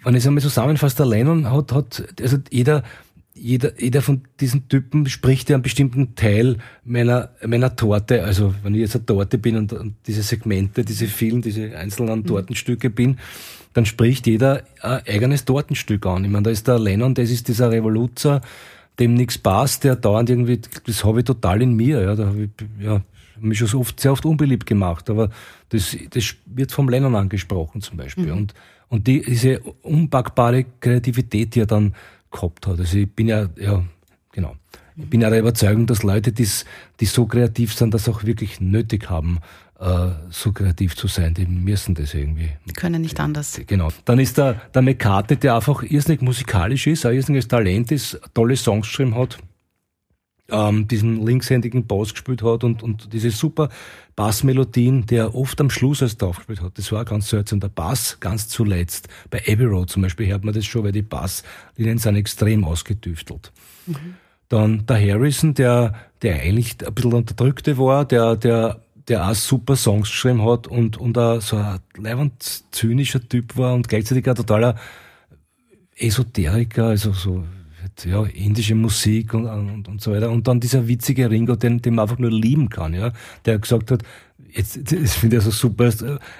wenn 0.04 0.16
ich 0.16 0.24
es 0.24 0.28
einmal 0.28 0.42
zusammenfasse, 0.42 0.98
der 0.98 1.06
Lennon 1.06 1.50
hat, 1.52 1.72
hat, 1.72 2.04
also 2.20 2.38
jeder, 2.50 2.84
jeder, 3.34 3.80
jeder 3.80 4.02
von 4.02 4.24
diesen 4.40 4.68
Typen 4.68 5.08
spricht 5.08 5.50
ja 5.50 5.56
einen 5.56 5.64
bestimmten 5.64 6.16
Teil 6.16 6.58
meiner, 6.84 7.30
meiner 7.46 7.76
Torte. 7.76 8.24
Also, 8.24 8.54
wenn 8.64 8.76
ich 8.76 8.82
jetzt 8.82 8.96
eine 8.96 9.06
Torte 9.06 9.38
bin 9.38 9.56
und, 9.56 9.74
und 9.74 9.96
diese 10.06 10.24
Segmente, 10.24 10.84
diese 10.84 11.08
vielen, 11.08 11.42
diese 11.42 11.78
einzelnen 11.78 12.20
mhm. 12.20 12.26
Tortenstücke 12.26 12.90
bin, 12.90 13.18
dann 13.74 13.86
spricht 13.86 14.28
jeder 14.28 14.64
ein 14.82 15.02
eigenes 15.08 15.46
Tortenstück 15.46 16.06
an. 16.06 16.24
Ich 16.24 16.32
meine, 16.32 16.44
da 16.44 16.50
ist 16.52 16.68
der 16.68 16.80
Lennon, 16.80 17.14
das 17.14 17.30
ist 17.30 17.48
dieser 17.48 17.72
Revoluzer, 17.72 18.42
dem 19.00 19.16
nichts 19.16 19.38
passt, 19.38 19.84
der 19.84 19.96
dauernd 19.96 20.30
irgendwie, 20.30 20.62
das 20.86 21.04
habe 21.04 21.20
ich 21.20 21.26
total 21.26 21.62
in 21.62 21.74
mir, 21.74 22.02
ja, 22.02 22.16
da 22.16 22.28
habe 22.28 22.44
ich, 22.44 22.50
ja, 22.80 23.02
mich 23.40 23.58
schon 23.58 23.68
so 23.68 23.80
oft, 23.80 24.00
sehr 24.00 24.12
oft 24.12 24.26
unbeliebt 24.26 24.66
gemacht, 24.66 25.10
aber 25.10 25.30
das, 25.70 25.98
das 26.12 26.36
wird 26.46 26.72
vom 26.72 26.88
Lennon 26.90 27.16
angesprochen 27.16 27.82
zum 27.82 27.98
Beispiel. 27.98 28.28
Mhm. 28.28 28.38
Und, 28.38 28.54
und 28.90 29.08
die, 29.08 29.22
diese 29.22 29.60
unpackbare 29.82 30.66
Kreativität, 30.80 31.56
die 31.56 31.62
er 31.62 31.66
dann 31.66 31.96
gehabt 32.32 32.68
hat. 32.68 32.80
Also 32.80 32.98
ich 32.98 33.10
bin 33.10 33.28
ja, 33.28 33.50
ja, 33.58 33.84
genau. 34.32 34.56
Ich 34.96 35.10
bin 35.10 35.22
ja 35.22 35.32
der 35.32 35.40
Überzeugung, 35.40 35.88
dass 35.88 36.04
Leute, 36.04 36.32
die, 36.32 36.48
die 37.00 37.06
so 37.06 37.26
kreativ 37.26 37.74
sind, 37.74 37.96
das 37.96 38.08
auch 38.08 38.24
wirklich 38.26 38.62
nötig 38.62 39.10
haben, 39.10 39.40
äh, 39.84 40.12
so 40.30 40.54
kreativ 40.54 40.96
zu 40.96 41.08
sein. 41.08 41.34
Die 41.34 41.46
müssen 41.46 41.94
das 41.94 42.14
irgendwie. 42.14 42.50
Die 42.66 42.74
können 42.74 43.02
nicht 43.02 43.20
anders. 43.20 43.60
Genau. 43.68 43.90
Dann 44.06 44.18
ist 44.18 44.38
der, 44.38 44.54
der 44.74 44.82
McCartney, 44.82 45.36
der 45.36 45.56
einfach 45.56 45.84
irrsinnig 45.84 46.22
musikalisch 46.22 46.88
ist, 46.88 47.06
ein 47.06 47.14
irrsinniges 47.14 47.50
Talent 47.50 47.92
ist, 47.92 48.20
tolle 48.34 48.56
Songs 48.56 48.88
geschrieben 48.88 49.16
hat, 49.16 49.40
ähm, 50.50 50.88
diesen 50.88 51.26
linkshändigen 51.26 51.86
Bass 51.86 52.14
gespielt 52.14 52.44
hat 52.44 52.64
und, 52.64 52.82
und 52.82 53.12
diese 53.12 53.30
super 53.30 53.68
Bassmelodien, 54.16 55.06
der 55.06 55.36
oft 55.36 55.60
am 55.60 55.70
Schluss 55.70 56.02
erst 56.02 56.22
draufgespielt 56.22 56.62
hat. 56.62 56.78
Das 56.78 56.92
war 56.94 57.04
ganz 57.04 57.30
seltsam. 57.30 57.60
Der 57.60 57.70
Bass 57.70 58.18
ganz 58.22 58.48
zuletzt. 58.48 59.10
Bei 59.30 59.40
Abbey 59.40 59.66
Road 59.66 59.90
zum 59.90 60.04
Beispiel 60.04 60.28
hört 60.28 60.46
man 60.46 60.54
das 60.54 60.66
schon, 60.66 60.86
weil 60.86 60.94
die 60.94 61.02
Basslinien 61.02 61.98
sind 61.98 62.16
extrem 62.16 62.64
ausgetüftelt. 62.64 63.52
Mhm. 63.86 64.16
Dann 64.48 64.86
der 64.86 64.98
Harrison, 64.98 65.56
der, 65.56 65.96
der 66.22 66.42
eigentlich 66.42 66.78
ein 66.86 66.94
bisschen 66.94 67.14
unterdrückte 67.14 67.78
war, 67.78 68.06
der, 68.06 68.36
der 68.36 68.83
der 69.08 69.30
auch 69.30 69.36
super 69.36 69.76
Songs 69.76 70.10
geschrieben 70.10 70.44
hat 70.46 70.68
und, 70.68 70.98
und 70.98 71.18
auch 71.18 71.42
so 71.42 71.58
ein 71.58 71.80
leibend 71.98 72.64
zynischer 72.72 73.28
Typ 73.28 73.58
war 73.58 73.74
und 73.74 73.88
gleichzeitig 73.90 74.28
ein 74.28 74.36
totaler 74.36 74.76
Esoteriker, 75.96 76.88
also 76.88 77.12
so 77.12 77.44
ja, 78.06 78.24
indische 78.24 78.76
Musik 78.76 79.34
und, 79.34 79.46
und, 79.48 79.88
und 79.88 80.02
so 80.02 80.12
weiter. 80.12 80.32
Und 80.32 80.48
dann 80.48 80.60
dieser 80.60 80.88
witzige 80.88 81.30
Ringo, 81.30 81.56
den, 81.56 81.82
den 81.82 81.96
man 81.96 82.04
einfach 82.04 82.18
nur 82.18 82.32
lieben 82.32 82.70
kann, 82.70 82.94
ja, 82.94 83.12
der 83.46 83.60
gesagt 83.60 83.92
hat, 83.92 84.04
jetzt, 84.52 84.80
das 84.92 85.16
finde 85.16 85.38
ich 85.38 85.44
so 85.44 85.52
super, 85.52 85.92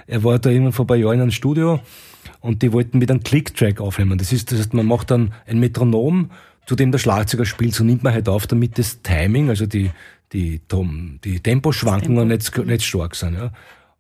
er 0.08 0.24
war 0.24 0.40
da 0.40 0.50
irgendwann 0.50 0.74
vor 0.74 0.86
ein 0.86 0.88
paar 0.88 0.98
Jahren 0.98 1.16
in 1.16 1.22
einem 1.22 1.32
Studio 1.32 1.80
und 2.40 2.62
die 2.62 2.72
wollten 2.72 2.98
mit 2.98 3.12
einem 3.12 3.24
Click-Track 3.24 3.82
aufnehmen. 3.82 4.18
Das 4.18 4.32
ist, 4.32 4.52
das 4.52 4.60
heißt, 4.60 4.74
man 4.74 4.86
macht 4.86 5.12
dann 5.12 5.34
ein 5.46 5.60
Metronom, 5.60 6.32
zu 6.66 6.76
dem 6.76 6.92
der 6.92 7.00
Schlagzeuger 7.00 7.46
spielt, 7.46 7.74
so 7.74 7.84
nimmt 7.84 8.04
man 8.04 8.14
halt 8.14 8.30
auf, 8.30 8.48
damit 8.48 8.78
das 8.80 9.02
Timing, 9.02 9.50
also 9.50 9.66
die, 9.66 9.92
die, 10.34 10.60
Tom, 10.68 11.20
die 11.24 11.40
Temposchwankungen 11.40 12.30
Tempo. 12.30 12.62
nicht, 12.62 12.68
nicht 12.68 12.86
stark 12.86 13.16
sind. 13.16 13.36
Ja. 13.36 13.52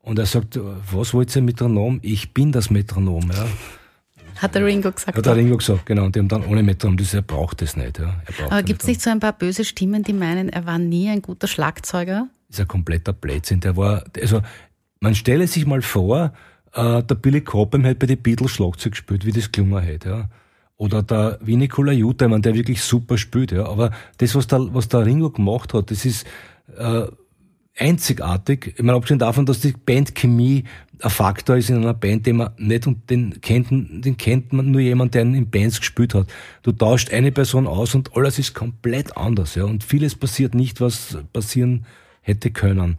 Und 0.02 0.20
er 0.20 0.26
sagt, 0.26 0.60
was 0.92 1.14
wollt 1.14 1.34
ihr 1.36 1.42
Metronom? 1.42 2.00
Ich 2.02 2.34
bin 2.34 2.52
das 2.52 2.70
Metronom. 2.70 3.32
Ja. 3.32 3.48
Hat 4.42 4.56
der 4.56 4.66
Ringo 4.66 4.92
gesagt. 4.92 5.18
Hat 5.18 5.26
der 5.26 5.36
Ringo 5.36 5.58
gesagt, 5.58 5.86
genau. 5.86 6.06
Und 6.06 6.16
die 6.16 6.20
haben 6.20 6.28
dann 6.28 6.46
ohne 6.46 6.64
Metronom, 6.64 6.98
das, 6.98 7.14
er 7.14 7.22
braucht 7.22 7.62
das 7.62 7.78
nicht. 7.78 8.00
Ja. 8.00 8.20
Aber 8.50 8.64
gibt 8.64 8.82
es 8.82 8.88
nicht 8.88 9.02
so 9.02 9.10
ein 9.10 9.20
paar 9.20 9.34
böse 9.34 9.64
Stimmen, 9.64 10.04
die 10.04 10.14
meinen, 10.14 10.50
er 10.50 10.66
war 10.66 10.80
nie 10.80 11.10
ein 11.10 11.22
guter 11.22 11.48
Schlagzeuger? 11.48 12.28
Das 12.50 12.58
ist 12.58 12.62
ein 12.62 12.68
kompletter 12.68 13.14
Blödsinn. 13.14 13.62
Der 13.62 13.78
war, 13.78 14.04
also, 14.20 14.42
man 15.00 15.16
stelle 15.16 15.48
sich 15.48 15.66
mal 15.66 15.82
vor, 15.82 16.34
äh, 16.74 17.04
der 17.04 17.16
Billy 17.16 17.42
Cobham 17.42 17.86
hat 17.86 18.00
bei 18.00 18.08
den 18.08 18.22
Beatles 18.22 18.52
Schlagzeug 18.52 18.94
gespielt, 18.94 19.26
wie 19.26 19.32
das 19.32 19.52
gelungen 19.52 19.86
hat. 19.86 20.06
Ja. 20.06 20.30
Oder 20.84 21.02
der 21.02 21.40
Vinny 21.42 21.70
Colaiuta, 21.70 22.28
man, 22.28 22.42
der 22.42 22.56
wirklich 22.56 22.82
super 22.82 23.18
spielt, 23.18 23.54
ja. 23.54 23.66
Aber 23.66 23.92
das, 24.18 24.36
was 24.36 24.48
der, 24.48 24.68
was 24.74 24.90
der 24.90 25.06
Ringo 25.06 25.30
gemacht 25.30 25.74
hat, 25.74 25.92
das 25.92 26.04
ist 26.04 26.26
äh, 26.78 27.04
einzigartig. 27.78 28.74
Ich 28.76 28.84
meine, 28.84 28.98
abgesehen 28.98 29.18
davon, 29.18 29.46
dass 29.46 29.62
die 29.62 29.72
Bandchemie 29.72 30.66
ein 31.00 31.10
Faktor 31.10 31.56
ist 31.56 31.70
in 31.70 31.78
einer 31.78 31.94
Band, 31.94 32.26
den 32.26 32.36
man 32.36 32.52
nicht 32.58 32.86
und 32.86 33.10
den 33.10 33.40
kennt, 33.40 33.70
den 33.72 34.18
kennt 34.18 34.52
man 34.52 34.72
nur 34.72 34.82
jemand, 34.82 35.14
der 35.14 35.22
in 35.22 35.50
Bands 35.50 35.80
gespielt 35.80 36.14
hat. 36.14 36.28
Du 36.64 36.74
tauscht 36.74 37.14
eine 37.14 37.32
Person 37.32 37.66
aus 37.66 37.96
und 37.96 38.18
alles 38.18 38.38
ist 38.38 38.54
komplett 38.54 39.16
anders, 39.16 39.56
ja. 39.56 39.64
Und 39.64 39.86
vieles 39.86 40.16
passiert 40.16 40.54
nicht, 40.54 40.82
was 40.82 41.18
passieren 41.32 41.86
hätte 42.20 42.52
können. 42.52 42.98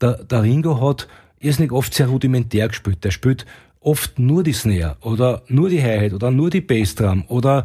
Der, 0.00 0.22
der 0.22 0.44
Ringo 0.44 0.80
hat 0.80 1.08
irrsinnig 1.40 1.72
oft 1.72 1.94
sehr 1.94 2.06
rudimentär 2.06 2.68
gespielt. 2.68 3.02
Der 3.02 3.10
spielt 3.10 3.44
oft 3.82 4.18
nur 4.18 4.42
die 4.42 4.52
Snare 4.52 4.96
oder 5.00 5.42
nur 5.48 5.68
die 5.68 5.82
Hi-Hat 5.82 6.12
oder 6.12 6.30
nur 6.30 6.50
die 6.50 6.60
Bassdrum 6.60 7.24
oder 7.28 7.64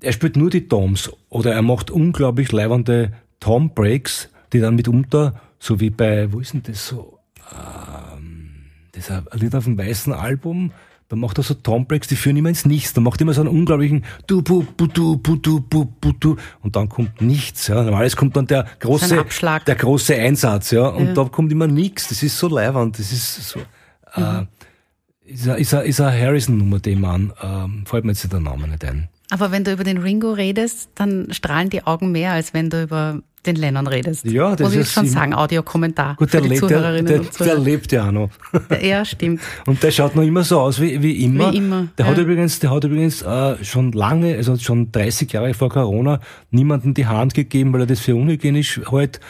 er 0.00 0.12
spielt 0.12 0.36
nur 0.36 0.50
die 0.50 0.68
Toms 0.68 1.10
oder 1.28 1.52
er 1.52 1.62
macht 1.62 1.90
unglaublich 1.90 2.52
leibende 2.52 3.12
Tom-Breaks, 3.40 4.30
die 4.52 4.60
dann 4.60 4.76
mitunter, 4.76 5.40
so 5.58 5.80
wie 5.80 5.90
bei, 5.90 6.32
wo 6.32 6.40
ist 6.40 6.52
denn 6.52 6.62
das 6.62 6.86
so, 6.86 7.18
ähm, 7.52 8.50
das 8.92 9.04
ist 9.04 9.10
ein 9.10 9.24
Lied 9.34 9.54
auf 9.54 9.64
dem 9.64 9.78
weißen 9.78 10.12
Album, 10.12 10.72
da 11.08 11.16
macht 11.16 11.38
er 11.38 11.44
so 11.44 11.54
Tom-Breaks, 11.54 12.08
die 12.08 12.16
führen 12.16 12.36
immer 12.36 12.48
ins 12.48 12.64
Nichts. 12.64 12.94
Da 12.94 13.00
macht 13.00 13.20
immer 13.20 13.34
so 13.34 13.42
einen 13.42 13.50
unglaublichen 13.50 14.04
du 14.26 14.42
bu 14.42 14.64
bu 14.76 14.86
du 14.86 15.18
bu 15.18 15.36
du 15.36 15.60
bu 15.60 15.84
bu 15.84 16.12
du 16.18 16.36
und 16.62 16.76
dann 16.76 16.88
kommt 16.88 17.20
nichts. 17.20 17.68
Ja. 17.68 17.76
Normalerweise 17.76 18.16
kommt 18.16 18.36
dann 18.36 18.46
der 18.46 18.66
große, 18.80 19.24
der 19.66 19.74
große 19.74 20.14
Einsatz, 20.14 20.70
ja, 20.70 20.86
und 20.86 21.08
ja. 21.08 21.12
da 21.12 21.24
kommt 21.24 21.52
immer 21.52 21.66
nichts. 21.66 22.08
Das 22.08 22.22
ist 22.22 22.38
so 22.38 22.48
leibend, 22.48 22.98
das 22.98 23.12
ist 23.12 23.48
so. 23.48 23.60
Äh, 24.14 24.20
mhm. 24.20 24.24
Äh, 24.24 24.46
ist 25.24 25.48
eine, 25.48 25.58
ist 25.58 25.74
eine, 25.74 25.84
ist 25.84 26.00
eine 26.00 26.18
Harrison-Nummer, 26.20 26.78
die 26.80 26.96
man, 26.96 27.32
ähm, 27.42 27.84
fällt 27.86 28.04
mir 28.04 28.12
jetzt 28.12 28.30
der 28.32 28.40
Name 28.40 28.68
nicht 28.68 28.84
ein. 28.84 29.08
Aber 29.30 29.50
wenn 29.50 29.64
du 29.64 29.72
über 29.72 29.84
den 29.84 29.98
Ringo 29.98 30.32
redest, 30.32 30.90
dann 30.94 31.28
strahlen 31.32 31.70
die 31.70 31.86
Augen 31.86 32.12
mehr, 32.12 32.32
als 32.32 32.52
wenn 32.54 32.68
du 32.70 32.82
über 32.82 33.20
den 33.46 33.56
Lennon 33.56 33.86
redest. 33.86 34.24
Ja, 34.24 34.50
das 34.56 34.60
Muss 34.60 34.72
ich 34.74 34.80
ist 34.80 34.92
schon 34.92 35.04
ihm- 35.04 35.10
sagen, 35.10 35.34
Audiokommentar 35.34 36.16
Gut, 36.16 36.30
für 36.30 36.38
der 36.38 36.42
die 36.42 36.48
lebt, 36.50 36.62
der, 36.62 36.68
Zuhörerinnen 36.68 37.06
der, 37.06 37.16
und 37.20 37.24
der 37.26 37.32
Zuhörer. 37.32 37.58
lebt 37.60 37.92
ja 37.92 38.06
auch 38.08 38.12
noch. 38.12 38.30
ja, 38.82 39.04
stimmt. 39.04 39.40
Und 39.66 39.82
der 39.82 39.90
schaut 39.90 40.14
noch 40.16 40.22
immer 40.22 40.44
so 40.44 40.60
aus 40.60 40.80
wie, 40.80 41.02
wie 41.02 41.24
immer. 41.24 41.52
Wie 41.52 41.58
immer, 41.58 41.88
Der 41.98 42.06
hat 42.06 42.16
ja. 42.16 42.22
übrigens, 42.22 42.58
der 42.60 42.70
hat 42.70 42.84
übrigens 42.84 43.20
äh, 43.22 43.62
schon 43.62 43.92
lange, 43.92 44.34
also 44.36 44.56
schon 44.56 44.92
30 44.92 45.30
Jahre 45.32 45.52
vor 45.52 45.68
Corona, 45.68 46.20
niemandem 46.50 46.94
die 46.94 47.06
Hand 47.06 47.34
gegeben, 47.34 47.72
weil 47.74 47.80
er 47.80 47.86
das 47.86 48.00
für 48.00 48.14
unhygienisch 48.16 48.80
hält. 48.90 49.20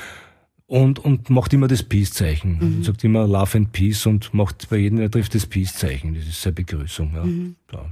Und, 0.67 0.99
und 0.99 1.29
macht 1.29 1.53
immer 1.53 1.69
das 1.69 1.83
Peace-Zeichen. 1.83 2.79
Mhm. 2.79 2.85
Sagt 2.85 3.05
immer 3.05 3.27
Love 3.27 3.59
and 3.59 3.73
Peace 3.73 4.07
und 4.07 4.33
macht 4.33 4.69
bei 4.71 4.79
jedem, 4.79 4.99
der 4.99 5.11
trifft 5.11 5.35
das 5.35 5.47
Peace-Zeichen. 5.47 6.15
Das 6.15 6.25
ist 6.25 6.41
seine 6.41 6.55
Begrüßung. 6.55 7.15
Ja. 7.15 7.25
Mhm. 7.25 7.57
Ja. 7.73 7.85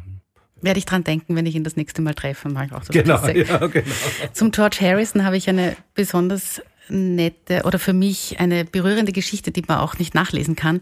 Werde 0.62 0.78
ich 0.78 0.86
dran 0.86 1.04
denken, 1.04 1.36
wenn 1.36 1.44
ich 1.44 1.54
ihn 1.54 1.64
das 1.64 1.76
nächste 1.76 2.00
Mal 2.02 2.14
treffe. 2.14 2.48
Mach 2.48 2.64
ich 2.64 2.72
auch 2.72 2.84
so 2.84 2.92
Genau, 2.92 3.26
ja, 3.26 3.66
genau. 3.66 3.86
Zum 4.32 4.52
George 4.52 4.78
Harrison 4.80 5.24
habe 5.24 5.36
ich 5.36 5.48
eine 5.48 5.76
besonders 5.94 6.62
nette 6.88 7.62
oder 7.64 7.78
für 7.78 7.92
mich 7.92 8.38
eine 8.38 8.64
berührende 8.64 9.12
Geschichte, 9.12 9.50
die 9.50 9.64
man 9.66 9.78
auch 9.78 9.98
nicht 9.98 10.14
nachlesen 10.14 10.56
kann. 10.56 10.80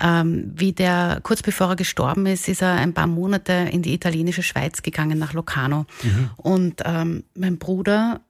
Ähm, 0.00 0.52
wie 0.54 0.72
der 0.72 1.20
kurz 1.22 1.42
bevor 1.42 1.68
er 1.70 1.76
gestorben 1.76 2.26
ist, 2.26 2.48
ist 2.48 2.62
er 2.62 2.74
ein 2.74 2.94
paar 2.94 3.06
Monate 3.06 3.52
in 3.70 3.82
die 3.82 3.94
italienische 3.94 4.42
Schweiz 4.42 4.82
gegangen 4.82 5.18
nach 5.18 5.32
Locarno. 5.32 5.86
Und 6.36 6.82
ähm, 6.84 7.24
mein 7.34 7.58
Bruder, 7.58 8.20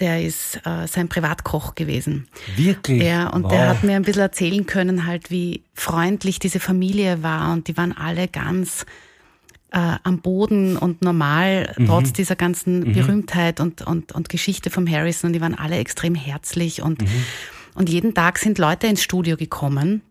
der 0.00 0.22
ist 0.22 0.60
äh, 0.64 0.86
sein 0.88 1.08
Privatkoch 1.08 1.74
gewesen. 1.74 2.26
Wirklich? 2.56 3.02
Ja, 3.02 3.28
und 3.28 3.44
Wow. 3.44 3.50
der 3.52 3.68
hat 3.68 3.84
mir 3.84 3.94
ein 3.96 4.02
bisschen 4.02 4.22
erzählen 4.22 4.66
können, 4.66 5.06
halt, 5.06 5.30
wie 5.30 5.62
freundlich 5.74 6.38
diese 6.38 6.60
Familie 6.60 7.22
war 7.22 7.52
und 7.52 7.68
die 7.68 7.76
waren 7.76 7.96
alle 7.96 8.28
ganz 8.28 8.84
äh, 9.74 9.96
am 10.02 10.20
Boden 10.20 10.76
und 10.76 11.00
normal, 11.02 11.72
Mhm. 11.78 11.86
trotz 11.86 12.12
dieser 12.12 12.36
ganzen 12.36 12.92
Berühmtheit 12.92 13.58
und, 13.58 13.80
und, 13.80 14.12
und 14.12 14.28
Geschichte 14.28 14.68
vom 14.68 14.86
Harrison. 14.86 15.28
Und 15.28 15.32
die 15.32 15.40
waren 15.40 15.54
alle 15.54 15.76
extrem 15.78 16.14
herzlich 16.14 16.82
und, 16.82 17.00
Mhm. 17.00 17.08
und 17.76 17.88
jeden 17.88 18.12
Tag 18.12 18.38
sind 18.38 18.58
Leute 18.58 18.86
ins 18.86 19.02
Studio 19.02 19.36
gekommen. 19.38 20.02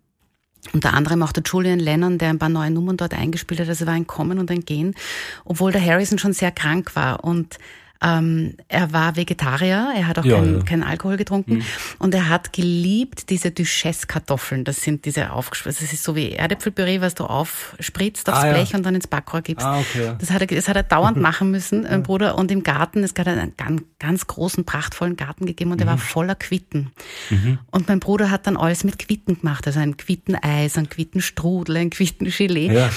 Unter 0.73 0.93
anderem 0.95 1.21
auch 1.21 1.31
der 1.31 1.43
Julian 1.43 1.79
Lennon, 1.79 2.17
der 2.17 2.29
ein 2.29 2.39
paar 2.39 2.49
neue 2.49 2.71
Nummern 2.71 2.97
dort 2.97 3.13
eingespielt 3.13 3.59
hat. 3.59 3.69
Also 3.69 3.85
war 3.85 3.93
ein 3.93 4.07
Kommen 4.07 4.39
und 4.39 4.49
ein 4.49 4.61
Gehen, 4.65 4.95
obwohl 5.45 5.71
der 5.71 5.85
Harrison 5.85 6.17
schon 6.17 6.33
sehr 6.33 6.51
krank 6.51 6.95
war. 6.95 7.23
Und 7.23 7.57
ähm, 8.03 8.55
er 8.67 8.93
war 8.93 9.15
Vegetarier, 9.15 9.93
er 9.95 10.07
hat 10.07 10.17
auch 10.19 10.25
Ja, 10.25 10.37
keinen 10.37 10.53
ja. 10.53 10.59
Mhm. 10.59 10.65
keinen 10.65 10.83
Alkohol 10.83 11.17
getrunken 11.17 11.63
und 11.99 12.15
er 12.15 12.29
hat 12.29 12.51
geliebt 12.53 13.29
diese 13.29 13.51
Duchesse-Kartoffeln. 13.51 14.63
Das 14.63 14.81
sind 14.81 15.05
diese 15.05 15.31
aufgespritzt. 15.33 15.81
Das 15.81 15.93
ist 15.93 16.03
so 16.03 16.15
wie 16.15 16.31
Erdäpfelpüree, 16.31 17.01
was 17.01 17.13
du 17.15 17.25
aufspritzt 17.25 18.29
aufs 18.29 18.39
Ah, 18.39 18.47
ja. 18.47 18.53
Blech 18.53 18.73
und 18.73 18.83
dann 18.85 18.95
ins 18.95 19.07
Backrohr 19.07 19.41
gibst. 19.41 19.65
Ah, 19.65 19.79
okay, 19.79 20.05
ja. 20.05 20.13
Das 20.13 20.31
hat 20.31 20.41
er, 20.41 20.47
das 20.47 20.67
hat 20.67 20.75
er 20.75 20.83
dauernd 20.83 21.17
machen 21.21 21.51
müssen, 21.51 21.83
mein 21.83 22.03
Bruder. 22.03 22.37
Und 22.37 22.51
im 22.51 22.63
Garten, 22.63 23.03
es 23.03 23.13
hat 23.17 23.27
einen 23.27 23.53
ganz, 23.57 23.81
ganz 23.99 24.25
großen, 24.27 24.65
prachtvollen 24.65 25.15
Garten 25.15 25.45
gegeben 25.45 25.71
und 25.71 25.77
der 25.79 25.85
Mhm. 25.87 25.91
war 25.91 25.97
voller 25.97 26.35
Quitten. 26.35 26.91
Und 27.71 27.87
mein 27.87 27.99
Bruder 27.99 28.31
hat 28.31 28.47
dann 28.47 28.57
alles 28.57 28.83
mit 28.83 28.97
Quitten 28.99 29.39
gemacht. 29.39 29.67
Also 29.67 29.79
ein 29.79 29.95
Quitteneis, 29.97 30.77
ein 30.77 30.89
Quittenstrudel, 30.89 31.77
ein 31.77 31.89
Quittengelee. 31.91 32.71
Ja. 32.73 32.89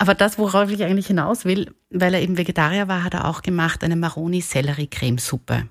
Aber 0.00 0.14
das, 0.14 0.38
worauf 0.38 0.70
ich 0.70 0.84
eigentlich 0.84 1.08
hinaus 1.08 1.44
will, 1.44 1.72
weil 1.90 2.14
er 2.14 2.22
eben 2.22 2.38
Vegetarier 2.38 2.86
war, 2.86 3.02
hat 3.02 3.14
er 3.14 3.26
auch 3.26 3.42
gemacht 3.42 3.82
eine 3.82 3.96
Maroni-Sellerie-Cremesuppe. 3.96 5.64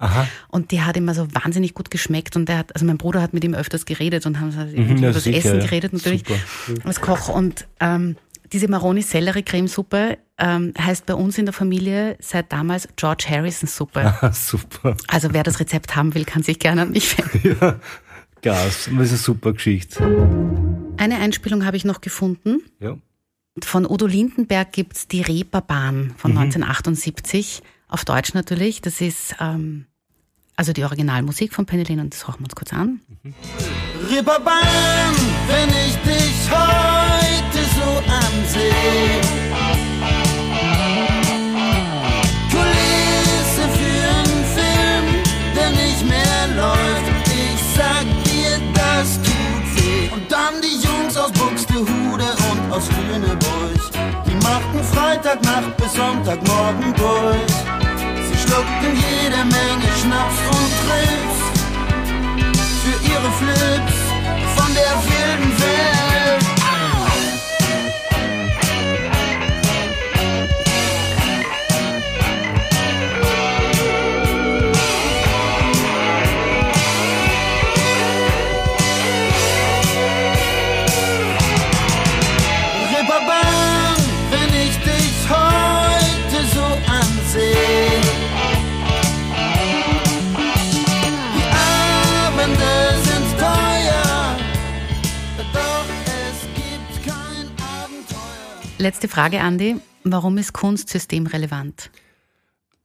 Und 0.49 0.71
die 0.71 0.81
hat 0.81 0.97
ihm 0.97 1.07
also 1.07 1.27
wahnsinnig 1.33 1.73
gut 1.73 1.89
geschmeckt. 1.89 2.35
Und 2.35 2.49
der 2.49 2.57
hat, 2.57 2.75
also 2.75 2.85
mein 2.85 2.97
Bruder 2.97 3.21
hat 3.21 3.33
mit 3.33 3.45
ihm 3.45 3.53
öfters 3.53 3.85
geredet 3.85 4.25
und 4.25 4.39
haben 4.39 4.51
so 4.51 4.59
Mhm, 4.59 4.97
über 4.97 5.11
das 5.13 5.23
sicher, 5.23 5.37
Essen 5.37 5.59
geredet 5.61 5.93
natürlich 5.93 6.23
Super. 6.27 6.85
als 6.85 6.99
Koch. 6.99 7.29
Und 7.29 7.67
ähm, 7.79 8.17
diese 8.51 8.67
Maroni-Sellerie-Cremesuppe 8.67 10.17
ähm, 10.39 10.73
heißt 10.79 11.05
bei 11.05 11.13
uns 11.13 11.37
in 11.37 11.45
der 11.45 11.53
Familie 11.53 12.17
seit 12.19 12.51
damals 12.51 12.87
George 12.97 13.25
Harrison-Suppe. 13.29 14.13
Ah, 14.21 14.31
super. 14.33 14.97
Also 15.07 15.29
wer 15.31 15.43
das 15.43 15.59
Rezept 15.59 15.95
haben 15.95 16.13
will, 16.15 16.25
kann 16.25 16.43
sich 16.43 16.59
gerne 16.59 16.81
an 16.81 16.91
mich 16.91 17.17
wenden. 17.17 17.57
Ja, 17.61 17.79
Gas. 18.41 18.65
Das 18.65 18.87
ist 18.87 18.89
eine 18.89 19.05
super 19.07 19.53
Geschichte. 19.53 20.03
Eine 20.97 21.17
Einspielung 21.17 21.65
habe 21.65 21.77
ich 21.77 21.85
noch 21.85 22.01
gefunden. 22.01 22.59
Ja. 22.79 22.97
Von 23.63 23.85
Udo 23.85 24.05
Lindenberg 24.05 24.71
gibt's 24.71 25.07
die 25.07 25.21
Reeperbahn 25.21 26.13
von 26.17 26.31
1978, 26.31 27.61
auf 27.87 28.05
Deutsch 28.05 28.33
natürlich. 28.33 28.81
Das 28.81 29.01
ist 29.01 29.35
ähm, 29.39 29.85
also 30.55 30.73
die 30.73 30.83
Originalmusik 30.83 31.53
von 31.53 31.65
Penny 31.65 31.83
Lane 31.83 32.01
und 32.01 32.13
das 32.13 32.27
hören 32.27 32.39
wir 32.39 32.45
uns 32.45 32.55
kurz 32.55 32.73
an. 32.73 33.01
Ripperbahn, 34.09 35.15
wenn 35.47 35.69
ich 35.69 35.95
dich 35.97 36.49
heute 36.49 37.61
so 37.75 37.89
ansehe. 38.11 39.21
Kulisse 42.51 43.63
für 43.77 44.07
einen 44.09 44.45
Film, 44.55 45.05
der 45.55 45.69
nicht 45.71 46.07
mehr 46.07 46.47
läuft. 46.55 47.27
Ich 47.27 47.61
sag 47.75 48.05
dir, 48.23 48.59
das 48.73 49.17
tut 49.17 49.65
weh. 49.75 50.09
Und 50.13 50.31
dann 50.31 50.61
die 50.61 50.85
Jungs 50.85 51.17
aus 51.17 51.31
und 51.39 51.66
aus 52.71 52.89
Lüneburg. 52.89 53.81
Die 54.25 54.35
machten 54.43 54.83
Freitagnacht 54.93 55.75
bis 55.77 55.93
Sonntagmorgen 55.93 56.93
durch. 56.95 57.53
Sie 58.27 58.37
schluckten 58.37 58.93
jede 58.95 59.43
Menge 59.45 59.89
Schnaps 60.01 60.37
und 60.55 60.69
Trips 60.83 61.37
für 62.83 62.97
ihre 63.11 63.31
Flips 63.39 63.66
Letzte 98.87 99.09
Frage, 99.09 99.41
Andi. 99.41 99.75
Warum 100.05 100.37
ist 100.37 100.53
Kunst 100.53 100.87
systemrelevant? 100.87 101.91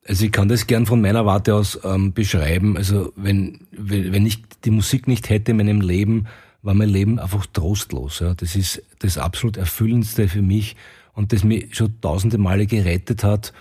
Also 0.04 0.24
ich 0.24 0.32
kann 0.32 0.48
das 0.48 0.66
gern 0.66 0.84
von 0.84 1.00
meiner 1.00 1.26
Warte 1.26 1.54
aus 1.54 1.78
ähm, 1.84 2.12
beschreiben. 2.12 2.76
Also 2.76 3.12
wenn, 3.14 3.68
wenn 3.70 4.26
ich 4.26 4.42
die 4.64 4.72
Musik 4.72 5.06
nicht 5.06 5.30
hätte 5.30 5.52
in 5.52 5.58
meinem 5.58 5.80
Leben, 5.80 6.26
war 6.62 6.74
mein 6.74 6.88
Leben 6.88 7.20
einfach 7.20 7.46
trostlos. 7.46 8.18
Ja. 8.18 8.34
Das 8.34 8.56
ist 8.56 8.82
das 8.98 9.16
absolut 9.16 9.56
Erfüllendste 9.56 10.26
für 10.26 10.42
mich 10.42 10.74
und 11.12 11.32
das 11.32 11.44
mich 11.44 11.76
schon 11.76 12.00
tausende 12.00 12.36
Male 12.36 12.66
gerettet 12.66 13.22
hat. 13.22 13.52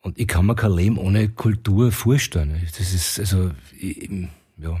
Und 0.00 0.18
ich 0.18 0.26
kann 0.26 0.46
mir 0.46 0.56
kein 0.56 0.72
Leben 0.72 0.98
ohne 0.98 1.28
Kultur 1.28 1.92
vorstellen. 1.92 2.60
Das 2.76 2.92
ist 2.92 3.20
also 3.20 3.52
ich, 3.78 4.10
ja, 4.56 4.80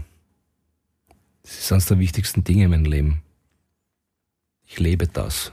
das 1.44 1.56
ist 1.56 1.70
eines 1.70 1.86
der 1.86 2.00
wichtigsten 2.00 2.42
Dinge 2.42 2.64
in 2.64 2.70
meinem 2.70 2.84
Leben. 2.86 3.22
Ich 4.66 4.80
lebe 4.80 5.06
das. 5.06 5.52